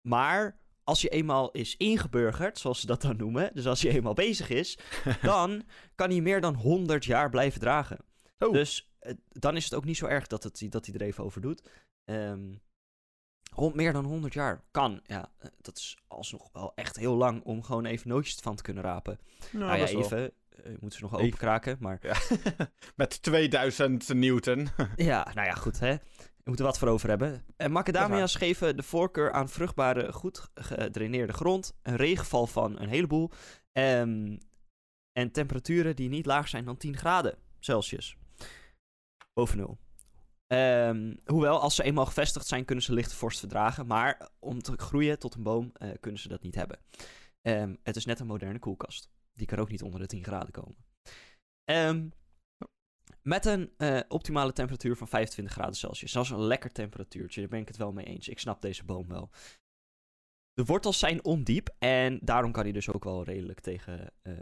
Maar 0.00 0.60
als 0.84 1.00
je 1.00 1.08
eenmaal 1.08 1.50
is 1.50 1.76
ingeburgerd, 1.76 2.58
zoals 2.58 2.80
ze 2.80 2.86
dat 2.86 3.02
dan 3.02 3.16
noemen, 3.16 3.50
dus 3.54 3.66
als 3.66 3.80
je 3.80 3.88
eenmaal 3.88 4.14
bezig 4.14 4.48
is, 4.48 4.78
dan 5.22 5.62
kan 5.94 6.10
hij 6.10 6.20
meer 6.20 6.40
dan 6.40 6.54
100 6.54 7.04
jaar 7.04 7.30
blijven 7.30 7.60
dragen. 7.60 7.98
Oh. 8.40 8.52
Dus 8.52 8.92
eh, 8.98 9.14
dan 9.28 9.56
is 9.56 9.64
het 9.64 9.74
ook 9.74 9.84
niet 9.84 9.96
zo 9.96 10.06
erg 10.06 10.26
dat, 10.26 10.42
het, 10.42 10.66
dat 10.68 10.86
hij 10.86 10.94
er 10.94 11.02
even 11.02 11.24
over 11.24 11.40
doet. 11.40 11.70
Ehm, 12.04 12.54
hond- 13.54 13.74
meer 13.74 13.92
dan 13.92 14.04
100 14.04 14.34
jaar 14.34 14.64
kan, 14.70 15.00
ja. 15.06 15.32
eh, 15.38 15.50
Dat 15.60 15.76
is 15.76 15.98
alsnog 16.08 16.48
wel 16.52 16.72
echt 16.74 16.96
heel 16.96 17.14
lang 17.16 17.42
om 17.44 17.62
gewoon 17.62 17.84
even 17.84 18.08
nootjes 18.08 18.34
van 18.34 18.56
te 18.56 18.62
kunnen 18.62 18.82
rapen. 18.82 19.18
Nou, 19.52 19.64
nou 19.64 19.78
ja, 19.78 19.92
wel- 19.92 20.04
even. 20.04 20.32
eh, 20.48 20.70
moeten 20.70 20.92
ze 20.98 21.02
nog 21.02 21.12
Even. 21.12 21.24
openkraken, 21.26 21.76
maar 21.80 21.98
Ja. 22.02 22.16
Met 22.96 23.22
2000 23.22 24.08
newton. 24.14 24.68
ja, 24.96 25.30
nou 25.34 25.46
ja, 25.46 25.54
goed 25.54 25.80
hè. 25.80 25.96
We 26.16 26.46
moeten 26.56 26.64
wat 26.64 26.78
voor 26.78 26.88
over 26.88 27.08
hebben. 27.08 27.44
En 27.56 27.72
macadamia's 27.72 28.34
geven 28.34 28.76
de 28.76 28.82
voorkeur 28.82 29.32
aan 29.32 29.48
vruchtbare, 29.48 30.12
goed 30.12 30.48
gedraineerde 30.54 31.32
grond, 31.32 31.74
een 31.82 31.96
regenval 31.96 32.46
van 32.46 32.80
een 32.80 32.88
heleboel 32.88 33.30
ehm, 33.72 34.36
en 35.12 35.30
temperaturen 35.32 35.96
die 35.96 36.08
niet 36.08 36.26
laag 36.26 36.48
zijn 36.48 36.64
dan 36.64 36.76
10 36.76 36.96
graden 36.96 37.38
Celsius. 37.58 38.16
Nul. 39.54 39.78
Ehm, 40.46 41.14
hoewel, 41.24 41.60
als 41.60 41.74
ze 41.74 41.82
eenmaal 41.82 42.06
gevestigd 42.06 42.46
zijn, 42.46 42.64
kunnen 42.64 42.84
ze 42.84 42.92
lichte 42.92 43.16
vorst 43.16 43.38
verdragen. 43.38 43.86
Maar 43.86 44.28
om 44.38 44.62
te 44.62 44.72
groeien 44.76 45.18
tot 45.18 45.34
een 45.34 45.42
boom, 45.42 45.70
eh, 45.72 45.90
kunnen 46.00 46.20
ze 46.20 46.28
dat 46.28 46.42
niet 46.42 46.54
hebben. 46.54 46.78
Ehm, 47.42 47.76
het 47.82 47.96
is 47.96 48.04
net 48.04 48.20
een 48.20 48.26
moderne 48.26 48.58
koelkast. 48.58 49.10
Die 49.32 49.46
kan 49.46 49.58
ook 49.58 49.70
niet 49.70 49.82
onder 49.82 50.00
de 50.00 50.06
10 50.06 50.24
graden 50.24 50.50
komen. 50.50 50.76
Ehm, 51.64 52.08
met 53.22 53.46
een 53.46 53.72
eh, 53.76 54.00
optimale 54.08 54.52
temperatuur 54.52 54.96
van 54.96 55.08
25 55.08 55.54
graden 55.54 55.74
Celsius. 55.74 56.12
Dat 56.12 56.28
een 56.28 56.42
lekker 56.42 56.72
temperatuurtje, 56.72 57.40
daar 57.40 57.50
ben 57.50 57.60
ik 57.60 57.68
het 57.68 57.76
wel 57.76 57.92
mee 57.92 58.04
eens. 58.04 58.28
Ik 58.28 58.38
snap 58.38 58.60
deze 58.60 58.84
boom 58.84 59.08
wel. 59.08 59.30
De 60.52 60.64
wortels 60.64 60.98
zijn 60.98 61.24
ondiep 61.24 61.68
en 61.78 62.18
daarom 62.22 62.52
kan 62.52 62.62
hij 62.62 62.72
dus 62.72 62.92
ook 62.92 63.04
wel 63.04 63.24
redelijk 63.24 63.60
tegen 63.60 64.12
eh, 64.22 64.34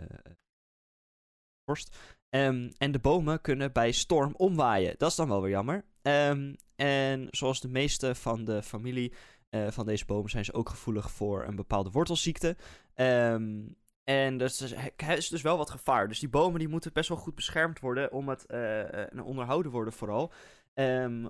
vorst. 1.65 1.97
Ehm, 2.31 2.71
en 2.79 2.93
de 2.93 2.99
bomen 2.99 3.41
kunnen 3.41 3.73
bij 3.73 3.93
storm 3.93 4.35
omwaaien. 4.37 4.95
Dat 4.99 5.11
is 5.11 5.17
dan 5.17 5.29
wel 5.29 5.43
weer 5.43 5.51
jammer. 5.51 5.85
Ehm, 6.03 6.55
en 6.77 7.27
zoals 7.31 7.61
de 7.61 7.69
meeste 7.69 8.15
van 8.15 8.45
de 8.45 8.63
familie 8.63 9.13
eh, 9.51 9.67
van 9.71 9.87
deze 9.87 10.05
bomen 10.05 10.31
zijn 10.31 10.45
ze 10.45 10.53
ook 10.53 10.69
gevoelig 10.69 11.11
voor 11.11 11.45
een 11.45 11.57
bepaalde 11.57 11.91
wortelziekte. 11.91 12.57
Ehm, 12.95 13.61
en 14.05 14.39
dus, 14.39 14.61
er 14.97 15.17
is 15.17 15.29
dus 15.29 15.43
wel 15.43 15.57
wat 15.57 15.71
gevaar. 15.71 16.09
Dus 16.09 16.19
die 16.19 16.29
bomen 16.29 16.59
die 16.59 16.69
moeten 16.69 16.93
best 16.93 17.09
wel 17.09 17.19
goed 17.19 17.35
beschermd 17.35 17.81
worden 17.81 18.13
om 18.13 18.29
het 18.29 18.47
eh, 18.47 19.13
en 19.13 19.23
onderhouden 19.23 19.73
worden 19.73 19.93
vooral. 19.93 20.33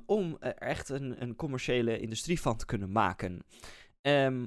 om 0.06 0.36
er 0.40 0.54
echt 0.54 0.88
een, 0.88 1.22
een 1.22 1.36
commerciële 1.36 1.98
industrie 1.98 2.40
van 2.40 2.56
te 2.56 2.66
kunnen 2.66 2.92
maken. 2.92 3.44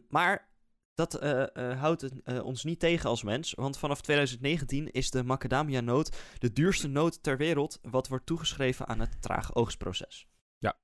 Maar 0.09 0.50
dat 0.93 1.13
eh, 1.13 1.55
eh, 1.55 1.79
houdt 1.79 2.01
het, 2.01 2.21
eh, 2.23 2.45
ons 2.45 2.63
niet 2.63 2.79
tegen 2.79 3.09
als 3.09 3.23
mens. 3.23 3.53
Want 3.53 3.77
vanaf 3.77 4.01
2019 4.01 4.91
is 4.91 5.11
de 5.11 5.23
macadamia-noot 5.23 6.17
de 6.37 6.53
duurste 6.53 6.87
noot 6.87 7.23
ter 7.23 7.37
wereld. 7.37 7.79
Wat 7.81 8.07
wordt 8.07 8.25
toegeschreven 8.25 8.87
aan 8.87 8.99
het 8.99 9.21
trage 9.21 9.55
oogstproces. 9.55 10.27
Ja. 10.57 10.77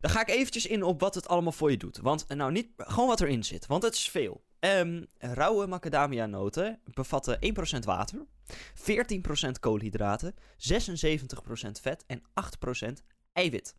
Dan 0.00 0.10
ga 0.10 0.20
ik 0.20 0.28
eventjes 0.28 0.66
in 0.66 0.82
op 0.82 1.00
wat 1.00 1.14
het 1.14 1.28
allemaal 1.28 1.52
voor 1.52 1.70
je 1.70 1.76
doet. 1.76 1.96
Want 1.96 2.28
nou 2.28 2.52
niet 2.52 2.68
gewoon 2.76 3.08
wat 3.08 3.20
erin 3.20 3.44
zit, 3.44 3.66
want 3.66 3.82
het 3.82 3.94
is 3.94 4.08
veel. 4.08 4.44
Ehm, 4.58 5.04
rauwe 5.18 5.66
macadamia-noten 5.66 6.80
bevatten 6.84 7.38
1% 7.40 7.84
water, 7.84 8.26
14% 8.74 9.58
koolhydraten, 9.60 10.34
76% 10.56 11.80
vet 11.80 12.04
en 12.06 12.22
8% 12.34 13.02
eiwit. 13.32 13.74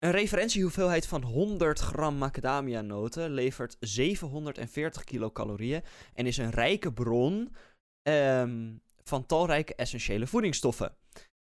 Een 0.00 0.10
referentiehoeveelheid 0.10 1.06
van 1.06 1.22
100 1.22 1.78
gram 1.78 2.16
macadamia-noten 2.16 3.30
levert 3.30 3.76
740 3.80 5.04
kilocalorieën 5.04 5.82
en 6.14 6.26
is 6.26 6.36
een 6.36 6.50
rijke 6.50 6.92
bron 6.92 7.54
ehm, 8.02 8.76
van 9.02 9.26
talrijke 9.26 9.74
essentiële 9.74 10.26
voedingsstoffen. 10.26 10.96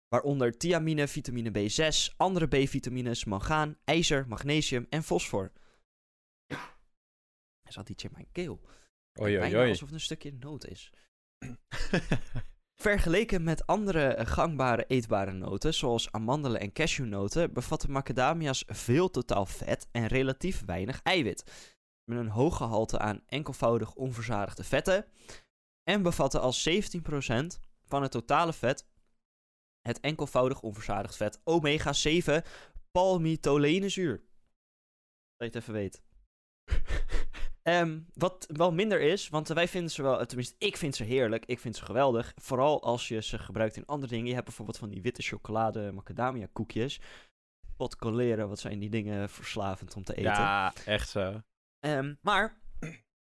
Waaronder 0.08 0.56
thiamine, 0.56 1.08
vitamine 1.08 1.50
B6, 1.50 2.16
andere 2.16 2.46
B-vitamines, 2.46 3.24
mangaan, 3.24 3.78
ijzer, 3.84 4.28
magnesium 4.28 4.86
en 4.90 5.02
fosfor. 5.02 5.52
Er 7.62 7.72
zat 7.72 7.88
iets 7.88 8.04
in 8.04 8.10
mijn 8.12 8.28
keel. 8.32 8.60
Oei, 9.20 9.38
Bijna 9.38 9.68
alsof 9.68 9.88
het 9.88 9.92
een 9.92 10.00
stukje 10.00 10.32
noot 10.32 10.66
is. 10.66 10.92
Vergeleken 12.76 13.42
met 13.42 13.66
andere 13.66 14.06
eh, 14.06 14.26
gangbare 14.26 14.84
eetbare 14.86 15.32
noten, 15.32 15.74
zoals 15.74 16.12
amandelen 16.12 16.60
en 16.60 16.72
cashewnoten, 16.72 17.52
bevatten 17.52 17.90
macadamia's 17.90 18.64
veel 18.66 19.10
totaal 19.10 19.46
vet 19.46 19.88
en 19.92 20.06
relatief 20.06 20.64
weinig 20.64 21.02
eiwit. 21.02 21.72
Met 22.04 22.18
een 22.18 22.28
hoog 22.28 22.56
gehalte 22.56 22.98
aan 22.98 23.22
enkelvoudig 23.26 23.94
onverzadigde 23.94 24.64
vetten. 24.64 25.04
En 25.82 26.02
bevatten 26.02 26.40
als 26.40 26.68
17% 26.68 26.72
van 27.84 28.02
het 28.02 28.10
totale 28.10 28.52
vet 28.52 28.86
het 29.80 30.00
enkelvoudig 30.00 30.60
onverzadigd 30.60 31.16
vet 31.16 31.40
omega-7 31.44 32.46
palmitolenezuur. 32.90 34.16
Dat 35.36 35.36
je 35.36 35.44
het 35.44 35.54
even 35.54 35.72
weet. 35.72 36.02
Ehm, 37.66 37.98
wat 38.14 38.46
wel 38.52 38.72
minder 38.72 39.00
is, 39.00 39.28
want 39.28 39.48
wij 39.48 39.68
vinden 39.68 39.90
ze 39.90 40.02
wel, 40.02 40.26
tenminste 40.26 40.54
ik 40.58 40.76
vind 40.76 40.96
ze 40.96 41.04
heerlijk, 41.04 41.46
ik 41.46 41.60
vind 41.60 41.76
ze 41.76 41.84
geweldig. 41.84 42.32
Vooral 42.36 42.82
als 42.82 43.08
je 43.08 43.22
ze 43.22 43.38
gebruikt 43.38 43.76
in 43.76 43.86
andere 43.86 44.12
dingen. 44.12 44.26
Je 44.26 44.34
hebt 44.34 44.44
bijvoorbeeld 44.44 44.78
van 44.78 44.88
die 44.88 45.02
witte 45.02 45.22
chocolade 45.22 45.92
macadamia 45.92 46.46
koekjes. 46.52 47.00
Pot 47.76 47.96
coleren, 47.96 48.48
wat 48.48 48.58
zijn 48.58 48.78
die 48.78 48.90
dingen 48.90 49.30
verslavend 49.30 49.94
om 49.96 50.04
te 50.04 50.14
eten. 50.14 50.32
ja, 50.32 50.72
echt 50.84 51.08
zo. 51.08 51.42
Ehm, 51.80 52.14
maar 52.20 52.60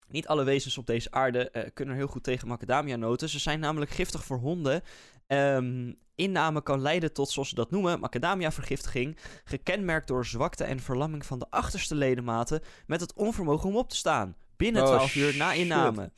niet 0.09 0.27
alle 0.27 0.45
wezens 0.45 0.79
op 0.79 0.87
deze 0.87 1.11
aarde 1.11 1.51
eh, 1.51 1.71
kunnen 1.75 1.95
heel 1.95 2.07
goed 2.07 2.23
tegen 2.23 2.49
macadamia-noten. 2.49 3.29
Ze 3.29 3.39
zijn 3.39 3.61
namelijk 3.61 3.91
giftig 3.91 4.25
voor 4.25 4.39
honden. 4.39 4.83
Ehm, 5.27 5.93
inname 6.15 6.63
kan 6.63 6.81
leiden 6.81 7.13
tot, 7.13 7.31
zoals 7.31 7.49
ze 7.49 7.55
dat 7.55 7.71
noemen, 7.71 8.01
macadamia-vergiftiging. 8.01 9.19
Gekenmerkt 9.45 10.09
door 10.09 10.27
zwakte 10.27 10.65
en 10.65 10.81
verlamming 10.81 11.27
van 11.27 11.39
de 11.39 11.47
achterste 11.51 11.95
ledematen. 11.95 12.61
Met 12.87 13.01
het 13.01 13.15
onvermogen 13.15 13.69
om 13.69 13.77
op 13.77 13.89
te 13.89 13.97
staan. 13.97 14.37
Binnen 14.57 14.83
Oh, 14.83 14.89
12 14.89 15.15
uur 15.15 15.37
na 15.37 15.53
inname. 15.53 16.13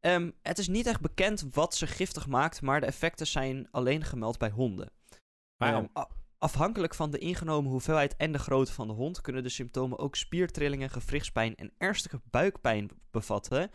Ehm, 0.00 0.30
het 0.42 0.58
is 0.58 0.68
niet 0.68 0.86
echt 0.86 1.00
bekend 1.00 1.46
wat 1.50 1.74
ze 1.74 1.86
giftig 1.86 2.26
maakt, 2.26 2.62
maar 2.62 2.80
de 2.80 2.86
effecten 2.86 3.26
zijn 3.26 3.68
alleen 3.70 4.04
gemeld 4.04 4.38
bij 4.38 4.50
honden. 4.50 4.92
Wauw. 5.56 5.88
Ehm, 5.92 6.04
afhankelijk 6.38 6.94
van 6.94 7.10
de 7.10 7.18
ingenomen 7.18 7.70
hoeveelheid 7.70 8.16
en 8.16 8.32
de 8.32 8.38
grootte 8.38 8.72
van 8.72 8.86
de 8.86 8.92
hond 8.92 9.20
kunnen 9.20 9.42
de 9.42 9.48
symptomen 9.48 9.98
ook 9.98 10.16
spiertrillingen, 10.16 10.90
gewrichtspijn 10.90 11.54
en 11.54 11.72
ernstige 11.78 12.20
buikpijn 12.30 12.90
bevatten. 13.10 13.70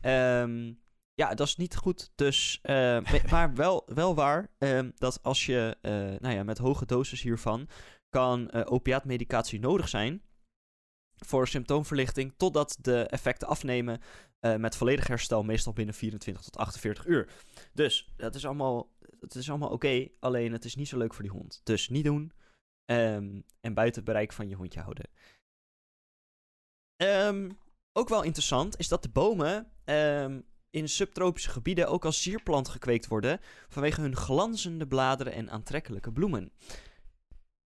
Ehm, 0.00 0.72
ja, 1.14 1.34
dat 1.34 1.46
is 1.46 1.56
niet 1.56 1.76
goed. 1.76 2.10
Dus, 2.14 2.60
maar 3.30 3.54
wel, 3.54 3.82
wel 3.86 4.14
waar 4.14 4.50
dat 4.94 5.22
als 5.22 5.46
je 5.46 5.76
eh, 5.80 5.92
nou 5.92 6.34
ja, 6.34 6.42
met 6.42 6.58
hoge 6.58 6.86
doses 6.86 7.22
hiervan 7.22 7.68
kan 8.08 8.50
eh 8.50 8.72
opiaatmedicatie 8.72 9.60
nodig 9.60 9.88
zijn 9.88 10.22
voor 11.26 11.48
symptoomverlichting 11.48 12.34
totdat 12.36 12.76
de 12.80 13.06
effecten 13.06 13.48
afnemen 13.48 14.00
eh, 14.40 14.56
met 14.56 14.76
volledig 14.76 15.06
herstel, 15.06 15.42
meestal 15.42 15.72
binnen 15.72 15.94
24 15.94 16.42
tot 16.42 16.56
48 16.56 17.06
uur. 17.06 17.32
Dus 17.72 18.12
dat 18.16 18.34
is 18.34 18.46
allemaal, 18.46 18.90
het 19.20 19.34
is 19.34 19.50
allemaal 19.50 19.70
oké, 19.70 20.08
alleen 20.20 20.52
het 20.52 20.64
is 20.64 20.74
niet 20.74 20.88
zo 20.88 20.98
leuk 20.98 21.14
voor 21.14 21.22
die 21.22 21.32
hond. 21.32 21.60
Dus 21.64 21.88
niet 21.88 22.04
doen 22.04 22.32
ehm, 22.84 23.40
en 23.60 23.74
buiten 23.74 24.02
het 24.02 24.10
bereik 24.10 24.32
van 24.32 24.48
je 24.48 24.54
hondje 24.54 24.80
houden. 24.80 25.08
Ehm, 26.96 27.50
ook 27.92 28.08
wel 28.08 28.22
interessant 28.22 28.78
is 28.78 28.88
dat 28.88 29.02
de 29.02 29.08
bomen 29.08 29.72
ehm, 29.84 30.40
in 30.70 30.88
subtropische 30.88 31.50
gebieden 31.50 31.88
ook 31.88 32.04
als 32.04 32.22
sierplant 32.22 32.68
gekweekt 32.68 33.06
worden 33.06 33.40
vanwege 33.68 34.00
hun 34.00 34.16
glanzende 34.16 34.86
bladeren 34.86 35.32
en 35.32 35.50
aantrekkelijke 35.50 36.12
bloemen. 36.12 36.52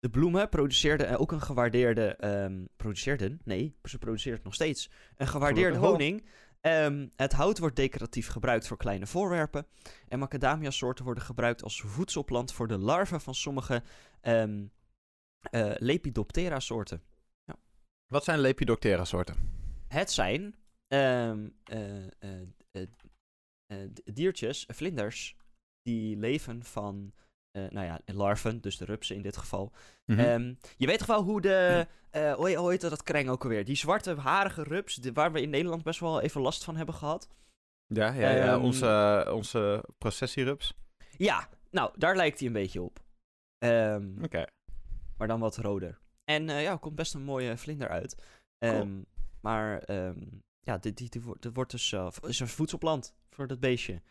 De 0.07 0.13
bloemen 0.13 0.49
produceerden 0.49 1.19
ook 1.19 1.31
een 1.31 1.41
gewaardeerde. 1.41 2.15
ehm, 2.15 2.65
produceerden? 2.75 3.39
Nee, 3.43 3.75
ze 3.83 3.97
produceert 3.97 4.43
nog 4.43 4.53
steeds. 4.53 4.89
Een 5.17 5.27
gewaardeerde 5.27 5.77
honing. 5.77 6.25
Ehm, 6.61 7.07
het 7.15 7.33
hout 7.33 7.59
wordt 7.59 7.75
decoratief 7.75 8.27
gebruikt 8.27 8.67
voor 8.67 8.77
kleine 8.77 9.07
voorwerpen. 9.07 9.67
En 10.07 10.19
macadamia-soorten 10.19 11.05
worden 11.05 11.23
gebruikt 11.23 11.63
als 11.63 11.81
voedselplant 11.81 12.53
voor 12.53 12.67
de 12.67 12.77
larven 12.77 13.21
van 13.21 13.35
sommige 13.35 13.83
ehm 14.21 14.65
eh, 15.39 15.71
Lepidoptera-soorten. 15.77 17.01
Wat 18.11 18.23
zijn 18.23 18.39
Lepidoptera 18.39 19.05
soorten? 19.05 19.35
Het 19.87 20.11
zijn 20.11 20.55
eh, 20.87 21.29
eh, 21.29 21.47
eh, 22.19 22.41
eh, 23.65 23.77
diertjes, 24.03 24.65
eh, 24.65 24.75
vlinders, 24.75 25.35
die 25.81 26.17
leven 26.17 26.63
van, 26.63 27.13
eh, 27.15 27.26
nou 27.69 27.85
ja, 27.85 27.99
larven, 28.05 28.61
dus 28.61 28.77
de 28.77 28.85
rupsen 28.85 29.15
in 29.15 29.21
dit 29.21 29.37
geval. 29.37 29.71
Mhm. 30.05 30.19
Ehm, 30.19 30.53
je 30.77 30.85
weet 30.87 30.97
toch 30.97 31.07
wel 31.07 31.23
hoe 31.23 31.41
de, 31.41 31.87
eh 32.09 32.33
hoe, 32.33 32.69
heet 32.69 32.81
dat 32.81 33.03
kreng 33.03 33.29
ook 33.29 33.43
alweer? 33.43 33.65
Die 33.65 33.75
zwarte 33.75 34.15
harige 34.15 34.63
rups, 34.63 34.95
die- 34.95 35.13
waar 35.13 35.31
we 35.31 35.41
in 35.41 35.49
Nederland 35.49 35.83
best 35.83 35.99
wel 35.99 36.21
even 36.21 36.41
last 36.41 36.63
van 36.63 36.75
hebben 36.75 36.95
gehad. 36.95 37.27
ja, 37.87 38.11
ja, 38.13 38.29
ja 38.29 38.53
ehm, 38.53 38.63
onze, 38.63 39.27
onze 39.33 39.83
processierups. 39.97 40.73
Ja, 41.17 41.49
nou, 41.71 41.91
daar 41.97 42.15
lijkt 42.15 42.37
hij 42.39 42.47
een 42.47 42.53
beetje 42.53 42.81
op. 42.81 42.99
Ehm, 43.57 44.23
Oké. 44.23 44.45
maar 45.17 45.27
dan 45.27 45.39
wat 45.39 45.57
roder. 45.57 45.99
En 46.23 46.49
eh, 46.49 46.61
ja, 46.61 46.71
er 46.71 46.77
komt 46.79 46.95
best 46.95 47.13
een 47.13 47.23
mooie 47.23 47.57
vlinder 47.57 47.87
uit. 47.89 48.23
Ehm, 48.57 49.01
Maar 49.41 49.91
ja, 50.59 50.77
dit, 50.77 50.97
dit, 50.97 51.11
dit 51.11 51.23
wordt- 51.23 51.41
dit 51.41 51.53
wordt 51.55 51.71
dus 51.71 51.91
eh, 51.91 52.07
is 52.21 52.39
een 52.39 52.47
voedselplant 52.47 53.13
voor 53.29 53.47
dat 53.47 53.59
beestje. 53.59 54.01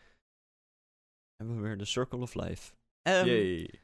Hebben 1.35 1.55
we 1.55 1.61
weer 1.61 1.77
de 1.77 1.85
Circle 1.85 2.19
of 2.19 2.33
Life. 2.33 2.73
Ehm, 3.07 3.25
Yay. 3.25 3.81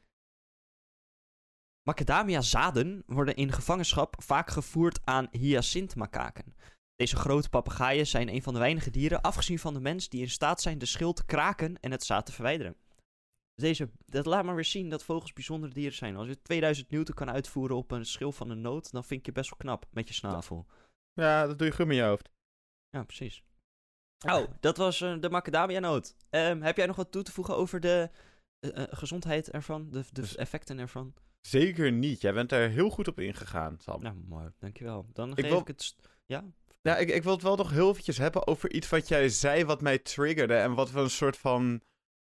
Macadamia-zaden 1.82 3.02
worden 3.06 3.36
in 3.36 3.52
gevangenschap 3.52 4.22
vaak 4.22 4.50
gevoerd 4.50 5.00
aan 5.04 5.28
hyacintmakaken. 5.30 6.54
Deze 6.96 7.16
grote 7.16 7.48
papegaaien 7.48 8.06
zijn 8.06 8.28
een 8.28 8.42
van 8.42 8.52
de 8.52 8.58
weinige 8.58 8.90
dieren, 8.90 9.20
afgezien 9.20 9.58
van 9.58 9.74
de 9.74 9.80
mens, 9.80 10.08
die 10.08 10.20
in 10.20 10.30
staat 10.30 10.60
zijn 10.60 10.78
de 10.78 10.86
schil 10.86 11.12
te 11.12 11.24
kraken 11.24 11.80
en 11.80 11.90
het 11.90 12.04
zaad 12.04 12.26
te 12.26 12.32
verwijderen. 12.32 12.76
Dus 13.54 13.64
Deze, 13.64 13.90
dat 14.06 14.26
laat 14.26 14.44
maar 14.44 14.54
weer 14.54 14.64
zien 14.64 14.88
dat 14.88 15.04
vogels 15.04 15.32
bijzondere 15.32 15.72
dieren 15.72 15.96
zijn. 15.96 16.16
Als 16.16 16.28
je 16.28 16.42
2000 16.42 16.90
newton 16.90 17.14
kan 17.14 17.30
uitvoeren 17.30 17.76
op 17.76 17.90
een 17.90 18.06
schil 18.06 18.32
van 18.32 18.50
een 18.50 18.60
noot, 18.60 18.92
dan 18.92 19.04
vind 19.04 19.20
ik 19.20 19.26
je 19.26 19.32
best 19.32 19.50
wel 19.50 19.58
knap 19.58 19.86
met 19.90 20.08
je 20.08 20.14
snavel. 20.14 20.66
Ja, 21.12 21.46
dat 21.46 21.58
doe 21.58 21.66
je 21.66 21.72
goed 21.74 21.86
met 21.86 21.96
je 21.96 22.02
hoofd. 22.02 22.30
Ja, 22.90 23.02
precies. 23.04 23.44
Oh, 24.26 24.46
dat 24.60 24.76
was 24.76 25.00
eh, 25.00 25.20
de 25.20 25.30
macadamia-noot. 25.30 26.16
Ehm, 26.30 26.60
heb 26.60 26.76
jij 26.76 26.86
nog 26.86 26.96
wat 26.96 27.12
toe 27.12 27.22
te 27.22 27.32
voegen 27.32 27.56
over 27.56 27.80
de 27.80 28.10
gezondheid 28.90 29.50
ervan, 29.50 29.90
de, 29.90 30.04
de 30.12 30.20
Dus- 30.20 30.36
effecten 30.36 30.78
ervan? 30.78 31.14
Zeker 31.40 31.92
niet. 31.92 32.20
Jij 32.20 32.32
bent 32.32 32.52
er 32.52 32.68
heel 32.68 32.90
goed 32.90 33.08
op 33.08 33.20
ingegaan, 33.20 33.76
Sam. 33.78 34.02
Nou, 34.02 34.16
mooi, 34.28 34.48
dankjewel. 34.58 35.06
Dan 35.12 35.30
Ik 35.30 35.38
geef 35.38 35.48
wil- 35.48 35.60
ik 35.60 35.66
het... 35.66 35.96
Ja? 36.26 36.44
Ja, 36.82 36.96
ik, 36.96 37.10
ik 37.10 37.22
wil 37.22 37.32
het 37.32 37.42
wel 37.42 37.56
nog 37.56 37.70
heel 37.70 37.90
eventjes 37.90 38.18
hebben 38.18 38.46
over 38.46 38.72
iets 38.72 38.88
wat 38.88 39.08
jij 39.08 39.28
zei 39.28 39.64
wat 39.64 39.80
mij 39.80 39.98
triggerde. 39.98 40.54
En 40.54 40.74
wat 40.74 40.90
we 40.90 41.00
een 41.00 41.10
soort 41.10 41.36
van 41.36 41.80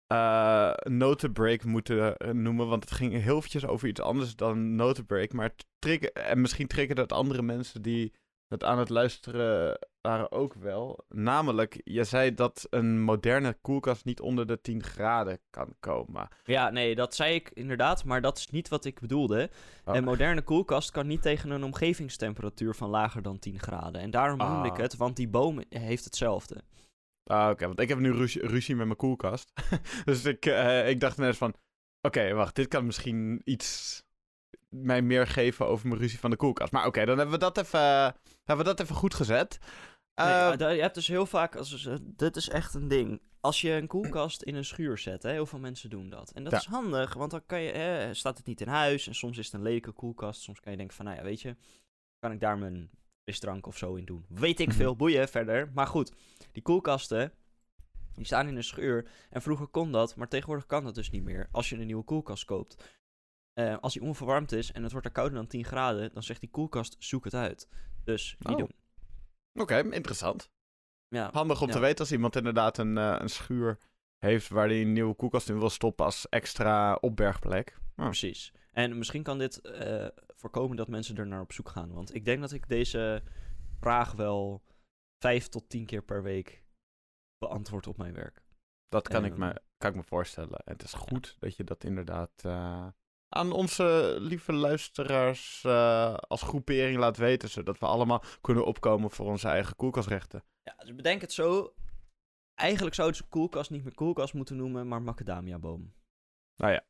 eh 0.06 0.72
notenbreak 0.74 1.64
moeten 1.64 2.16
eh, 2.16 2.30
noemen. 2.30 2.68
Want 2.68 2.84
het 2.84 2.92
ging 2.92 3.12
heel 3.22 3.36
eventjes 3.36 3.66
over 3.66 3.88
iets 3.88 4.00
anders 4.00 4.36
dan 4.36 4.74
notenbreak. 4.74 5.32
Maar 5.32 5.54
trigger, 5.78 6.12
en 6.12 6.40
misschien 6.40 6.66
triggerde 6.66 7.00
het 7.02 7.12
andere 7.12 7.42
mensen 7.42 7.82
die 7.82 8.12
het 8.48 8.64
aan 8.64 8.78
het 8.78 8.88
luisteren 8.88 9.78
waren 10.08 10.32
ook 10.32 10.54
wel. 10.54 11.04
Namelijk, 11.08 11.80
je 11.84 12.04
zei 12.04 12.34
dat 12.34 12.66
een 12.70 13.00
moderne 13.00 13.56
koelkast 13.60 14.04
niet 14.04 14.20
onder 14.20 14.46
de 14.46 14.60
10 14.60 14.82
graden 14.82 15.38
kan 15.50 15.74
komen. 15.80 16.28
Ja, 16.44 16.70
nee, 16.70 16.94
dat 16.94 17.14
zei 17.14 17.34
ik 17.34 17.50
inderdaad, 17.54 18.04
maar 18.04 18.20
dat 18.20 18.38
is 18.38 18.48
niet 18.50 18.68
wat 18.68 18.84
ik 18.84 19.00
bedoelde. 19.00 19.50
Oh. 19.84 19.94
Een 19.94 20.04
moderne 20.04 20.42
koelkast 20.42 20.90
kan 20.90 21.06
niet 21.06 21.22
tegen 21.22 21.50
een 21.50 21.64
omgevingstemperatuur 21.64 22.74
van 22.74 22.90
lager 22.90 23.22
dan 23.22 23.38
10 23.38 23.58
graden. 23.60 24.00
En 24.00 24.10
daarom 24.10 24.38
noemde 24.38 24.68
ik 24.68 24.74
Ah. 24.74 24.78
het, 24.78 24.96
want 24.96 25.16
die 25.16 25.28
boom 25.28 25.62
heeft 25.68 26.04
hetzelfde. 26.04 26.62
Ah, 27.24 27.50
oké, 27.50 27.66
want 27.66 27.80
ik 27.80 27.88
heb 27.88 27.98
nu 27.98 28.12
ruzie, 28.12 28.46
ruzie 28.46 28.76
met 28.76 28.86
mijn 28.86 28.98
koelkast. 28.98 29.52
dus 30.04 30.24
ik, 30.24 30.46
eh, 30.46 30.88
ik 30.88 31.00
dacht 31.00 31.16
net 31.16 31.36
van, 31.36 31.54
oké, 32.00 32.32
wacht, 32.34 32.54
dit 32.54 32.68
kan 32.68 32.86
misschien 32.86 33.40
iets 33.44 34.02
mij 34.68 35.02
meer 35.02 35.26
geven 35.26 35.66
over 35.66 35.88
mijn 35.88 36.00
ruzie 36.00 36.18
van 36.18 36.30
de 36.30 36.36
koelkast. 36.36 36.72
Maar 36.72 36.86
oké, 36.86 37.04
dan 37.04 37.16
hebben 37.18 37.34
we 37.34 37.40
dat 37.40 37.58
even, 37.58 37.80
hebben 38.44 38.64
we 38.66 38.72
dat 38.74 38.80
even 38.80 38.94
goed 38.94 39.14
gezet. 39.14 39.58
Nee, 40.14 40.26
Eh, 40.26 40.48
ah, 40.50 40.58
je 40.74 40.80
hebt 40.80 40.94
dus 40.94 41.08
heel 41.08 41.26
vaak, 41.26 41.56
als, 41.56 41.86
eh, 41.86 41.94
dit 42.02 42.36
is 42.36 42.48
echt 42.48 42.74
een 42.74 42.88
ding. 42.88 43.20
Als 43.40 43.60
je 43.60 43.70
een 43.70 43.86
koelkast 43.86 44.42
in 44.42 44.54
een 44.54 44.64
schuur 44.64 44.98
zet, 44.98 45.22
hè, 45.22 45.30
heel 45.30 45.46
veel 45.46 45.58
mensen 45.58 45.90
doen 45.90 46.08
dat. 46.08 46.30
En 46.30 46.42
dat 46.44 46.52
Ja. 46.52 46.58
is 46.58 46.64
handig, 46.66 47.14
want 47.14 47.30
dan 47.30 47.46
kan 47.46 47.60
je, 47.60 48.08
staat 48.12 48.36
het 48.36 48.46
niet 48.46 48.60
in 48.60 48.68
huis. 48.68 49.06
En 49.06 49.14
soms 49.14 49.38
is 49.38 49.44
het 49.46 49.54
een 49.54 49.62
lelijke 49.62 49.92
koelkast. 49.92 50.40
Soms 50.42 50.60
kan 50.60 50.72
je 50.72 50.78
denken 50.78 50.96
van, 50.96 51.04
nou 51.04 51.16
ja, 51.16 51.22
weet 51.22 51.40
je, 51.40 51.56
kan 52.18 52.32
ik 52.32 52.40
daar 52.40 52.58
mijn 52.58 52.90
frisdrank 53.22 53.66
of 53.66 53.76
zo 53.78 53.94
in 53.94 54.04
doen. 54.04 54.24
Weet 54.28 54.60
ik 54.60 54.68
Mhm. 54.68 54.76
veel, 54.76 54.96
boeien 54.96 55.28
verder. 55.28 55.70
Maar 55.74 55.86
goed, 55.86 56.12
die 56.52 56.62
koelkasten, 56.62 57.32
die 58.14 58.24
staan 58.26 58.48
in 58.48 58.56
een 58.56 58.64
schuur. 58.64 59.10
En 59.30 59.42
vroeger 59.42 59.66
kon 59.66 59.92
dat, 59.92 60.16
maar 60.16 60.28
tegenwoordig 60.28 60.66
kan 60.66 60.84
dat 60.84 60.94
dus 60.94 61.10
niet 61.10 61.24
meer. 61.24 61.48
Als 61.52 61.68
je 61.68 61.76
een 61.76 61.86
nieuwe 61.86 62.04
koelkast 62.04 62.44
koopt. 62.44 62.98
Eh, 63.52 63.76
als 63.80 63.92
die 63.92 64.02
onverwarmd 64.02 64.52
is 64.52 64.72
en 64.72 64.82
het 64.82 64.92
wordt 64.92 65.06
er 65.06 65.12
kouder 65.12 65.36
dan 65.36 65.46
10 65.46 65.64
graden, 65.64 66.10
dan 66.12 66.22
zegt 66.22 66.40
die 66.40 66.50
koelkast, 66.50 66.96
zoek 66.98 67.24
het 67.24 67.34
uit. 67.34 67.68
Dus 68.04 68.36
niet 68.38 68.52
Oh. 68.52 68.58
doen. 68.58 68.70
Oké, 69.54 69.78
interessant. 69.90 70.50
Ja. 71.08 71.30
Handig 71.32 71.60
om 71.60 71.66
Ja. 71.66 71.72
te 71.72 71.78
weten 71.80 71.98
als 71.98 72.12
iemand 72.12 72.36
inderdaad 72.36 72.78
een, 72.78 72.98
eh, 72.98 73.16
een 73.18 73.28
schuur 73.28 73.78
heeft 74.18 74.48
waar 74.48 74.66
hij 74.68 74.80
een 74.80 74.92
nieuwe 74.92 75.14
koelkast 75.14 75.48
in 75.48 75.58
wil 75.58 75.70
stoppen 75.70 76.04
als 76.04 76.28
extra 76.28 76.94
opbergplek. 76.94 77.78
Oh. 77.96 78.04
Precies. 78.04 78.52
En 78.72 78.98
misschien 78.98 79.22
kan 79.22 79.38
dit 79.38 79.60
eh, 79.60 80.06
voorkomen 80.34 80.76
dat 80.76 80.88
mensen 80.88 81.16
er 81.16 81.26
naar 81.26 81.40
op 81.40 81.52
zoek 81.52 81.68
gaan. 81.68 81.92
Want 81.92 82.14
ik 82.14 82.24
denk 82.24 82.40
dat 82.40 82.52
ik 82.52 82.68
deze 82.68 83.22
vraag 83.80 84.12
wel 84.12 84.62
vijf 85.18 85.48
tot 85.48 85.68
tien 85.68 85.86
keer 85.86 86.02
per 86.02 86.22
week 86.22 86.64
beantwoord 87.38 87.86
op 87.86 87.96
mijn 87.96 88.14
werk. 88.14 88.42
Dat 88.88 89.08
kan, 89.08 89.24
ik 89.24 89.30
Ehm. 89.30 89.40
me, 89.40 89.62
kan 89.76 89.90
ik 89.90 89.96
me 89.96 90.02
voorstellen. 90.02 90.58
En 90.58 90.72
het 90.72 90.82
is 90.82 90.92
goed 90.92 91.36
dat 91.38 91.56
je 91.56 91.64
dat 91.64 91.84
inderdaad 91.84 92.30
eh, 92.44 92.86
aan 93.34 93.52
onze 93.52 94.16
lieve 94.20 94.52
luisteraars 94.52 95.64
eh, 95.64 96.14
als 96.14 96.42
groepering 96.42 96.96
laat 96.98 97.16
weten. 97.16 97.48
Zodat 97.50 97.78
we 97.78 97.86
allemaal 97.86 98.22
kunnen 98.40 98.64
opkomen 98.66 99.10
voor 99.10 99.26
onze 99.26 99.48
eigen 99.48 99.76
koelkastrechten. 99.76 100.44
Ja, 100.62 100.74
dus 100.84 100.94
bedenk 100.94 101.20
het 101.20 101.32
zo. 101.32 101.74
Eigenlijk 102.54 102.94
zou 102.94 103.08
het 103.08 103.16
ze 103.16 103.24
koelkast 103.28 103.70
niet 103.70 103.84
meer 103.84 103.94
koelkast 103.94 104.34
moeten 104.34 104.56
noemen, 104.56 104.88
maar 104.88 105.02
macadamiaboom. 105.02 105.94
Nou 106.56 106.72
ja. 106.72 106.84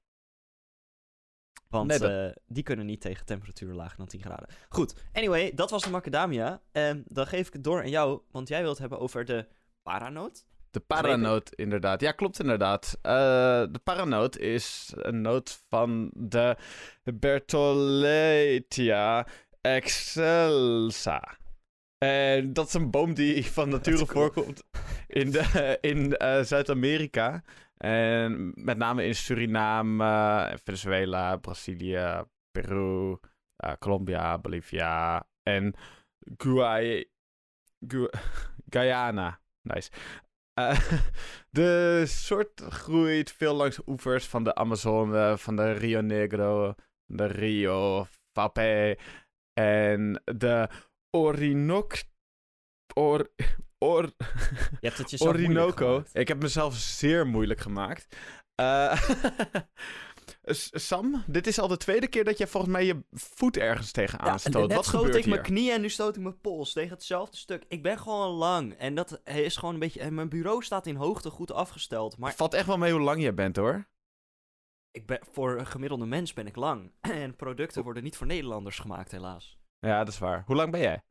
Want 1.69 1.87
Nee, 1.89 1.99
dat- 1.99 2.11
eh, 2.37 2.43
die 2.47 2.63
kunnen 2.63 2.87
niet 2.87 3.01
tegen 3.01 3.27
temperaturen 3.27 3.75
lager 3.75 3.97
dan 3.99 4.07
10 4.07 4.21
graden. 4.23 4.49
Goed, 4.69 5.05
anyway, 5.13 5.53
dat 5.55 5.71
was 5.71 5.83
de 5.83 5.91
macadamia. 5.91 6.63
En 6.73 7.05
dan 7.07 7.27
geef 7.27 7.47
ik 7.47 7.53
het 7.53 7.65
door 7.65 7.79
aan 7.81 7.89
jou, 7.91 8.23
want 8.31 8.49
jij 8.49 8.63
wilt 8.63 8.79
hebben 8.79 8.99
over 8.99 9.25
de 9.25 9.49
paranoot. 9.83 10.47
De 10.75 10.81
paranoot, 10.81 11.51
inderdaad. 11.55 12.01
Ja, 12.01 12.13
klopt 12.13 12.41
inderdaad. 12.41 12.99
Eh, 13.03 13.13
de 13.71 13.81
paranoot 13.85 14.39
is 14.39 14.93
een 14.97 15.21
noot 15.21 15.63
van 15.69 16.11
de 16.15 16.57
Bertholletia 17.15 19.27
excelsa. 19.61 21.37
En 21.99 22.53
dat 22.53 22.67
is 22.67 22.75
een 22.75 22.91
boom 22.91 23.15
die 23.15 23.47
van 23.47 23.69
nature 23.69 23.97
cool. 23.97 24.07
voorkomt 24.07 24.63
in, 25.07 25.31
de, 25.31 25.79
in 25.81 26.17
eh, 26.17 26.43
Zuid-Amerika. 26.43 27.43
En 27.77 28.53
met 28.55 28.79
name 28.79 29.05
in 29.07 29.15
Suriname, 29.15 30.59
Venezuela, 30.65 31.37
Brazilië, 31.37 32.23
Peru, 32.51 33.17
eh, 33.57 33.73
Colombia, 33.79 34.39
Bolivia 34.39 35.27
en 35.43 35.75
Guay- 36.37 37.09
Gu- 37.89 38.11
Guyana. 38.75 39.41
Nice. 39.63 39.91
Eh, 40.55 40.81
de 41.51 42.03
soort 42.07 42.61
groeit 42.69 43.33
veel 43.33 43.55
langs 43.55 43.77
de 43.77 43.83
oevers 43.87 44.27
van 44.27 44.45
de 44.45 44.55
Amazone, 44.55 45.39
van 45.39 45.57
de 45.57 45.73
Rio 45.73 46.01
Negro, 46.01 46.75
de 47.07 47.27
Rio 47.27 48.07
Vape 48.33 48.99
en 49.53 50.23
de 50.25 50.69
Orinoco. 51.17 51.97
Or, 52.95 53.31
Or 53.79 54.03
Je 54.81 54.87
hebt 54.87 54.99
het 54.99 55.11
jezelf 55.11 55.37
moeilijk 55.37 55.81
Orinoco. 55.81 56.05
Ik 56.13 56.29
heb 56.29 56.43
mezelf 56.43 56.75
zeer 56.75 57.27
moeilijk 57.27 57.61
gemaakt. 57.61 58.17
Eh, 58.55 58.97
S- 58.97 59.15
Sam, 60.47 61.25
dit 61.27 61.47
is 61.47 61.59
al 61.59 61.69
de 61.69 61.77
tweede 61.77 62.07
keer 62.09 62.25
dat 62.25 62.39
jij 62.39 62.47
volgens 62.47 62.73
mij 62.73 62.85
je 62.85 63.05
voet 63.11 63.57
ergens 63.57 63.91
tegenaan 63.93 64.27
Ja, 64.27 64.39
stoot. 64.39 64.69
net 64.69 64.77
Wat 64.77 64.85
stoot 64.85 64.97
gebeurt 65.01 65.17
ik 65.17 65.25
hier? 65.25 65.33
mijn 65.33 65.45
knie 65.47 65.73
en 65.73 65.81
nu 65.81 65.89
stoot 65.89 66.17
ik 66.17 66.23
mijn 66.23 66.41
pols 66.41 66.73
tegen 66.73 66.91
hetzelfde 66.91 67.37
stuk. 67.37 67.65
Ik 67.69 67.83
ben 67.83 67.99
gewoon 67.99 68.31
lang 68.31 68.75
en 68.75 68.95
dat 68.95 69.21
is 69.25 69.57
gewoon 69.57 69.75
een 69.75 69.81
beetje... 69.81 70.01
En 70.01 70.15
mijn 70.15 70.29
bureau 70.29 70.63
staat 70.63 70.87
in 70.87 70.97
hoogte 70.97 71.31
goed 71.31 71.51
afgesteld, 71.53 72.19
maar 72.19 72.35
Valt 72.35 72.55
echt 72.55 72.67
wel 72.67 72.79
mee 72.79 72.93
hoe 72.93 73.01
lang 73.01 73.21
jij 73.23 73.35
bent 73.35 73.57
hoor. 73.57 73.89
ik 74.91 75.07
ben, 75.07 75.21
voor 75.33 75.59
een 75.59 75.67
gemiddelde 75.67 76.07
mens 76.07 76.33
ben 76.33 76.47
ik 76.47 76.57
lang. 76.57 76.93
En 77.01 77.37
producten 77.37 77.83
worden 77.83 78.03
niet 78.03 78.17
voor 78.17 78.27
Nederlanders 78.27 78.79
gemaakt, 78.79 79.11
helaas. 79.11 79.59
Ja, 79.79 79.99
dat 79.99 80.09
is 80.09 80.19
waar. 80.19 80.43
Hoe 80.47 80.57
lang 80.57 80.71
ben 80.71 80.81
jij? 80.81 81.03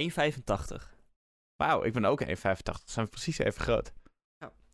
1,85. 0.00 0.98
Wauw, 1.56 1.82
ik 1.84 1.92
ben 1.92 2.04
ook 2.04 2.24
1,85. 2.24 2.30
Zijn 2.84 3.04
we 3.04 3.10
precies 3.10 3.38
even 3.38 3.60
groot. 3.62 3.92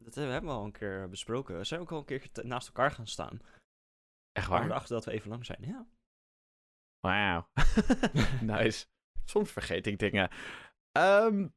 Dat 0.07 0.15
hebben 0.15 0.51
we 0.51 0.57
al 0.57 0.65
een 0.65 0.73
keer 0.73 1.09
besproken. 1.09 1.59
We 1.59 1.65
zijn 1.65 1.81
ook 1.81 1.93
al 1.93 1.99
een 1.99 2.05
keer 2.05 2.29
naast 2.43 2.67
elkaar 2.67 2.91
gaan 2.91 3.07
staan. 3.07 3.41
Echt 4.33 4.49
waar? 4.49 4.65
erachter 4.65 4.95
dat 4.95 5.05
we 5.05 5.11
even 5.11 5.31
lang 5.31 5.47
zijn, 5.47 5.63
ja. 5.63 5.87
Wauw. 7.01 7.49
nice. 8.57 8.87
Soms 9.25 9.53
vergeet 9.53 9.87
ik 9.87 9.99
dingen. 9.99 10.31
Ehm, 10.93 11.49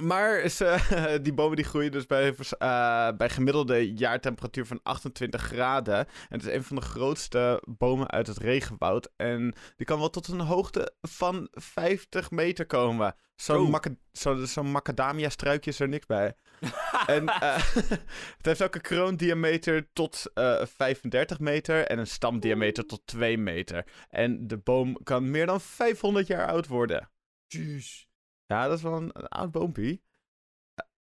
maar 0.00 0.38
eh, 0.38 1.14
die 1.22 1.32
bomen 1.32 1.56
die 1.56 1.64
groeien 1.64 1.92
dus 1.92 2.06
bij, 2.06 2.34
eh, 2.58 3.08
bij 3.16 3.30
gemiddelde 3.30 3.92
jaartemperatuur 3.92 4.66
van 4.66 4.80
28 4.82 5.42
graden. 5.42 5.96
En 5.96 6.06
het 6.38 6.46
is 6.46 6.54
een 6.54 6.62
van 6.64 6.76
de 6.76 6.82
grootste 6.82 7.62
bomen 7.68 8.10
uit 8.10 8.26
het 8.26 8.38
regenwoud. 8.38 9.10
En 9.16 9.54
die 9.76 9.86
kan 9.86 9.98
wel 9.98 10.10
tot 10.10 10.28
een 10.28 10.40
hoogte 10.40 10.94
van 11.00 11.48
50 11.50 12.30
meter 12.30 12.66
komen. 12.66 13.14
Zo'n 13.34 13.64
Zo. 13.64 13.70
maca- 13.70 13.94
zo, 14.12 14.44
zo'n 14.44 14.70
macadamia-struikje 14.70 15.70
is 15.70 15.80
er 15.80 15.88
niks 15.88 16.06
bij. 16.06 16.34
en 17.06 17.28
eh, 17.28 17.56
het 18.36 18.46
heeft 18.46 18.62
ook 18.62 18.74
een 18.74 18.80
kroondiameter 18.80 19.88
tot 19.92 20.30
eh 20.34 20.64
35 20.66 21.38
meter 21.38 21.86
en 21.86 21.98
een 21.98 22.06
stamdiameter 22.06 22.86
tot 22.86 23.02
2 23.06 23.38
meter. 23.38 23.86
En 24.08 24.46
de 24.46 24.58
boom 24.58 25.02
kan 25.02 25.30
meer 25.30 25.46
dan 25.46 25.60
500 25.60 26.26
jaar 26.26 26.46
oud 26.48 26.66
worden. 26.66 27.10
Jeez. 27.46 28.10
Ja, 28.46 28.68
dat 28.68 28.76
is 28.76 28.82
wel 28.82 28.96
een, 28.96 29.10
een 29.12 29.28
oud 29.28 29.50
boompie. 29.50 30.02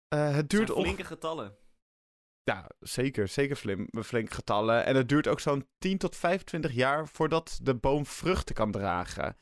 Eh, 0.09 0.35
het 0.35 0.51
Duurt 0.51 0.70
flinke 0.70 1.05
getallen. 1.05 1.57
Ja, 2.43 2.70
zeker. 2.81 3.28
Zeker 3.28 3.57
flim, 3.57 3.89
flinke 4.03 4.35
getallen. 4.35 4.85
En 4.85 4.97
het 4.97 5.09
duurt 5.09 5.28
ook 5.28 5.41
zo'n 5.41 5.68
10 5.78 5.99
tot 5.99 6.16
25 6.16 6.72
jaar 6.72 7.09
voordat 7.09 7.59
de 7.62 7.74
boom 7.74 8.07
vruchten 8.07 8.55
kan 8.55 8.70
dragen. 8.70 9.37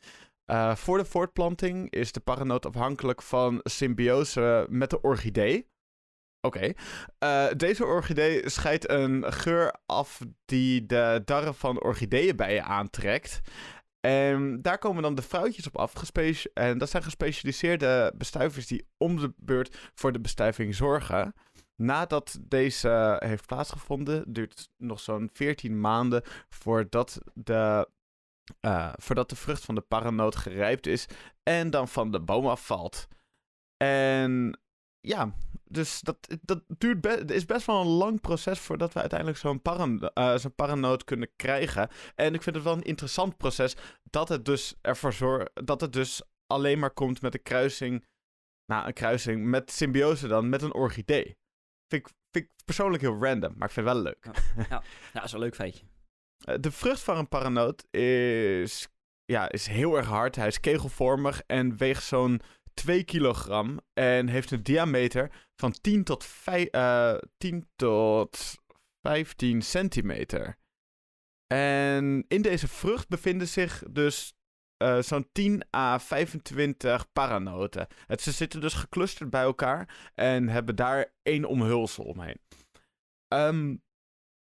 Eh, 0.44 0.74
voor 0.74 0.98
de 0.98 1.04
voortplanting 1.04 1.90
is 1.90 2.12
de 2.12 2.20
paranoot 2.20 2.66
afhankelijk 2.66 3.22
van 3.22 3.60
symbiose 3.62 4.66
met 4.70 4.90
de 4.90 5.00
orchidee. 5.00 5.70
Oké. 6.40 6.72
Eh, 7.18 7.46
deze 7.56 7.84
orchidee 7.84 8.50
scheidt 8.50 8.90
een 8.90 9.32
geur 9.32 9.74
af 9.86 10.20
die 10.44 10.86
de 10.86 11.22
darren 11.24 11.54
van 11.54 11.82
orchideeënbijen 11.82 12.64
aantrekt. 12.64 13.40
En 14.08 14.62
daar 14.62 14.78
komen 14.78 15.02
dan 15.02 15.14
de 15.14 15.22
fruitjes 15.22 15.66
op 15.66 15.76
af. 15.76 16.12
En 16.54 16.78
dat 16.78 16.90
zijn 16.90 17.02
gespecialiseerde 17.02 18.12
bestuivers 18.16 18.66
die 18.66 18.86
om 18.96 19.16
de 19.16 19.32
beurt 19.36 19.90
voor 19.94 20.12
de 20.12 20.20
bestuiving 20.20 20.74
zorgen. 20.74 21.34
Nadat 21.76 22.38
deze 22.40 23.16
heeft 23.18 23.46
plaatsgevonden, 23.46 24.32
duurt 24.32 24.58
het 24.58 24.70
nog 24.76 25.00
zo'n 25.00 25.30
14 25.32 25.80
maanden 25.80 26.22
voordat 26.48 27.20
de, 27.34 27.88
eh, 28.60 28.92
voordat 28.96 29.30
de 29.30 29.36
vrucht 29.36 29.64
van 29.64 29.74
de 29.74 29.80
paranoot 29.80 30.36
gerijpt 30.36 30.86
is 30.86 31.06
en 31.42 31.70
dan 31.70 31.88
van 31.88 32.10
de 32.10 32.20
boom 32.20 32.46
afvalt. 32.46 33.08
En 33.76 34.60
ja, 35.00 35.34
dus 35.70 36.00
dat, 36.00 36.36
dat 36.42 36.62
duurt 36.78 37.00
be- 37.00 37.24
is 37.34 37.44
best 37.44 37.66
wel 37.66 37.80
een 37.80 37.86
lang 37.86 38.20
proces 38.20 38.58
voordat 38.58 38.92
we 38.92 39.00
uiteindelijk 39.00 39.38
zo'n 39.38 39.62
paran, 39.62 40.00
eh, 40.08 40.36
zo'n 40.36 40.54
paranoot 40.54 41.04
kunnen 41.04 41.30
krijgen. 41.36 41.88
En 42.14 42.34
ik 42.34 42.42
vind 42.42 42.54
het 42.56 42.64
wel 42.64 42.72
een 42.74 42.82
interessant 42.82 43.36
proces 43.36 43.76
dat 44.10 44.28
het 44.28 44.44
dus 44.44 44.74
ervoor 44.80 45.12
zorgt 45.12 45.50
dat 45.66 45.80
het 45.80 45.92
dus 45.92 46.22
alleen 46.46 46.78
maar 46.78 46.90
komt 46.90 47.20
met 47.22 47.34
een 47.34 47.42
kruising, 47.42 48.04
nou 48.72 48.86
een 48.86 48.92
kruising 48.92 49.44
met 49.44 49.70
symbiose 49.70 50.28
dan 50.28 50.48
met 50.48 50.62
een 50.62 50.74
orchidee. 50.74 51.24
Vind 51.88 52.06
ik, 52.06 52.12
vind 52.30 52.44
ik 52.44 52.50
persoonlijk 52.64 53.02
heel 53.02 53.18
random, 53.22 53.54
maar 53.56 53.68
ik 53.68 53.74
vind 53.74 53.86
het 53.86 53.94
wel 53.94 54.04
leuk. 54.04 54.24
Ja, 54.68 54.82
dat 55.12 55.24
is 55.24 55.32
een 55.32 55.38
leuk 55.38 55.54
feitje. 55.54 55.84
Eh, 56.44 56.54
De 56.60 56.70
vrucht 56.72 57.00
van 57.00 57.16
een 57.16 57.28
paranoot 57.28 57.86
is, 57.90 58.88
ja, 59.24 59.50
is 59.50 59.66
heel 59.66 59.96
erg 59.96 60.06
hard. 60.06 60.36
Hij 60.36 60.46
is 60.46 60.60
kegelvormig 60.60 61.42
en 61.46 61.76
weegt 61.76 62.02
zo'n 62.02 62.40
2 62.78 63.04
kilogram. 63.04 63.80
En 63.92 64.28
heeft 64.28 64.50
een 64.50 64.62
diameter 64.62 65.46
van 65.56 65.72
10 65.80 66.04
tot, 66.04 66.24
vij- 66.24 66.70
eh, 66.70 67.18
10 67.38 67.68
tot 67.76 68.54
15 69.02 69.62
centimeter. 69.62 70.58
En 71.46 72.24
in 72.28 72.42
deze 72.42 72.68
vrucht 72.68 73.08
bevinden 73.08 73.48
zich 73.48 73.82
dus 73.90 74.36
eh, 74.76 74.98
zo'n 74.98 75.28
10 75.32 75.62
à 75.76 75.98
25 75.98 77.12
paranoten. 77.12 77.86
Het, 78.06 78.20
ze 78.22 78.32
zitten 78.32 78.60
dus 78.60 78.74
geclusterd 78.74 79.30
bij 79.30 79.42
elkaar 79.42 80.10
en 80.14 80.48
hebben 80.48 80.76
daar 80.76 81.14
één 81.22 81.44
omhulsel 81.44 82.04
omheen. 82.04 82.40
Ehm, 83.28 83.76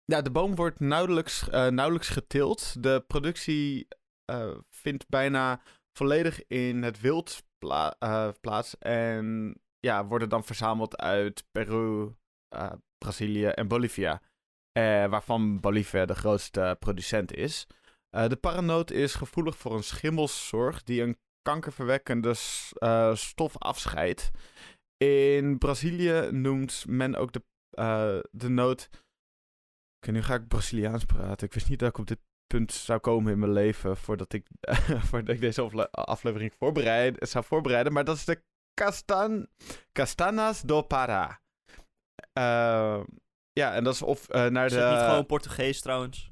ja, 0.06 0.22
de 0.22 0.32
boom 0.32 0.56
wordt 0.56 0.80
nauwelijks, 0.80 1.50
eh, 1.50 1.68
nauwelijks 1.68 2.10
geteeld. 2.10 2.84
De 2.84 3.04
productie 3.08 3.88
eh, 4.26 4.58
vindt 4.70 5.08
bijna 5.10 5.62
volledig 5.92 6.48
in 6.48 6.84
het 6.84 7.02
wild 7.02 7.44
eh, 7.60 8.30
plaats. 8.42 8.78
En 8.78 9.56
ja, 9.80 10.06
worden 10.06 10.30
dan 10.30 10.44
verzameld 10.44 10.98
uit 10.98 11.46
Peru, 11.52 12.16
eh, 12.48 12.72
Brazilië 12.98 13.46
en 13.46 13.68
Bolivia. 13.68 14.22
Eh, 14.72 15.06
waarvan 15.06 15.60
Bolivia 15.60 16.06
de 16.06 16.16
grootste 16.16 16.76
producent 16.80 17.34
is. 17.34 17.68
De 18.10 18.38
paranoot 18.42 18.92
is 18.92 19.16
gevoelig 19.16 19.58
voor 19.58 19.76
een 19.76 19.84
schimmelzorg 19.84 20.84
die 20.84 21.02
een 21.02 21.18
kankerverwekkende 21.42 22.34
stof 23.14 23.58
afscheidt. 23.58 24.32
In 24.98 25.58
Brazilië 25.58 26.32
noemt 26.32 26.86
men 26.88 27.16
ook 27.16 27.32
de, 27.34 27.42
de 28.32 28.50
noot 28.50 28.90
Oké, 29.98 30.12
nu 30.12 30.22
ga 30.22 30.36
ik 30.36 30.48
Braziliaans 30.48 31.06
praten. 31.06 31.48
Ik 31.48 31.54
wist 31.54 31.70
niet 31.70 31.80
dat 31.80 31.90
ik 31.90 31.98
op 31.98 32.08
dit 32.08 32.20
punt 32.48 32.72
zou 32.74 33.00
komen 33.00 33.32
in 33.34 33.40
mijn 33.40 33.52
leven 33.52 33.98
voordat 33.98 34.34
ik, 34.34 34.48
voordat 35.10 35.36
ik 35.36 35.42
deze 35.42 35.62
afle- 35.62 35.92
aflevering 35.92 36.54
voorbereid, 36.60 37.30
zou 37.30 37.46
voorbereiden. 37.46 37.94
Maar 37.94 38.04
dat 38.04 38.16
is 38.16 38.26
de 38.26 38.44
castan, 38.74 39.48
Castanas 39.92 40.62
do 40.62 40.84
Pará. 40.84 41.46
Eh, 42.34 43.02
ja, 43.52 43.74
en 43.74 43.84
dat 43.84 43.94
is 43.94 44.02
of 44.02 44.30
eh, 44.30 44.46
naar 44.46 44.66
Is 44.66 44.72
de... 44.72 44.80
het 44.80 44.92
niet 44.96 45.04
gewoon 45.06 45.26
Portugees 45.26 45.82
trouwens? 45.82 46.32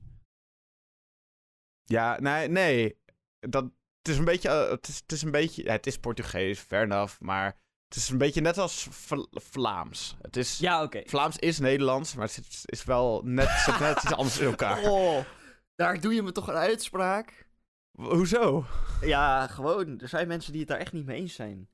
Ja, 1.83 2.19
nee, 2.19 2.47
nee. 2.47 2.99
Dat, 3.39 3.63
het 3.97 4.07
is 4.13 4.17
een 4.17 4.25
beetje, 4.25 4.49
eh, 4.49 4.69
het 4.69 4.87
is, 4.87 4.95
het 4.99 5.11
is 5.11 5.21
een 5.21 5.31
beetje, 5.31 5.63
ja, 5.63 5.71
het 5.71 5.87
is 5.87 5.97
Portugees, 5.99 6.59
fair 6.59 6.83
enough, 6.83 7.19
maar 7.19 7.45
het 7.87 7.95
is 7.97 8.09
een 8.09 8.17
beetje 8.17 8.41
net 8.41 8.57
als 8.57 8.87
Vla- 8.91 9.27
Vlaams. 9.31 10.15
Het 10.21 10.37
is, 10.37 10.57
Ja, 10.57 10.83
oké. 10.83 11.01
Vlaams 11.05 11.37
is 11.37 11.59
Nederlands, 11.59 12.15
maar 12.15 12.27
het 12.27 12.47
is, 12.49 12.61
is 12.65 12.83
wel 12.83 13.21
net, 13.23 13.75
net 13.79 14.03
iets 14.03 14.13
anders 14.13 14.39
in 14.39 14.45
elkaar. 14.45 14.83
Oh, 14.91 15.25
daar 15.75 15.99
doe 16.01 16.13
je 16.13 16.21
me 16.21 16.31
toch 16.31 16.47
een 16.47 16.55
uitspraak? 16.55 17.47
Hoezo? 17.91 18.65
Ja, 19.01 19.47
gewoon. 19.47 19.99
Er 19.99 20.07
zijn 20.07 20.27
mensen 20.27 20.51
die 20.51 20.61
het 20.61 20.69
daar 20.69 20.79
echt 20.79 20.93
niet 20.93 21.05
mee 21.05 21.17
eens 21.17 21.33
zijn. 21.33 21.69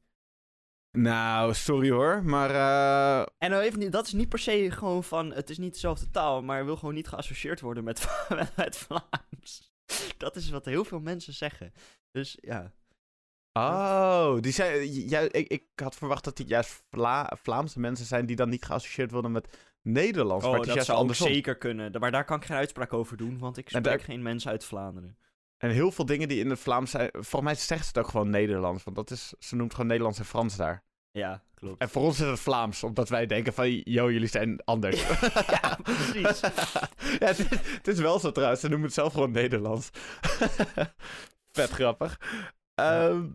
Nou, 0.97 1.53
sorry 1.53 1.89
hoor, 1.91 2.23
maar 2.23 2.49
eh, 2.49 3.25
En 3.37 3.49
nou 3.49 3.63
even 3.63 3.79
niet, 3.79 3.91
dat 3.91 4.05
is 4.05 4.13
niet 4.13 4.29
per 4.29 4.39
se 4.39 4.71
gewoon 4.71 5.03
van, 5.03 5.33
het 5.33 5.49
is 5.49 5.57
niet 5.57 5.73
dezelfde 5.73 6.09
taal, 6.09 6.41
maar 6.43 6.65
wil 6.65 6.75
gewoon 6.77 6.93
niet 6.93 7.07
geassocieerd 7.07 7.61
worden 7.61 7.83
met, 7.83 8.07
met, 8.29 8.55
met 8.55 8.77
Vlaams. 8.77 9.71
Dat 10.17 10.35
is 10.35 10.49
wat 10.49 10.65
heel 10.65 10.85
veel 10.85 10.99
mensen 10.99 11.33
zeggen. 11.33 11.73
Dus 12.11 12.37
ja. 12.41 12.71
Oh, 13.53 14.39
die 14.39 14.51
zijn, 14.51 14.93
ja, 15.09 15.19
ik, 15.19 15.47
ik 15.47 15.63
had 15.75 15.95
verwacht 15.95 16.23
dat 16.23 16.37
die 16.37 16.45
juist 16.45 16.83
Vla- 16.89 17.37
Vlaamse 17.41 17.79
mensen 17.79 18.05
zijn 18.05 18.25
die 18.25 18.35
dan 18.35 18.49
niet 18.49 18.65
geassocieerd 18.65 19.11
worden 19.11 19.31
met 19.31 19.70
Nederlands. 19.81 20.45
maar 20.45 20.59
Oh, 20.59 20.65
is 20.67 20.73
dat 20.73 20.85
zou 20.85 20.97
andersom. 20.97 21.27
zeker 21.27 21.55
kunnen. 21.57 21.99
Maar 21.99 22.11
daar 22.11 22.25
kan 22.25 22.37
ik 22.37 22.45
geen 22.45 22.57
uitspraak 22.57 22.93
over 22.93 23.17
doen, 23.17 23.37
want 23.39 23.57
ik 23.57 23.67
spreek 23.69 23.83
daar- 23.83 23.99
geen 23.99 24.21
mensen 24.21 24.51
uit 24.51 24.65
Vlaanderen. 24.65 25.17
En 25.57 25.69
heel 25.69 25.91
veel 25.91 26.05
dingen 26.05 26.27
die 26.27 26.39
in 26.39 26.49
het 26.49 26.59
Vlaams 26.59 26.91
zijn, 26.91 27.09
volgens 27.11 27.41
mij 27.41 27.55
zegt 27.55 27.81
ze 27.81 27.87
het 27.87 27.97
ook 27.97 28.07
gewoon 28.07 28.29
Nederlands. 28.29 28.83
Want 28.83 28.95
dat 28.95 29.11
is, 29.11 29.33
ze 29.39 29.55
noemt 29.55 29.71
gewoon 29.71 29.87
Nederlands 29.87 30.19
en 30.19 30.25
Frans 30.25 30.55
daar. 30.55 30.83
Ja, 31.11 31.43
klopt. 31.53 31.81
En 31.81 31.89
voor 31.89 32.01
ons 32.03 32.19
is 32.19 32.27
het 32.27 32.39
Vlaams, 32.39 32.83
omdat 32.83 33.09
wij 33.09 33.25
denken 33.25 33.53
van, 33.53 33.71
yo, 33.83 34.11
jullie 34.11 34.27
zijn 34.27 34.63
anders. 34.63 35.07
Ja, 35.61 35.77
precies. 35.83 36.39
ja, 37.19 37.25
het, 37.27 37.39
is, 37.39 37.45
het 37.49 37.87
is 37.87 37.99
wel 37.99 38.19
zo 38.19 38.31
trouwens, 38.31 38.61
ze 38.61 38.67
noemen 38.67 38.85
het 38.85 38.95
zelf 38.95 39.13
gewoon 39.13 39.31
Nederlands. 39.31 39.89
Vet 41.51 41.69
grappig. 41.69 42.19
Ehm, 42.75 43.25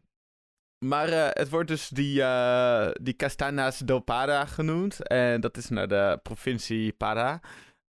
maar 0.78 1.08
eh, 1.08 1.28
het 1.30 1.48
wordt 1.48 1.68
dus 1.68 1.88
die, 1.88 2.22
eh 2.22 2.88
die 3.02 3.16
Castanas 3.16 3.78
do 3.78 4.00
Para 4.00 4.46
genoemd. 4.46 5.06
En 5.08 5.40
dat 5.40 5.56
is 5.56 5.68
naar 5.68 5.88
de 5.88 6.18
provincie 6.22 6.92
Para. 6.92 7.40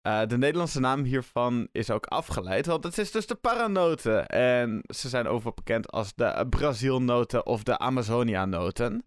Eh, 0.06 0.26
de 0.26 0.38
Nederlandse 0.38 0.80
naam 0.80 1.02
hiervan 1.02 1.68
is 1.72 1.90
ook 1.90 2.06
afgeleid, 2.06 2.66
want 2.66 2.84
het 2.84 2.98
is 2.98 3.10
dus 3.10 3.26
de 3.26 3.34
paranoten. 3.34 4.26
En 4.26 4.82
ze 4.94 5.08
zijn 5.08 5.26
overal 5.26 5.54
bekend 5.54 5.90
als 5.90 6.14
de 6.14 6.46
Brazilnoten 6.50 7.46
of 7.46 7.62
de 7.62 7.78
Amazonia-noten. 7.78 9.04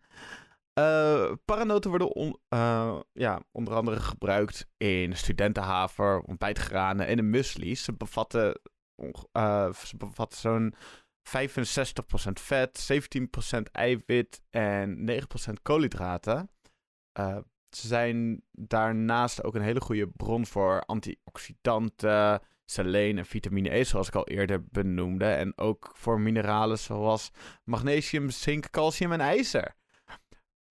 Uh, 0.80 1.32
paranoten 1.46 1.90
worden 1.90 2.38
uh, 2.50 3.00
ja, 3.14 3.42
onder 3.52 3.74
andere 3.74 4.00
gebruikt 4.00 4.68
in 4.78 5.16
studentenhaver, 5.16 6.20
ontbijtgranen 6.20 7.08
en 7.08 7.18
in 7.18 7.30
muesli's. 7.30 7.84
Ze 7.84 7.94
bevatten, 7.94 8.60
uh, 9.38 9.74
ze 9.74 9.98
bevatten 9.98 10.40
zo'n 10.40 10.74
65% 11.30 11.32
vet, 12.34 12.90
17% 13.58 13.62
eiwit 13.72 14.42
en 14.50 15.10
9% 15.50 15.54
koolhydraten. 15.62 16.50
ze 17.70 17.88
zijn 17.88 18.42
daarnaast 18.52 19.44
ook 19.44 19.56
een 19.56 19.62
hele 19.62 19.82
goede 19.82 20.08
bron 20.08 20.46
voor 20.46 20.82
antioxidanten, 20.82 22.42
seleen 22.66 23.18
en 23.18 23.26
vitamine 23.26 23.76
E, 23.76 23.84
zoals 23.84 24.08
ik 24.08 24.16
al 24.16 24.28
eerder 24.28 24.64
benoemde. 24.64 25.26
En 25.26 25.58
ook 25.58 25.92
voor 25.94 26.20
mineralen 26.20 26.80
zoals 26.80 27.32
magnesium, 27.64 28.30
zink, 28.30 28.70
calcium 28.70 29.12
en 29.12 29.22
ijzer. 29.22 29.78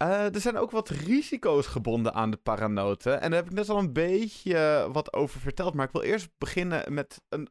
Uh, 0.02 0.34
er 0.34 0.40
zijn 0.40 0.56
ook 0.56 0.70
wat 0.70 0.88
risico's 0.88 1.66
gebonden 1.66 2.14
aan 2.14 2.30
de 2.30 2.36
paranoten. 2.36 3.20
En 3.20 3.30
daar 3.30 3.40
heb 3.40 3.50
ik 3.50 3.56
net 3.56 3.68
al 3.68 3.78
een 3.78 3.92
beetje 3.92 4.88
wat 4.92 5.12
over 5.12 5.40
verteld. 5.40 5.74
Maar 5.74 5.86
ik 5.86 5.92
wil 5.92 6.02
eerst 6.02 6.28
beginnen 6.38 6.94
met 6.94 7.22
een. 7.28 7.48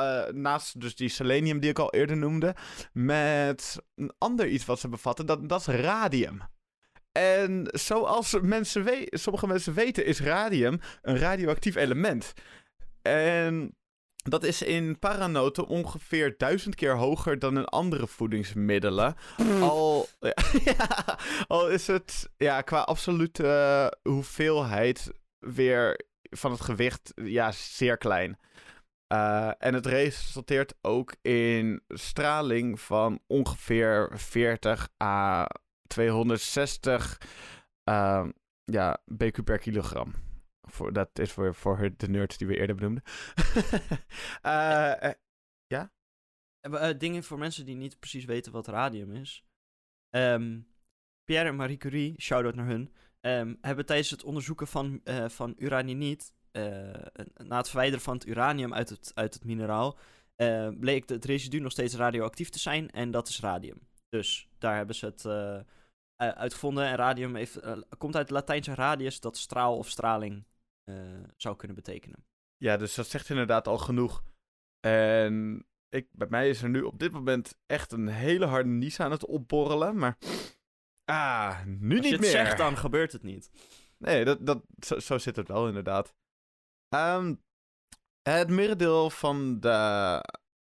Uh, 0.00 0.26
naast 0.26 0.80
dus 0.80 0.96
die 0.96 1.08
selenium 1.08 1.60
die 1.60 1.70
ik 1.70 1.78
al 1.78 1.92
eerder 1.92 2.16
noemde. 2.16 2.54
Met 2.92 3.76
een 3.94 4.12
ander 4.18 4.48
iets 4.48 4.64
wat 4.64 4.80
ze 4.80 4.88
bevatten. 4.88 5.26
Dat, 5.26 5.48
dat 5.48 5.60
is 5.60 5.66
radium. 5.66 6.42
En 7.12 7.68
zoals 7.72 8.36
mensen 8.42 9.06
sommige 9.10 9.46
mensen 9.46 9.74
weten, 9.74 10.06
is 10.06 10.20
radium 10.20 10.80
een 11.02 11.18
radioactief 11.18 11.74
element. 11.74 12.32
En 13.02 13.76
dat 14.28 14.44
is 14.44 14.62
in 14.62 14.98
paranoten 14.98 15.66
ongeveer 15.66 16.34
duizend 16.38 16.74
keer 16.74 16.96
hoger 16.96 17.38
dan 17.38 17.56
in 17.56 17.64
andere 17.64 18.06
voedingsmiddelen. 18.06 19.14
Al, 19.60 20.08
ja, 20.64 21.18
al 21.46 21.68
is 21.68 21.86
het 21.86 22.28
ja, 22.36 22.60
qua 22.60 22.80
absolute 22.80 23.96
hoeveelheid 24.02 25.10
weer 25.38 26.00
van 26.22 26.50
het 26.50 26.60
gewicht 26.60 27.12
ja, 27.14 27.52
zeer 27.52 27.96
klein. 27.96 28.38
Uh, 29.12 29.52
en 29.58 29.74
het 29.74 29.86
resulteert 29.86 30.74
ook 30.80 31.14
in 31.22 31.82
straling 31.88 32.80
van 32.80 33.20
ongeveer 33.26 34.10
40 34.14 34.88
à 35.02 35.46
260 35.86 37.20
uh, 37.88 38.28
ja, 38.64 39.02
BQ 39.04 39.44
per 39.44 39.58
kilogram. 39.58 40.14
Voor, 40.60 40.92
dat 40.92 41.18
is 41.18 41.32
voor, 41.32 41.54
voor 41.54 41.90
de 41.96 42.08
nerds 42.08 42.36
die 42.36 42.46
we 42.46 42.56
eerder 42.56 42.76
benoemden. 42.76 43.02
uh, 44.42 44.94
ja? 45.74 45.92
Uh, 46.62 46.88
dingen 46.98 47.24
voor 47.24 47.38
mensen 47.38 47.66
die 47.66 47.76
niet 47.76 47.98
precies 47.98 48.24
weten 48.24 48.52
wat 48.52 48.66
radium 48.66 49.12
is. 49.12 49.44
Um, 50.10 50.74
Pierre 51.24 51.48
en 51.48 51.56
Marie 51.56 51.76
Curie, 51.76 52.20
shout-out 52.20 52.54
naar 52.54 52.66
hun, 52.66 52.94
um, 53.20 53.58
hebben 53.60 53.86
tijdens 53.86 54.10
het 54.10 54.24
onderzoeken 54.24 54.66
van, 54.66 55.00
van 55.26 55.54
uraniniet, 55.58 56.34
na 57.36 57.56
het 57.56 57.68
verwijderen 57.68 58.04
van 58.04 58.14
het 58.14 58.26
uranium 58.26 58.74
uit 58.74 58.88
het, 58.88 59.12
uit 59.14 59.34
het 59.34 59.44
mineraal, 59.44 59.98
bleek 60.78 61.08
het 61.08 61.24
residu 61.24 61.60
nog 61.60 61.72
steeds 61.72 61.94
radioactief 61.94 62.48
te 62.48 62.58
zijn 62.58 62.90
en 62.90 63.10
dat 63.10 63.28
is 63.28 63.40
radium. 63.40 63.80
Dus 64.08 64.48
daar 64.58 64.76
hebben 64.76 64.94
ze 64.94 65.06
het 65.06 65.26
uitgevonden 66.16 66.84
en 66.84 66.96
radium 66.96 67.34
heeft, 67.34 67.60
komt 67.98 68.16
uit 68.16 68.28
het 68.28 68.30
Latijnse 68.30 68.74
radius, 68.74 69.20
dat 69.20 69.36
straal 69.36 69.76
of 69.76 69.88
straling 69.88 70.44
zou 71.36 71.56
kunnen 71.56 71.76
betekenen. 71.76 72.24
Ja, 72.56 72.76
dus 72.76 72.94
dat 72.94 73.06
zegt 73.06 73.30
inderdaad 73.30 73.68
al 73.68 73.78
genoeg. 73.78 74.22
En 74.80 75.66
ik, 75.88 76.08
bij 76.12 76.26
mij 76.30 76.48
is 76.48 76.62
er 76.62 76.68
nu 76.68 76.82
op 76.82 76.98
dit 76.98 77.12
moment 77.12 77.58
echt 77.66 77.92
een 77.92 78.08
hele 78.08 78.46
harde 78.46 78.68
nies 78.68 79.00
aan 79.00 79.10
het 79.10 79.26
opborrelen, 79.26 79.96
maar... 79.96 80.18
Ah, 81.04 81.64
nu 81.64 81.74
niet 81.74 81.88
meer. 81.88 82.00
Als 82.00 82.08
je 82.08 82.16
het 82.16 82.26
zegt, 82.26 82.58
dan 82.58 82.76
gebeurt 82.76 83.12
het 83.12 83.22
niet. 83.22 83.50
Nee, 83.98 84.24
dat, 84.24 84.46
dat, 84.46 84.62
zo, 84.78 84.98
zo 84.98 85.18
zit 85.18 85.36
het 85.36 85.48
wel 85.48 85.68
inderdaad. 85.68 86.14
Um, 86.88 87.42
het 88.22 88.48
merendeel 88.48 89.10
van 89.10 89.60
de, 89.60 89.68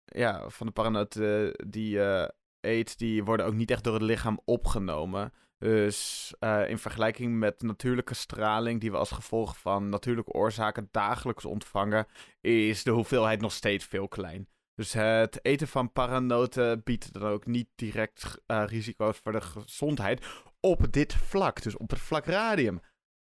ja, 0.04 0.48
van 0.48 0.66
de 0.66 0.72
paranoten 0.72 1.52
die 1.70 1.90
je 1.90 2.32
uh, 2.62 2.70
eet, 2.72 2.98
die 2.98 3.24
worden 3.24 3.46
ook 3.46 3.54
niet 3.54 3.70
echt 3.70 3.84
door 3.84 3.94
het 3.94 4.02
lichaam 4.02 4.40
opgenomen. 4.44 5.32
Dus 5.58 6.32
uh, 6.40 6.68
in 6.68 6.78
vergelijking 6.78 7.38
met 7.38 7.62
natuurlijke 7.62 8.14
straling, 8.14 8.80
die 8.80 8.90
we 8.90 8.96
als 8.96 9.10
gevolg 9.10 9.58
van 9.58 9.88
natuurlijke 9.88 10.32
oorzaken 10.32 10.88
dagelijks 10.90 11.44
ontvangen, 11.44 12.06
is 12.40 12.82
de 12.82 12.90
hoeveelheid 12.90 13.40
nog 13.40 13.52
steeds 13.52 13.84
veel 13.84 14.08
klein. 14.08 14.48
Dus 14.74 14.92
het 14.92 15.44
eten 15.44 15.68
van 15.68 15.92
paranoten 15.92 16.82
biedt 16.82 17.12
dan 17.12 17.22
ook 17.22 17.46
niet 17.46 17.68
direct 17.74 18.42
risico's 18.46 19.18
voor 19.18 19.32
de 19.32 19.40
gezondheid 19.40 20.26
op 20.60 20.92
dit 20.92 21.14
vlak, 21.14 21.62
dus 21.62 21.76
op 21.76 21.90
het 21.90 21.98
vlak 21.98 22.24
radium. 22.24 22.80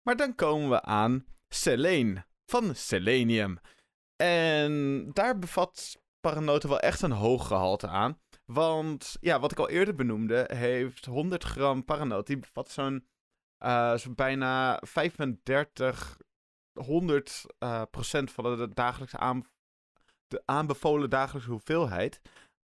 Maar 0.02 0.16
dan 0.16 0.34
komen 0.34 0.70
we 0.70 0.82
aan 0.82 1.24
seleen 1.48 2.24
van 2.52 2.74
selenium. 2.74 3.58
En 4.16 4.72
daar 5.12 5.38
bevat 5.38 6.00
paranoten 6.20 6.68
wel 6.68 6.80
echt 6.80 7.02
een 7.02 7.12
hoog 7.12 7.46
gehalte 7.46 7.88
aan. 7.88 8.20
Want 8.44 9.16
ja, 9.20 9.40
wat 9.40 9.52
ik 9.52 9.58
al 9.58 9.68
eerder 9.68 9.94
benoemde, 9.94 10.50
heeft 10.54 11.04
100 11.04 11.44
gram 11.44 11.84
paranoot. 11.84 12.26
Die 12.26 12.38
bevat 12.38 12.70
zo'n 12.70 13.06
uh, 13.64 13.96
zo 13.96 14.10
bijna 14.14 14.80
35, 14.84 16.18
100 16.72 17.44
uh, 17.58 17.82
procent 17.90 18.30
van 18.30 18.56
de 18.56 18.68
dagelijkse 18.74 19.18
aan, 19.18 19.42
de 20.26 20.42
aanbevolen 20.44 21.10
dagelijkse 21.10 21.50
hoeveelheid. 21.50 22.20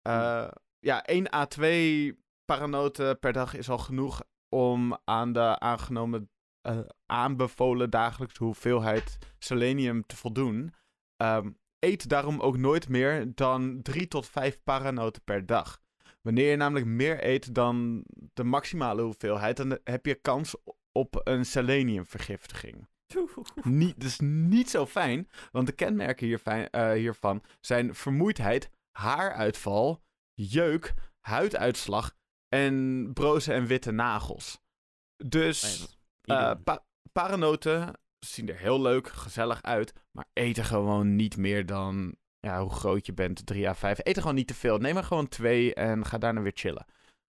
Uh, 0.08 0.48
ja, 0.78 1.02
1 1.02 1.32
à 1.34 1.46
2 1.46 2.24
paranoten 2.44 3.18
per 3.18 3.32
dag 3.32 3.54
is 3.54 3.70
al 3.70 3.78
genoeg 3.78 4.22
om 4.48 4.98
aan 5.04 5.32
de 5.32 5.58
aangenomen 5.58 6.30
uh, 6.62 6.78
aanbevolen 7.06 7.90
dagelijkse 7.90 8.44
hoeveelheid 8.44 9.18
selenium 9.38 10.06
te 10.06 10.16
voldoen. 10.16 10.74
Um, 11.22 11.58
Eet 11.78 12.08
daarom 12.08 12.40
ook 12.40 12.56
nooit 12.56 12.88
meer 12.88 13.34
dan 13.34 13.82
3 13.82 14.08
tot 14.08 14.26
5 14.26 14.62
paranoten 14.62 15.22
per 15.24 15.46
dag. 15.46 15.80
Wanneer 16.22 16.50
je 16.50 16.56
namelijk 16.56 16.86
meer 16.86 17.24
eet 17.24 17.54
dan 17.54 18.04
de 18.34 18.44
maximale 18.44 19.02
hoeveelheid, 19.02 19.56
dan 19.56 19.78
heb 19.84 20.06
je 20.06 20.14
kans 20.14 20.56
op 20.92 21.20
een 21.24 21.46
seleniumvergiftiging. 21.46 22.88
niet, 23.62 24.00
dat 24.00 24.08
is 24.08 24.18
niet 24.20 24.70
zo 24.70 24.86
fijn, 24.86 25.28
want 25.52 25.66
de 25.66 25.72
kenmerken 25.72 26.26
hierfijn, 26.26 26.68
uh, 26.70 26.92
hiervan 26.92 27.42
zijn 27.60 27.94
vermoeidheid, 27.94 28.70
haaruitval, 28.90 30.02
jeuk, 30.34 30.94
huiduitslag 31.20 32.14
en 32.48 33.10
broze 33.12 33.52
en 33.52 33.66
witte 33.66 33.90
nagels. 33.90 34.60
Dus 35.24 35.97
uh, 36.30 36.50
pa 36.64 36.84
paranoten 37.12 37.92
zien 38.18 38.48
er 38.48 38.56
heel 38.56 38.80
leuk, 38.80 39.08
gezellig 39.08 39.62
uit. 39.62 39.92
Maar 40.10 40.24
eten 40.32 40.64
gewoon 40.64 41.16
niet 41.16 41.36
meer 41.36 41.66
dan 41.66 42.16
ja, 42.40 42.60
hoe 42.60 42.70
groot 42.70 43.06
je 43.06 43.12
bent, 43.12 43.46
3 43.46 43.68
à 43.68 43.74
5. 43.74 43.98
Eten 44.02 44.22
gewoon 44.22 44.36
niet 44.36 44.46
te 44.46 44.54
veel. 44.54 44.78
Neem 44.78 44.96
er 44.96 45.04
gewoon 45.04 45.28
twee 45.28 45.74
en 45.74 46.06
ga 46.06 46.18
daarna 46.18 46.40
weer 46.40 46.52
chillen. 46.54 46.86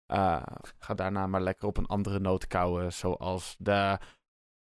Uh, 0.07 0.43
ga 0.79 0.93
daarna 0.93 1.27
maar 1.27 1.41
lekker 1.41 1.67
op 1.67 1.77
een 1.77 1.85
andere 1.85 2.19
noot 2.19 2.47
kouwen, 2.47 2.93
zoals 2.93 3.55
de 3.59 3.99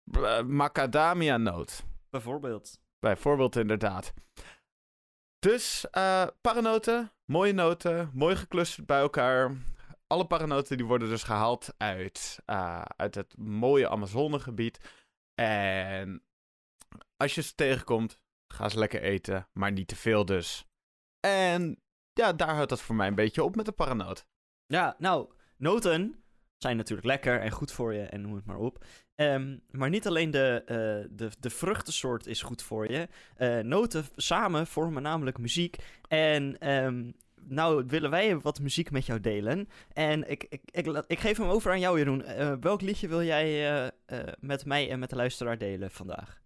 uh, 0.04 0.42
macadamia 0.42 1.36
noot. 1.36 1.84
Bijvoorbeeld. 2.10 2.80
Bijvoorbeeld, 2.98 3.56
inderdaad. 3.56 4.12
Dus 5.38 5.86
uh, 5.92 6.26
paranoten, 6.40 7.12
mooie 7.24 7.52
noten, 7.52 8.10
mooi 8.12 8.36
geclusterd 8.36 8.86
bij 8.86 9.00
elkaar. 9.00 9.56
Alle 10.12 10.26
paranoten 10.26 10.76
die 10.76 10.86
worden 10.86 11.08
dus 11.08 11.22
gehaald 11.22 11.74
uit, 11.76 12.38
uit 12.96 13.14
het 13.14 13.38
mooie 13.38 13.88
Amazonegebied. 13.88 14.80
En 15.34 16.22
als 17.16 17.34
je 17.34 17.42
ze 17.42 17.54
tegenkomt, 17.54 18.20
ga 18.48 18.68
ze 18.68 18.78
lekker 18.78 19.02
eten, 19.02 19.48
maar 19.52 19.72
niet 19.72 19.88
te 19.88 19.96
veel 19.96 20.24
dus. 20.24 20.66
En 21.20 21.82
ja, 22.12 22.32
daar 22.32 22.54
houdt 22.54 22.68
dat 22.68 22.80
voor 22.80 22.94
mij 22.94 23.06
een 23.06 23.14
beetje 23.14 23.44
op 23.44 23.56
met 23.56 23.64
de 23.64 23.72
paranoot. 23.72 24.26
Ja, 24.66 24.96
nou, 24.98 25.32
noten 25.56 26.24
zijn 26.58 26.76
natuurlijk 26.76 27.06
lekker 27.06 27.40
en 27.40 27.50
goed 27.50 27.72
voor 27.72 27.94
je 27.94 28.02
en 28.02 28.20
noem 28.20 28.34
het 28.34 28.46
maar 28.46 28.58
op. 28.58 28.84
Um, 29.14 29.62
maar 29.70 29.90
niet 29.90 30.06
alleen 30.06 30.30
de, 30.30 30.62
uh, 30.62 31.16
de, 31.16 31.30
de 31.40 31.50
vruchtensoort 31.50 32.26
is 32.26 32.42
goed 32.42 32.62
voor 32.62 32.90
je. 32.90 33.08
Uh, 33.38 33.58
noten 33.58 34.04
samen 34.16 34.66
vormen 34.66 35.02
namelijk 35.02 35.38
muziek. 35.38 35.76
En 36.08 36.70
um, 36.72 37.14
nou 37.44 37.84
willen 37.86 38.10
wij 38.10 38.38
wat 38.38 38.60
muziek 38.60 38.90
met 38.90 39.06
jou 39.06 39.20
delen. 39.20 39.68
En 39.92 40.30
ik, 40.30 40.46
ik, 40.48 40.60
ik, 40.70 41.04
ik 41.06 41.20
geef 41.20 41.36
hem 41.36 41.48
over 41.48 41.70
aan 41.70 41.80
jou, 41.80 41.98
Jeroen. 41.98 42.24
Uh, 42.28 42.52
welk 42.60 42.80
liedje 42.80 43.08
wil 43.08 43.22
jij 43.22 43.72
uh, 43.72 43.88
uh, 44.06 44.18
met 44.40 44.64
mij 44.64 44.90
en 44.90 44.98
met 44.98 45.10
de 45.10 45.16
luisteraar 45.16 45.58
delen 45.58 45.90
vandaag? 45.90 46.40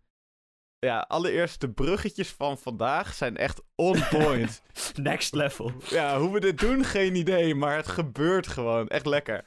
Ja, 0.79 0.99
allereerst 1.09 1.61
de 1.61 1.71
bruggetjes 1.71 2.33
van 2.33 2.59
vandaag 2.59 3.15
zijn 3.15 3.37
echt 3.37 3.63
on 3.75 4.09
point. 4.11 4.63
Next 5.03 5.35
level. 5.35 5.73
Ja, 5.89 6.19
hoe 6.19 6.33
we 6.33 6.41
dit 6.41 6.59
doen, 6.59 6.85
geen 6.85 7.15
idee, 7.15 7.55
maar 7.55 7.77
het 7.77 7.89
gebeurt 7.89 8.47
gewoon. 8.47 8.89
Echt 8.89 9.07
lekker. 9.07 9.45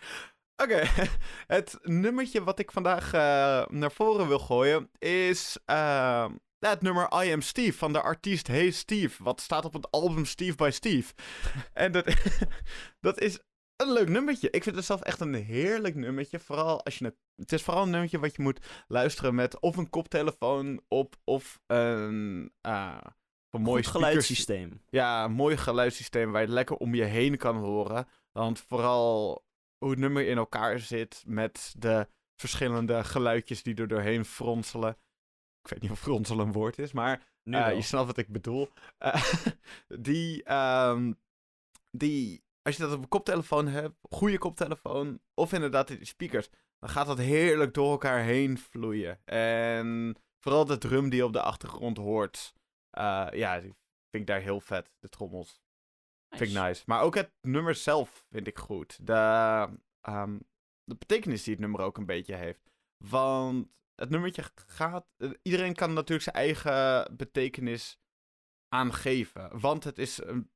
Oké, 0.56 0.74
okay. 0.74 1.08
het 1.58 1.78
nummertje 1.82 2.44
wat 2.44 2.60
ik 2.60 2.72
vandaag 2.72 3.12
naar 3.72 3.92
voren 3.92 4.28
wil 4.28 4.40
gooien 4.40 4.90
is 4.98 5.58
ja, 6.60 6.70
het 6.70 6.82
nummer 6.82 7.24
I 7.26 7.34
Am 7.34 7.42
Steve 7.42 7.78
van 7.78 7.94
de 7.94 8.02
artiest 8.02 8.48
Hey 8.48 8.72
Steve. 8.72 9.24
Wat 9.24 9.42
staat 9.42 9.66
op 9.66 9.74
het 9.74 9.92
album 9.92 10.26
Steve 10.26 10.56
by 10.56 10.70
Steve. 10.72 11.14
en 11.74 11.92
dat, 11.92 12.16
dat 13.00 13.20
is 13.20 13.40
een 13.76 13.92
leuk 13.94 14.10
nummertje. 14.10 14.50
Ik 14.50 14.64
vind 14.64 14.76
het 14.76 14.86
zelf 14.86 15.02
echt 15.02 15.20
een 15.20 15.34
heerlijk 15.34 15.96
nummertje. 15.96 16.40
Vooral 16.40 16.84
als 16.84 16.98
je 16.98 17.06
het. 17.06 17.16
Het 17.36 17.52
is 17.52 17.64
vooral 17.64 17.84
een 17.84 17.90
nummertje 17.90 18.20
wat 18.20 18.36
je 18.36 18.42
moet 18.42 18.66
luisteren 18.88 19.36
met 19.36 19.60
of 19.60 19.78
een 19.78 19.90
koptelefoon 19.90 20.82
op 20.88 21.16
of 21.24 21.60
een. 21.68 22.52
Uh, 22.68 22.98
een 23.50 23.62
mooi 23.62 23.84
geluidssysteem. 23.84 24.82
Ja, 24.90 25.24
een 25.24 25.32
mooi 25.32 25.58
geluidssysteem 25.58 26.32
waar 26.32 26.42
je 26.42 26.48
lekker 26.48 26.76
om 26.76 26.96
je 26.96 27.04
heen 27.04 27.38
kan 27.38 27.56
horen. 27.56 28.08
Want 28.32 28.60
vooral 28.60 29.44
hoe 29.78 29.90
het 29.90 30.00
nummer 30.00 30.28
in 30.28 30.38
elkaar 30.38 30.80
zit 30.80 31.24
met 31.26 31.74
de 31.78 32.08
verschillende 32.36 33.04
geluidjes 33.04 33.64
die 33.64 33.76
er 33.76 33.88
doorheen 33.88 34.26
fronselen. 34.26 34.98
Ik 35.64 35.70
weet 35.70 35.82
niet 35.82 35.92
of 35.92 36.00
fronselen 36.00 36.46
een 36.46 36.54
woord 36.54 36.80
is, 36.80 36.92
maar 36.92 37.28
uh, 37.44 37.76
je 37.76 37.82
snapt 37.82 38.08
wat 38.08 38.18
ik 38.18 38.28
bedoel. 38.28 38.70
Uh, 39.00 39.34
die, 40.08 40.54
um, 40.54 41.20
die, 41.92 42.44
als 42.62 42.76
je 42.76 42.84
dat 42.84 42.94
op 42.94 43.02
een 43.02 43.08
koptelefoon 43.08 43.68
hebt, 43.68 43.96
goede 44.10 44.38
koptelefoon, 44.38 45.20
of 45.34 45.54
inderdaad 45.54 45.90
in 45.90 46.00
de 46.00 46.06
speakers, 46.06 46.50
dan 46.80 46.90
gaat 46.90 47.08
dat 47.08 47.18
heerlijk 47.18 47.74
door 47.74 47.92
elkaar 47.92 48.22
heen 48.22 48.58
vloeien. 48.58 49.20
En 49.26 50.16
vooral 50.40 50.66
de 50.66 50.78
drum 50.78 51.10
die 51.10 51.20
je 51.20 51.26
op 51.26 51.34
de 51.34 51.42
achtergrond 51.42 51.98
hoort, 51.98 52.54
uh, 52.98 53.28
ja, 53.32 53.60
die 53.60 53.76
vind 54.10 54.24
ik 54.24 54.28
daar 54.28 54.42
heel 54.42 54.60
vet, 54.60 54.92
de 55.00 55.10
trommels. 55.10 55.62
Vind 56.30 56.50
ik 56.52 56.62
nice. 56.62 56.84
Maar 56.86 57.02
ook 57.02 57.16
het 57.16 57.32
nummer 57.42 57.76
zelf 57.76 58.26
vind 58.30 58.48
ik 58.48 58.58
goed. 58.58 59.08
De, 59.08 59.80
um, 60.10 60.48
de 60.84 60.96
betekenis 60.96 61.44
die 61.44 61.54
het 61.54 61.62
nummer 61.62 61.82
ook 61.82 61.98
een 61.98 62.06
beetje 62.06 62.36
heeft. 62.36 62.72
Want 62.98 63.68
het 64.00 64.10
nummertje 64.10 64.44
gaat. 64.54 65.06
Eh, 65.18 65.30
iedereen 65.42 65.74
kan 65.74 65.94
natuurlijk 65.94 66.22
zijn 66.22 66.36
eigen 66.36 67.16
betekenis 67.18 68.00
aangeven. 68.68 69.60
Want 69.60 69.84
het 69.84 69.98
is, 69.98 70.24
een, 70.24 70.52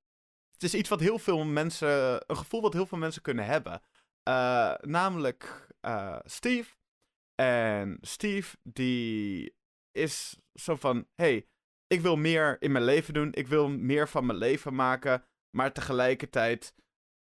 het 0.52 0.64
is 0.64 0.74
iets 0.74 0.90
wat 0.90 1.00
heel 1.00 1.20
veel 1.20 1.44
mensen. 1.46 2.24
Een 2.30 2.38
gevoel 2.38 2.62
wat 2.62 2.74
heel 2.74 2.86
veel 2.86 2.98
mensen 2.98 3.22
kunnen 3.22 3.46
hebben. 3.46 3.82
Uh, 4.30 4.74
namelijk 4.82 5.68
uh, 5.82 6.20
Steve. 6.24 6.76
En 7.36 7.98
Steve, 8.02 8.58
die 8.64 9.56
is 9.92 10.40
zo 10.54 10.76
van: 10.76 11.08
hey, 11.16 11.48
ik 11.88 12.02
wil 12.02 12.16
meer 12.16 12.62
in 12.62 12.72
mijn 12.72 12.84
leven 12.84 13.14
doen. 13.14 13.34
Ik 13.34 13.48
wil 13.48 13.70
meer 13.70 14.10
van 14.10 14.26
mijn 14.26 14.38
leven 14.38 14.76
maken. 14.76 15.26
Maar 15.50 15.74
tegelijkertijd 15.74 16.76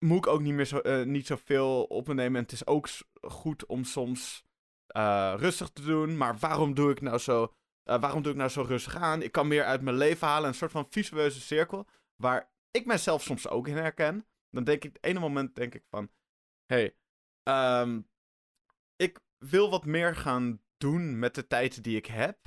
moet 0.05 0.17
ik 0.17 0.27
ook 0.27 0.41
niet 0.41 0.53
meer 0.53 0.65
zo, 0.65 1.03
niet 1.03 1.27
zoveel 1.27 1.83
op 1.83 2.07
me 2.07 2.13
nemen. 2.13 2.35
En 2.35 2.43
het 2.43 2.51
is 2.51 2.67
ook 2.67 2.87
goed 3.21 3.65
om 3.65 3.83
soms 3.83 4.48
uh, 4.97 5.33
rustig 5.37 5.69
te 5.69 5.81
doen. 5.81 6.17
Maar 6.17 6.37
waarom 6.37 6.73
doe 6.73 6.91
ik 6.91 7.01
nou 7.01 7.17
zo, 7.17 7.53
uh, 7.89 7.99
waarom 7.99 8.21
doe 8.21 8.31
ik 8.31 8.37
nou 8.37 8.49
zo 8.49 8.61
rustig 8.61 8.95
aan? 8.95 9.21
Ik 9.21 9.31
kan 9.31 9.47
meer 9.47 9.63
uit 9.63 9.81
mijn 9.81 9.97
leven 9.97 10.27
halen. 10.27 10.47
Een 10.47 10.55
soort 10.55 10.71
van 10.71 10.87
visueuze 10.89 11.41
cirkel. 11.41 11.87
Waar 12.15 12.51
ik 12.71 12.85
mezelf 12.85 13.21
soms 13.21 13.47
ook 13.47 13.67
in 13.67 13.75
herken. 13.75 14.27
Dan 14.49 14.63
denk 14.63 14.83
ik, 14.83 14.93
het 14.93 15.03
ene 15.03 15.19
moment 15.19 15.55
denk 15.55 15.75
ik 15.75 15.83
van... 15.89 16.11
Hey, 16.65 16.95
um, 17.43 18.09
ik 18.95 19.19
wil 19.37 19.69
wat 19.69 19.85
meer 19.85 20.15
gaan 20.15 20.61
doen 20.77 21.19
met 21.19 21.35
de 21.35 21.47
tijd 21.47 21.83
die 21.83 21.97
ik 21.97 22.05
heb. 22.05 22.37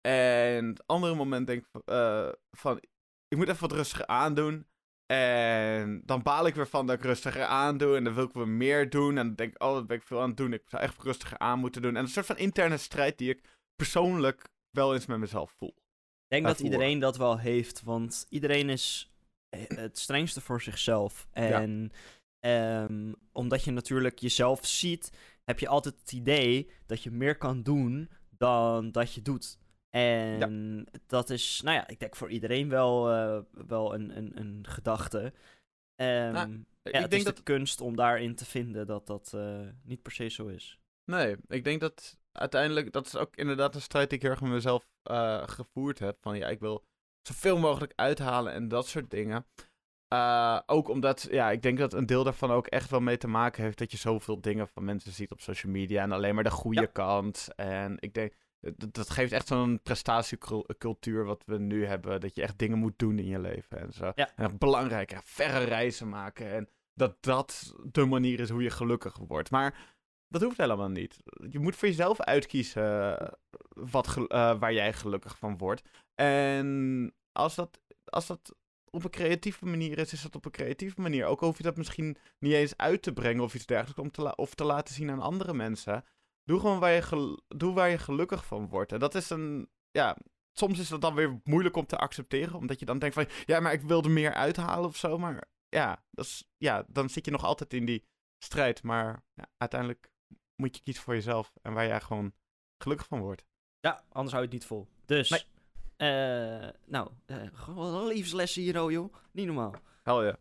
En 0.00 0.66
het 0.66 0.86
andere 0.86 1.14
moment 1.14 1.46
denk 1.46 1.66
ik 1.66 1.82
uh, 1.92 2.32
van... 2.50 2.80
Ik 3.28 3.36
moet 3.36 3.48
even 3.48 3.68
wat 3.68 3.72
rustiger 3.72 4.06
aandoen. 4.06 4.66
En 5.10 6.02
dan 6.04 6.22
baal 6.22 6.46
ik 6.46 6.54
weer 6.54 6.68
van 6.68 6.86
dat 6.86 6.96
ik 6.96 7.04
rustiger 7.04 7.44
aan 7.44 7.78
doe. 7.78 7.96
En 7.96 8.04
dan 8.04 8.14
wil 8.14 8.24
ik 8.24 8.32
weer 8.32 8.48
meer 8.48 8.90
doen. 8.90 9.18
En 9.18 9.26
dan 9.26 9.34
denk 9.34 9.54
ik, 9.54 9.62
oh, 9.62 9.74
dat 9.74 9.86
ben 9.86 9.96
ik 9.96 10.02
veel 10.02 10.20
aan 10.20 10.28
het 10.28 10.36
doen. 10.36 10.52
Ik 10.52 10.62
zou 10.66 10.82
echt 10.82 11.02
rustiger 11.02 11.38
aan 11.38 11.58
moeten 11.58 11.82
doen. 11.82 11.96
En 11.96 12.02
een 12.02 12.08
soort 12.08 12.26
van 12.26 12.38
interne 12.38 12.76
strijd 12.76 13.18
die 13.18 13.30
ik 13.30 13.40
persoonlijk 13.76 14.48
wel 14.70 14.94
eens 14.94 15.06
met 15.06 15.18
mezelf 15.18 15.50
voel. 15.56 15.74
Ik 15.76 16.28
denk 16.28 16.46
dat 16.46 16.60
iedereen 16.60 16.98
dat 16.98 17.16
wel 17.16 17.38
heeft. 17.38 17.82
Want 17.82 18.26
iedereen 18.28 18.68
is 18.68 19.12
het 19.68 19.98
strengste 19.98 20.40
voor 20.40 20.62
zichzelf. 20.62 21.28
En 21.32 21.92
ehm, 22.40 23.12
omdat 23.32 23.64
je 23.64 23.70
natuurlijk 23.70 24.18
jezelf 24.18 24.66
ziet, 24.66 25.10
heb 25.44 25.58
je 25.58 25.68
altijd 25.68 25.94
het 26.00 26.12
idee 26.12 26.70
dat 26.86 27.02
je 27.02 27.10
meer 27.10 27.36
kan 27.36 27.62
doen 27.62 28.10
dan 28.30 28.92
dat 28.92 29.14
je 29.14 29.22
doet. 29.22 29.58
En 29.90 30.86
dat 31.06 31.30
is, 31.30 31.60
nou 31.64 31.76
ja, 31.76 31.88
ik 31.88 32.00
denk 32.00 32.16
voor 32.16 32.30
iedereen 32.30 32.68
wel, 32.68 33.12
uh, 33.12 33.40
wel 33.66 33.94
een, 33.94 34.16
een, 34.16 34.38
een 34.38 34.66
gedachte. 34.68 35.32
Um, 35.96 36.32
nou, 36.32 36.64
ja, 36.82 36.90
ik 36.90 36.92
het 36.92 36.92
denk 36.92 37.12
is 37.12 37.24
dat... 37.24 37.36
de 37.36 37.42
kunst 37.42 37.80
om 37.80 37.96
daarin 37.96 38.34
te 38.34 38.44
vinden 38.44 38.86
dat 38.86 39.06
dat 39.06 39.32
uh, 39.34 39.68
niet 39.82 40.02
per 40.02 40.12
se 40.12 40.28
zo 40.28 40.46
is. 40.46 40.78
Nee, 41.04 41.36
ik 41.48 41.64
denk 41.64 41.80
dat 41.80 42.18
uiteindelijk, 42.32 42.92
dat 42.92 43.06
is 43.06 43.16
ook 43.16 43.36
inderdaad 43.36 43.74
een 43.74 43.80
strijd 43.80 44.08
die 44.08 44.18
ik 44.18 44.24
heel 44.24 44.32
erg 44.32 44.40
met 44.40 44.50
mezelf 44.50 44.88
uh, 45.10 45.48
gevoerd 45.48 45.98
heb. 45.98 46.16
Van 46.20 46.36
ja, 46.36 46.48
ik 46.48 46.60
wil 46.60 46.84
zoveel 47.22 47.58
mogelijk 47.58 47.92
uithalen 47.96 48.52
en 48.52 48.68
dat 48.68 48.86
soort 48.86 49.10
dingen. 49.10 49.46
ook 50.66 50.88
omdat, 50.88 51.28
ja, 51.30 51.50
ik 51.50 51.62
denk 51.62 51.78
dat 51.78 51.92
een 51.92 52.06
deel 52.06 52.24
daarvan 52.24 52.50
ook 52.50 52.66
echt 52.66 52.90
wel 52.90 53.00
mee 53.00 53.16
te 53.16 53.28
maken 53.28 53.62
heeft 53.62 53.78
dat 53.78 53.90
je 53.90 53.96
zoveel 53.96 54.40
dingen 54.40 54.68
van 54.68 54.84
mensen 54.84 55.12
ziet 55.12 55.30
op 55.30 55.40
social 55.40 55.72
media 55.72 56.02
en 56.02 56.12
alleen 56.12 56.34
maar 56.34 56.44
de 56.44 56.50
goede 56.50 56.86
kant. 56.92 57.48
En 57.56 57.96
ik 57.98 58.14
denk, 58.14 58.34
dat, 58.60 58.94
dat 58.94 59.10
geeft 59.10 59.32
echt 59.32 59.48
zo'n 59.48 59.80
prestatiecultuur 59.82 61.24
wat 61.24 61.42
we 61.46 61.58
nu 61.58 61.86
hebben. 61.86 62.20
Dat 62.20 62.36
je 62.36 62.42
echt 62.42 62.58
dingen 62.58 62.78
moet 62.78 62.98
doen 62.98 63.18
in 63.18 63.26
je 63.26 63.38
leven 63.38 63.80
en 63.80 63.92
zo. 63.92 64.12
Ja. 64.14 64.30
En 64.36 64.58
belangrijk, 64.58 65.20
verre 65.24 65.64
reizen 65.64 66.08
maken. 66.08 66.52
En 66.52 66.68
dat 66.94 67.22
dat 67.22 67.74
de 67.92 68.04
manier 68.04 68.40
is 68.40 68.50
hoe 68.50 68.62
je 68.62 68.70
gelukkig 68.70 69.16
wordt. 69.16 69.50
Maar 69.50 69.98
dat 70.28 70.42
hoeft 70.42 70.56
helemaal 70.56 70.88
niet. 70.88 71.16
Je 71.50 71.58
moet 71.58 71.76
voor 71.76 71.88
jezelf 71.88 72.20
uitkiezen 72.20 73.18
eh, 73.18 73.28
wat 73.68 74.16
uh, 74.16 74.26
waar 74.58 74.72
jij 74.72 74.92
gelukkig 74.92 75.38
van 75.38 75.58
wordt. 75.58 75.82
En 76.14 77.14
als 77.32 77.54
dat, 77.54 77.80
als 78.04 78.26
dat 78.26 78.54
op 78.90 79.04
een 79.04 79.10
creatieve 79.10 79.66
manier 79.66 79.98
is, 79.98 80.12
is 80.12 80.22
dat 80.22 80.34
op 80.34 80.44
een 80.44 80.50
creatieve 80.50 81.00
manier. 81.00 81.24
Ook 81.24 81.40
hoef 81.40 81.56
je 81.56 81.62
dat 81.62 81.76
misschien 81.76 82.16
niet 82.38 82.52
eens 82.52 82.76
uit 82.76 83.02
te 83.02 83.12
brengen 83.12 83.42
of 83.42 83.54
iets 83.54 83.66
dergelijks. 83.66 84.00
Om 84.00 84.10
te 84.10 84.36
of 84.36 84.54
te 84.54 84.64
laten 84.64 84.94
zien 84.94 85.10
aan 85.10 85.20
andere 85.20 85.54
mensen. 85.54 86.04
Doe 86.44 86.60
gewoon 86.60 86.78
waar 86.78 86.92
je, 86.92 87.42
doe 87.48 87.74
waar 87.74 87.88
je 87.88 87.98
gelukkig 87.98 88.44
van 88.44 88.68
wordt. 88.68 88.92
En 88.92 88.98
dat 88.98 89.14
is 89.14 89.30
een. 89.30 89.68
Ja, 89.90 90.16
soms 90.52 90.78
is 90.78 90.88
dat 90.88 91.00
dan 91.00 91.14
weer 91.14 91.40
moeilijk 91.44 91.76
om 91.76 91.86
te 91.86 91.96
accepteren. 91.96 92.54
Omdat 92.54 92.80
je 92.80 92.86
dan 92.86 92.98
denkt 92.98 93.14
van. 93.14 93.26
Ja, 93.46 93.60
maar 93.60 93.72
ik 93.72 93.82
wil 93.82 94.02
er 94.02 94.10
meer 94.10 94.34
uithalen 94.34 94.88
of 94.88 94.96
zo. 94.96 95.18
Maar 95.18 95.48
ja, 95.68 96.04
dat 96.10 96.24
is, 96.24 96.44
ja 96.56 96.84
dan 96.88 97.08
zit 97.08 97.24
je 97.24 97.30
nog 97.30 97.44
altijd 97.44 97.72
in 97.74 97.84
die 97.84 98.04
strijd. 98.44 98.82
Maar 98.82 99.24
ja, 99.34 99.46
uiteindelijk 99.56 100.10
moet 100.56 100.76
je 100.76 100.82
kiezen 100.82 101.02
voor 101.02 101.14
jezelf. 101.14 101.52
En 101.62 101.72
waar 101.72 101.86
jij 101.86 102.00
gewoon 102.00 102.32
gelukkig 102.78 103.06
van 103.06 103.20
wordt. 103.20 103.44
Ja, 103.80 104.04
anders 104.08 104.32
hou 104.32 104.44
je 104.44 104.50
het 104.50 104.52
niet 104.52 104.66
vol. 104.66 104.88
Dus. 105.04 105.28
Nee. 105.28 105.44
Uh, 106.00 106.68
nou, 106.86 107.10
uh, 107.26 108.06
levenslessen 108.06 108.62
hier, 108.62 108.90
joh. 108.90 109.14
Niet 109.32 109.46
normaal. 109.46 109.74
Hel 110.02 110.24
ja. 110.24 110.36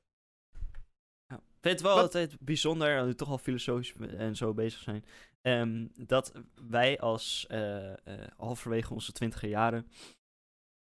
ja. 1.27 1.35
Ik 1.35 1.61
vind 1.61 1.73
het 1.73 1.81
wel 1.81 1.97
altijd 1.97 2.39
bijzonder, 2.39 2.97
dat 2.97 3.05
we 3.05 3.15
toch 3.15 3.29
al 3.29 3.37
filosofisch 3.37 3.93
en 3.97 4.35
zo 4.35 4.53
bezig 4.53 4.81
zijn. 4.81 5.05
Ehm, 5.41 5.87
dat 5.95 6.31
wij 6.69 6.99
als 6.99 7.47
uh, 7.51 7.83
uh, 7.83 7.93
halverwege 8.37 8.93
onze 8.93 9.11
twintiger 9.11 9.49
jaren 9.49 9.91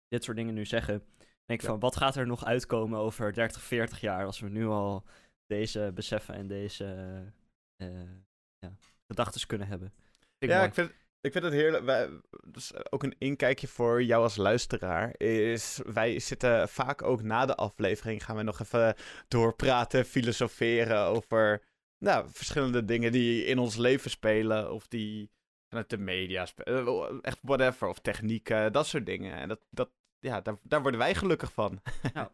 dit 0.07 0.23
soort 0.23 0.37
dingen 0.37 0.53
nu 0.53 0.65
zeggen. 0.65 1.03
Denk 1.45 1.61
van, 1.61 1.79
wat 1.79 1.95
gaat 1.95 2.15
er 2.15 2.27
nog 2.27 2.45
uitkomen 2.45 2.99
over 2.99 3.33
30, 3.33 3.61
40 3.61 4.01
jaar 4.01 4.25
als 4.25 4.39
we 4.39 4.49
nu 4.49 4.67
al 4.67 5.03
deze 5.45 5.91
beseffen 5.93 6.35
en 6.35 6.47
deze 6.47 6.85
uh, 7.77 7.87
ja, 8.57 8.71
gedachten 9.07 9.47
kunnen 9.47 9.67
hebben? 9.67 9.93
Ik 10.37 10.49
ja, 10.49 10.63
ik 10.63 10.73
vind, 10.73 10.91
ik 11.21 11.31
vind 11.31 11.43
het 11.43 11.53
heerlijk. 11.53 11.85
Wij, 11.85 12.09
dus 12.45 12.91
ook 12.91 13.03
een 13.03 13.15
inkijkje 13.17 13.67
voor 13.67 14.03
jou 14.03 14.23
als 14.23 14.35
luisteraar. 14.35 15.13
Is 15.17 15.79
wij 15.85 16.19
zitten 16.19 16.69
vaak 16.69 17.01
ook 17.01 17.21
na 17.21 17.45
de 17.45 17.55
aflevering. 17.55 18.25
Gaan 18.25 18.35
we 18.35 18.43
nog 18.43 18.59
even 18.59 18.95
doorpraten, 19.27 20.05
filosoferen 20.05 21.05
over 21.05 21.61
nou, 21.99 22.27
verschillende 22.31 22.85
dingen 22.85 23.11
die 23.11 23.45
in 23.45 23.59
ons 23.59 23.75
leven 23.75 24.11
spelen. 24.11 24.73
Of 24.73 24.87
die 24.87 25.29
vanuit 25.69 25.89
de 25.89 25.97
media 25.97 26.45
spelen. 26.45 26.87
Eh, 26.87 27.17
echt 27.21 27.37
whatever. 27.41 27.87
Of 27.87 27.99
technieken, 27.99 28.71
dat 28.71 28.87
soort 28.87 29.05
dingen. 29.05 29.33
En 29.33 29.47
dat, 29.47 29.59
dat, 29.69 29.89
ja, 30.19 30.41
daar, 30.41 30.57
daar 30.63 30.81
worden 30.81 30.99
wij 30.99 31.15
gelukkig 31.15 31.53
van. 31.53 31.81
Nou. 32.13 32.27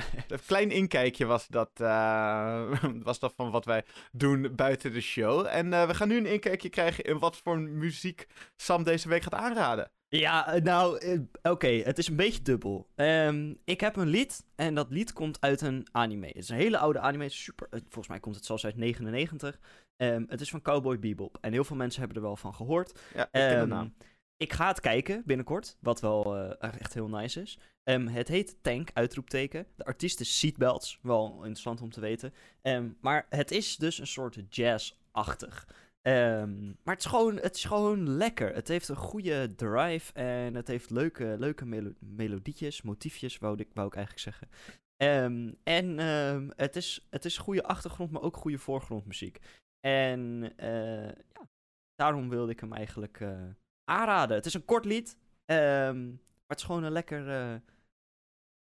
Een 0.28 0.44
klein 0.46 0.70
inkijkje 0.70 1.26
was 1.26 1.46
dat, 1.46 1.70
uh, 1.80 2.72
was 3.02 3.18
dat 3.18 3.32
van 3.36 3.50
wat 3.50 3.64
wij 3.64 3.84
doen 4.12 4.54
buiten 4.54 4.92
de 4.92 5.00
show. 5.00 5.46
En 5.46 5.66
uh, 5.66 5.86
we 5.86 5.94
gaan 5.94 6.08
nu 6.08 6.16
een 6.16 6.26
inkijkje 6.26 6.68
krijgen 6.68 7.04
in 7.04 7.18
wat 7.18 7.36
voor 7.36 7.60
muziek 7.60 8.26
Sam 8.56 8.82
deze 8.82 9.08
week 9.08 9.22
gaat 9.22 9.34
aanraden. 9.34 9.90
Ja, 10.10 10.52
eh, 10.52 10.62
nou, 10.62 10.98
eh, 10.98 11.20
oké, 11.42 11.68
het 11.68 11.98
is 11.98 12.08
een 12.08 12.16
beetje 12.16 12.42
dubbel. 12.42 12.88
Um, 12.96 13.58
ik 13.64 13.80
heb 13.80 13.96
een 13.96 14.08
lied 14.08 14.44
en 14.54 14.74
dat 14.74 14.90
lied 14.90 15.12
komt 15.12 15.40
uit 15.40 15.60
een 15.60 15.86
anime. 15.92 16.26
Het 16.26 16.36
is 16.36 16.48
een 16.48 16.56
hele 16.56 16.78
oude 16.78 16.98
anime, 16.98 17.28
super, 17.28 17.66
eh, 17.70 17.80
volgens 17.80 18.08
mij 18.08 18.20
komt 18.20 18.34
het 18.34 18.44
zelfs 18.44 18.64
uit 18.64 18.76
99. 18.76 19.58
Um, 19.96 20.26
het 20.28 20.40
is 20.40 20.50
van 20.50 20.62
Cowboy 20.62 20.98
Bebop 20.98 21.38
en 21.40 21.52
heel 21.52 21.64
veel 21.64 21.76
mensen 21.76 22.00
hebben 22.00 22.18
er 22.18 22.24
wel 22.24 22.36
van 22.36 22.54
gehoord. 22.54 23.00
Ja, 23.14 23.22
ik 23.22 23.28
ken 23.30 23.48
de 23.48 23.54
ehm, 23.54 23.68
naam. 23.68 23.94
Ik 24.36 24.52
ga 24.52 24.68
het 24.68 24.80
kijken 24.80 25.22
binnenkort, 25.26 25.76
wat 25.80 26.00
wel 26.00 26.36
uh, 26.36 26.52
echt 26.80 26.94
heel 26.94 27.08
nice 27.08 27.40
is. 27.40 27.58
Het 27.84 28.28
heet 28.28 28.56
Tank, 28.62 28.90
uitroepteken. 28.94 29.66
De 29.76 29.84
artiest 29.84 30.20
is 30.20 30.38
Seatbelts, 30.38 30.98
wel 31.02 31.34
interessant 31.34 31.80
om 31.80 31.90
te 31.90 32.00
weten. 32.00 32.34
Maar 33.00 33.26
het 33.28 33.50
is 33.50 33.76
dus 33.76 33.98
een 33.98 34.06
soort 34.06 34.38
jazz-achtig. 34.48 35.66
Ehm, 36.02 36.66
maar 36.66 36.94
het 36.94 37.04
is, 37.04 37.10
gewoon, 37.10 37.36
het 37.36 37.56
is 37.56 37.64
gewoon 37.64 38.08
lekker. 38.08 38.54
Het 38.54 38.68
heeft 38.68 38.88
een 38.88 38.96
goede 38.96 39.54
drive 39.54 40.12
en 40.12 40.54
het 40.54 40.68
heeft 40.68 40.90
leuke, 40.90 41.36
leuke 41.38 41.66
melo 41.66 41.92
melodietjes, 41.98 42.82
motiefjes, 42.82 43.38
wou 43.38 43.58
ik, 43.58 43.68
wou 43.74 43.86
ik 43.86 43.94
eigenlijk 43.94 44.24
zeggen. 44.24 44.48
Ehm, 44.96 45.52
en 45.62 45.98
ehm, 45.98 46.48
het, 46.56 46.76
is, 46.76 47.06
het 47.10 47.24
is 47.24 47.38
goede 47.38 47.62
achtergrond, 47.62 48.10
maar 48.10 48.22
ook 48.22 48.36
goede 48.36 48.58
voorgrondmuziek. 48.58 49.38
En 49.80 50.52
uh, 50.56 51.04
ja, 51.04 51.48
daarom 51.94 52.28
wilde 52.28 52.52
ik 52.52 52.60
hem 52.60 52.72
eigenlijk 52.72 53.20
uh, 53.20 53.40
aanraden. 53.84 54.36
Het 54.36 54.46
is 54.46 54.54
een 54.54 54.64
kort 54.64 54.84
lied, 54.84 55.16
maar 55.46 55.94
het 56.46 56.58
is 56.58 56.64
gewoon 56.64 56.82
een 56.82 56.92
lekker, 56.92 57.28
uh, 57.28 57.54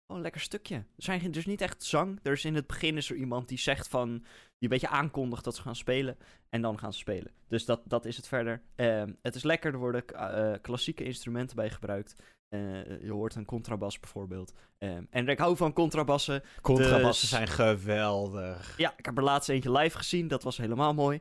een 0.08 0.20
lekker 0.20 0.40
stukje. 0.40 0.74
Er 0.74 0.84
zijn 0.96 1.30
dus 1.30 1.46
niet 1.46 1.60
echt 1.60 1.82
zang. 1.82 2.20
Er 2.22 2.32
is 2.32 2.44
in 2.44 2.54
het 2.54 2.66
begin 2.66 2.96
is 2.96 3.10
er 3.10 3.16
iemand 3.16 3.48
die 3.48 3.58
zegt 3.58 3.88
van... 3.88 4.08
die 4.08 4.24
een 4.58 4.68
beetje 4.68 4.88
aankondigt 4.88 5.44
dat 5.44 5.56
ze 5.56 5.62
gaan 5.62 5.76
spelen. 5.76 6.16
En 6.48 6.62
dan 6.62 6.78
gaan 6.78 6.92
ze 6.92 6.98
spelen. 6.98 7.32
Dus 7.48 7.64
dat, 7.64 7.82
dat 7.84 8.04
is 8.04 8.16
het 8.16 8.28
verder. 8.28 8.62
Uh, 8.76 9.02
het 9.22 9.34
is 9.34 9.42
lekker. 9.42 9.72
Er 9.72 9.78
worden 9.78 10.04
uh, 10.14 10.52
klassieke 10.62 11.04
instrumenten 11.04 11.56
bij 11.56 11.70
gebruikt. 11.70 12.14
Uh, 12.54 13.02
je 13.02 13.12
hoort 13.12 13.34
een 13.34 13.44
contrabas 13.44 14.00
bijvoorbeeld. 14.00 14.52
Um, 14.78 15.06
en 15.10 15.28
ik 15.28 15.38
hou 15.38 15.56
van 15.56 15.72
contrabassen. 15.72 16.42
Contrabassen 16.60 17.28
dus... 17.28 17.28
zijn 17.28 17.48
geweldig. 17.48 18.78
Ja, 18.78 18.94
ik 18.96 19.04
heb 19.04 19.16
er 19.16 19.22
laatst 19.22 19.48
eentje 19.48 19.72
live 19.72 19.96
gezien. 19.96 20.28
Dat 20.28 20.42
was 20.42 20.56
helemaal 20.56 20.94
mooi. 20.94 21.20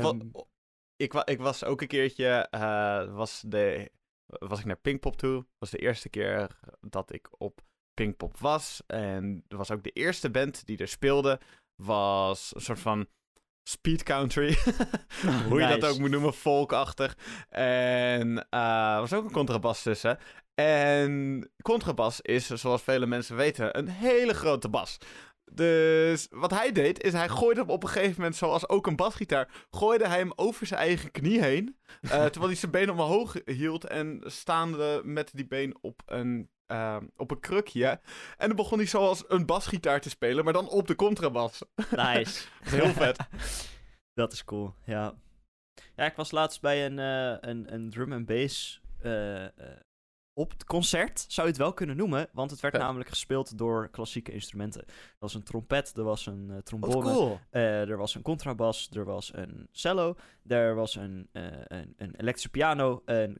Wat, 0.00 0.16
ik, 0.96 1.12
ik, 1.14 1.38
was 1.38 1.64
ook 1.64 1.80
een 1.80 1.86
keertje... 1.86 2.48
was, 3.12 3.42
de, 3.46 3.90
was 4.26 4.58
ik 4.58 4.64
naar 4.64 4.76
Pinkpop 4.76 5.16
toe. 5.16 5.34
Dat 5.34 5.44
was 5.58 5.70
de 5.70 5.78
eerste 5.78 6.08
keer 6.08 6.58
dat 6.80 7.12
ik 7.12 7.28
op 7.38 7.62
Pinkpop 7.94 8.38
was. 8.38 8.82
En 8.86 9.44
er 9.48 9.56
was 9.56 9.70
ook 9.70 9.82
de 9.82 9.90
eerste 9.90 10.30
band 10.30 10.66
die 10.66 10.78
er 10.78 10.88
speelde. 10.88 11.40
Was 11.82 12.52
een 12.54 12.60
soort 12.60 12.78
van 12.78 13.06
speed 13.68 14.02
country. 14.02 14.56
Hoe 15.48 15.60
je 15.60 15.78
dat 15.78 15.90
ook 15.90 15.98
moet 15.98 16.10
noemen, 16.10 16.32
folkachtig. 16.32 17.16
En 17.48 18.46
er 18.50 18.94
uh, 18.94 18.98
was 18.98 19.12
ook 19.12 19.24
een 19.24 19.32
contrabas 19.32 19.82
tussen. 19.82 20.18
En 20.54 21.50
contrabas 21.62 22.20
is, 22.20 22.46
zoals 22.46 22.82
vele 22.82 23.06
mensen 23.06 23.36
weten, 23.36 23.78
een 23.78 23.88
hele 23.88 24.34
grote 24.34 24.68
bas. 24.68 24.98
Dus 25.52 26.26
wat 26.30 26.50
hij 26.50 26.72
deed, 26.72 27.02
is 27.02 27.12
hij 27.12 27.28
gooide 27.28 27.60
hem 27.60 27.70
op 27.70 27.82
een 27.82 27.88
gegeven 27.88 28.14
moment, 28.16 28.36
zoals 28.36 28.68
ook 28.68 28.86
een 28.86 28.96
basgitaar, 28.96 29.66
gooide 29.70 30.08
hij 30.08 30.18
hem 30.18 30.32
over 30.36 30.66
zijn 30.66 30.80
eigen 30.80 31.10
knie 31.10 31.42
heen. 31.42 31.76
Uh, 32.00 32.10
terwijl 32.10 32.46
hij 32.46 32.54
zijn 32.54 32.70
been 32.70 32.90
omhoog 32.90 33.36
hield 33.44 33.84
en 33.84 34.20
staande 34.24 35.00
met 35.04 35.30
die 35.34 35.46
been 35.46 35.76
op 35.80 36.02
een 36.06 36.50
uh, 36.68 36.96
op 37.16 37.30
een 37.30 37.40
krukje. 37.40 38.00
En 38.36 38.46
dan 38.46 38.56
begon 38.56 38.78
hij 38.78 38.86
zoals 38.86 39.24
een 39.28 39.46
basgitaar 39.46 40.00
te 40.00 40.08
spelen, 40.08 40.44
maar 40.44 40.52
dan 40.52 40.68
op 40.68 40.86
de 40.86 40.94
contrabas. 40.94 41.62
Nice. 41.90 42.46
Heel 42.76 42.88
vet. 42.88 43.18
Dat 44.14 44.32
is 44.32 44.44
cool, 44.44 44.74
ja. 44.84 45.14
Ja, 45.96 46.04
ik 46.04 46.16
was 46.16 46.30
laatst 46.30 46.60
bij 46.60 46.86
een, 46.86 46.98
uh, 46.98 47.36
een, 47.40 47.74
een 47.74 47.90
drum 47.90 48.12
and 48.12 48.26
bass 48.26 48.80
uh, 49.02 49.44
op 50.34 50.50
het 50.50 50.64
concert, 50.64 51.24
zou 51.28 51.46
je 51.46 51.52
het 51.52 51.62
wel 51.62 51.72
kunnen 51.72 51.96
noemen. 51.96 52.28
Want 52.32 52.50
het 52.50 52.60
werd 52.60 52.78
namelijk 52.78 53.08
gespeeld 53.08 53.58
door 53.58 53.88
klassieke 53.88 54.32
instrumenten. 54.32 54.80
Er 54.86 54.94
was 55.18 55.34
een 55.34 55.42
trompet, 55.42 55.96
er 55.96 56.04
was 56.04 56.26
een 56.26 56.48
uh, 56.50 56.56
trombone, 56.56 57.12
cool. 57.12 57.40
uh, 57.50 57.88
er 57.88 57.96
was 57.96 58.14
een 58.14 58.22
contrabas, 58.22 58.90
er 58.92 59.04
was 59.04 59.34
een 59.34 59.68
cello, 59.72 60.16
er 60.46 60.74
was 60.74 60.96
een, 60.96 61.28
uh, 61.32 61.42
een, 61.64 61.94
een, 61.96 62.14
elektrische 62.16 62.48
piano, 62.48 63.02
een, 63.04 63.38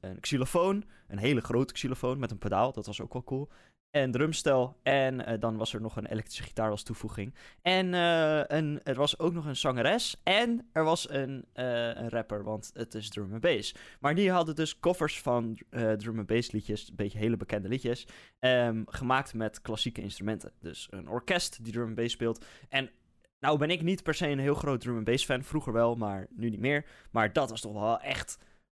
een 0.00 0.20
xylofoon, 0.20 0.84
een 1.08 1.18
hele 1.18 1.40
grote 1.40 1.72
xylofoon 1.72 2.18
met 2.18 2.30
een 2.30 2.38
pedaal, 2.38 2.72
dat 2.72 2.86
was 2.86 3.00
ook 3.00 3.12
wel 3.12 3.24
cool 3.24 3.48
en 3.92 4.10
drumstel. 4.10 4.76
En 4.82 5.20
uh, 5.20 5.40
dan 5.40 5.56
was 5.56 5.74
er 5.74 5.80
nog 5.80 5.96
een 5.96 6.06
elektrische 6.06 6.42
gitaar 6.42 6.70
als 6.70 6.82
toevoeging. 6.82 7.34
En 7.62 7.86
uh, 7.92 8.42
een, 8.46 8.80
er 8.82 8.94
was 8.94 9.18
ook 9.18 9.32
nog 9.32 9.44
een 9.44 9.56
zangeres. 9.56 10.20
En 10.22 10.68
er 10.72 10.84
was 10.84 11.10
een, 11.10 11.44
uh, 11.54 11.86
een 11.94 12.08
rapper, 12.08 12.44
want 12.44 12.70
het 12.74 12.94
is 12.94 13.08
drum 13.08 13.32
and 13.32 13.40
bass. 13.40 13.74
Maar 14.00 14.14
die 14.14 14.30
hadden 14.30 14.54
dus 14.54 14.78
covers 14.78 15.20
van 15.20 15.58
drum 15.96 16.18
and 16.18 16.26
bass 16.26 16.50
liedjes, 16.50 16.88
een 16.88 16.96
beetje 16.96 17.18
hele 17.18 17.36
bekende 17.36 17.68
liedjes, 17.68 18.06
um, 18.40 18.84
gemaakt 18.86 19.34
met 19.34 19.60
klassieke 19.60 20.02
instrumenten. 20.02 20.52
Dus 20.60 20.86
een 20.90 21.08
orkest 21.08 21.64
die 21.64 21.72
drum 21.72 21.86
and 21.86 21.94
bass 21.94 22.12
speelt. 22.12 22.44
En 22.68 22.90
nou 23.38 23.58
ben 23.58 23.70
ik 23.70 23.82
niet 23.82 24.02
per 24.02 24.14
se 24.14 24.28
een 24.28 24.38
heel 24.38 24.54
groot 24.54 24.80
drum 24.80 24.96
and 24.96 25.04
bass 25.04 25.24
fan. 25.24 25.44
Vroeger 25.44 25.72
wel, 25.72 25.94
maar 25.94 26.26
nu 26.30 26.50
niet 26.50 26.60
meer. 26.60 26.86
Maar 27.10 27.32
dat 27.32 27.50
was 27.50 27.60
toch 27.60 27.72
wel 27.72 28.00
echt 28.00 28.38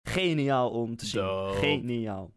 geniaal 0.09 0.71
om 0.71 0.97
te 0.97 1.07
zien. 1.07 1.23
Dope. 1.23 1.59
Geniaal. 1.59 2.33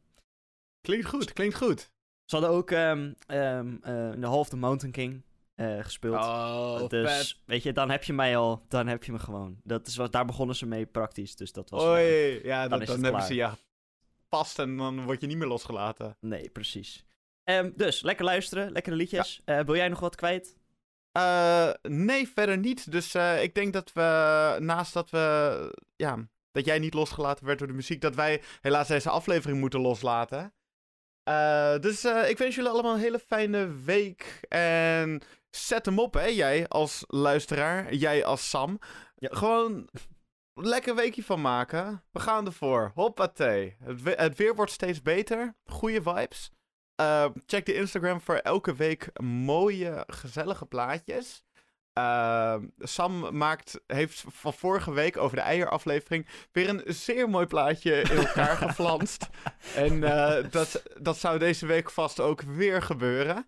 Klinkt 0.81 1.05
goed, 1.05 1.33
klinkt 1.33 1.55
goed. 1.55 1.93
Ze 2.25 2.35
hadden 2.35 2.49
ook 2.49 2.71
um, 2.71 3.15
um, 3.27 3.79
uh, 3.87 4.11
in 4.13 4.21
de 4.21 4.27
Half 4.27 4.49
the 4.49 4.57
Mountain 4.57 4.91
King 4.93 5.23
uh, 5.55 5.83
gespeeld. 5.83 6.15
Oh, 6.15 6.87
dus 6.87 7.17
vet. 7.17 7.39
weet 7.45 7.63
je, 7.63 7.73
dan 7.73 7.89
heb 7.89 8.03
je 8.03 8.13
mij 8.13 8.37
al, 8.37 8.65
dan 8.67 8.87
heb 8.87 9.03
je 9.03 9.11
me 9.11 9.19
gewoon. 9.19 9.57
Dat 9.63 9.87
is 9.87 9.95
wat, 9.95 10.11
daar 10.11 10.25
begonnen 10.25 10.55
ze 10.55 10.65
mee 10.65 10.85
praktisch, 10.85 11.35
dus 11.35 11.51
dat 11.51 11.69
was. 11.69 11.83
Oei, 11.83 12.35
uh, 12.35 12.43
ja, 12.43 12.67
dan, 12.67 12.79
dat, 12.79 12.87
dan 12.87 13.03
hebben 13.03 13.23
ze 13.23 13.33
ja 13.33 13.57
past 14.29 14.59
en 14.59 14.77
dan 14.77 15.03
word 15.03 15.21
je 15.21 15.27
niet 15.27 15.37
meer 15.37 15.47
losgelaten. 15.47 16.17
Nee, 16.19 16.49
precies. 16.49 17.05
Um, 17.43 17.73
dus 17.75 18.01
lekker 18.01 18.25
luisteren, 18.25 18.71
lekkere 18.71 18.95
liedjes. 18.95 19.41
Ja. 19.45 19.63
wil 19.63 19.75
jij 19.75 19.87
nog 19.87 19.99
wat 19.99 20.15
kwijt? 20.15 20.57
Uh, 21.17 21.69
nee, 21.81 22.27
verder 22.27 22.57
niet. 22.57 22.91
Dus 22.91 23.15
uh, 23.15 23.43
ik 23.43 23.55
denk 23.55 23.73
dat 23.73 23.93
we, 23.93 24.57
naast 24.59 24.93
dat 24.93 25.09
we, 25.09 25.77
ja, 25.95 26.27
dat 26.51 26.65
jij 26.65 26.79
niet 26.79 26.93
losgelaten 26.93 27.45
werd 27.45 27.59
door 27.59 27.67
de 27.67 27.73
muziek, 27.73 28.01
dat 28.01 28.15
wij 28.15 28.41
helaas 28.61 28.87
deze 28.87 29.09
aflevering 29.09 29.59
moeten 29.59 29.79
loslaten. 29.79 30.53
Uh, 31.29 31.79
dus 31.79 32.05
uh, 32.05 32.29
ik 32.29 32.37
wens 32.37 32.55
jullie 32.55 32.69
allemaal 32.69 32.93
een 32.93 32.99
hele 32.99 33.19
fijne 33.19 33.75
week. 33.83 34.39
En 34.49 35.21
zet 35.49 35.85
hem 35.85 35.99
op, 35.99 36.13
hè, 36.13 36.25
jij 36.25 36.67
als 36.67 37.03
luisteraar. 37.07 37.93
Jij 37.93 38.25
als 38.25 38.49
Sam. 38.49 38.79
Ja. 39.15 39.29
Gewoon 39.31 39.89
lekker 40.53 40.95
weekje 40.95 41.23
van 41.23 41.41
maken. 41.41 42.03
We 42.11 42.19
gaan 42.19 42.45
ervoor. 42.45 42.91
Hoppatee. 42.93 43.75
Het, 43.83 44.01
we 44.01 44.11
het 44.11 44.37
weer 44.37 44.55
wordt 44.55 44.71
steeds 44.71 45.01
beter. 45.01 45.55
Goeie 45.65 46.01
vibes. 46.01 46.51
Uh, 47.01 47.25
check 47.45 47.65
de 47.65 47.73
Instagram 47.73 48.21
voor 48.21 48.35
elke 48.35 48.75
week 48.75 49.21
mooie, 49.21 50.03
gezellige 50.07 50.65
plaatjes. 50.65 51.44
Uh, 51.99 52.55
Sam 52.79 53.37
maakt, 53.37 53.79
heeft 53.87 54.23
van 54.27 54.53
vorige 54.53 54.93
week 54.93 55.17
over 55.17 55.35
de 55.35 55.43
eieraflevering 55.43 56.27
weer 56.51 56.69
een 56.69 56.83
zeer 56.85 57.29
mooi 57.29 57.45
plaatje 57.45 58.01
in 58.01 58.17
elkaar 58.17 58.55
geflanst. 58.67 59.29
En 59.75 59.93
uh, 59.93 60.35
dat, 60.51 60.83
dat 61.01 61.17
zou 61.17 61.39
deze 61.39 61.65
week 61.65 61.91
vast 61.91 62.19
ook 62.19 62.41
weer 62.41 62.81
gebeuren. 62.81 63.45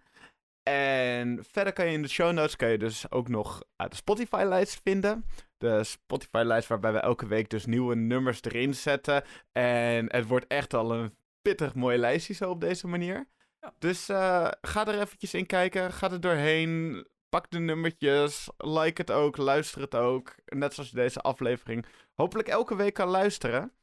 En 0.64 1.46
verder 1.52 1.74
kan 1.74 1.86
je 1.86 1.92
in 1.92 2.02
de 2.02 2.08
show 2.08 2.32
notes 2.32 2.56
kan 2.56 2.70
je 2.70 2.78
dus 2.78 3.12
ook 3.12 3.28
nog 3.28 3.64
de 3.76 3.96
Spotify-lijst 3.96 4.80
vinden. 4.84 5.26
De 5.58 5.84
Spotify-lijst 5.84 6.68
waarbij 6.68 6.92
we 6.92 7.00
elke 7.00 7.28
week 7.28 7.50
dus 7.50 7.66
nieuwe 7.66 7.96
nummers 7.96 8.44
erin 8.44 8.76
zetten. 8.76 9.24
En 9.52 10.14
het 10.14 10.28
wordt 10.28 10.48
echt 10.48 10.74
al 10.74 10.94
een 10.94 11.16
pittig 11.42 11.74
mooi 11.74 11.98
lijstje 11.98 12.34
zo 12.34 12.50
op 12.50 12.62
deze 12.62 12.88
manier. 12.88 13.28
Ja. 13.60 13.74
Dus 13.80 14.10
uh, 14.10 14.48
ga 14.62 14.88
er 14.88 15.02
eventjes 15.02 15.34
in 15.34 15.46
kijken, 15.46 15.94
ga 15.94 16.12
er 16.12 16.22
doorheen 16.22 17.06
pak 17.38 17.52
de 17.52 17.60
nummertjes, 17.60 18.50
like 18.58 19.02
het 19.02 19.12
ook, 19.12 19.38
luister 19.38 19.82
het 19.82 19.96
ook. 19.96 20.36
Net 20.46 20.74
zoals 20.74 20.90
je 20.90 20.96
deze 20.96 21.22
aflevering 21.22 21.86
hopelijk 22.14 22.48
elke 22.48 22.76
week 22.76 22.94
kan 22.94 23.08
luisteren. 23.08 23.74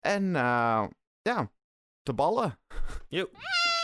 En 0.00 0.24
uh, 0.24 0.86
ja, 1.22 1.50
te 2.02 2.12
ballen. 2.14 2.58
Yo. 3.08 3.30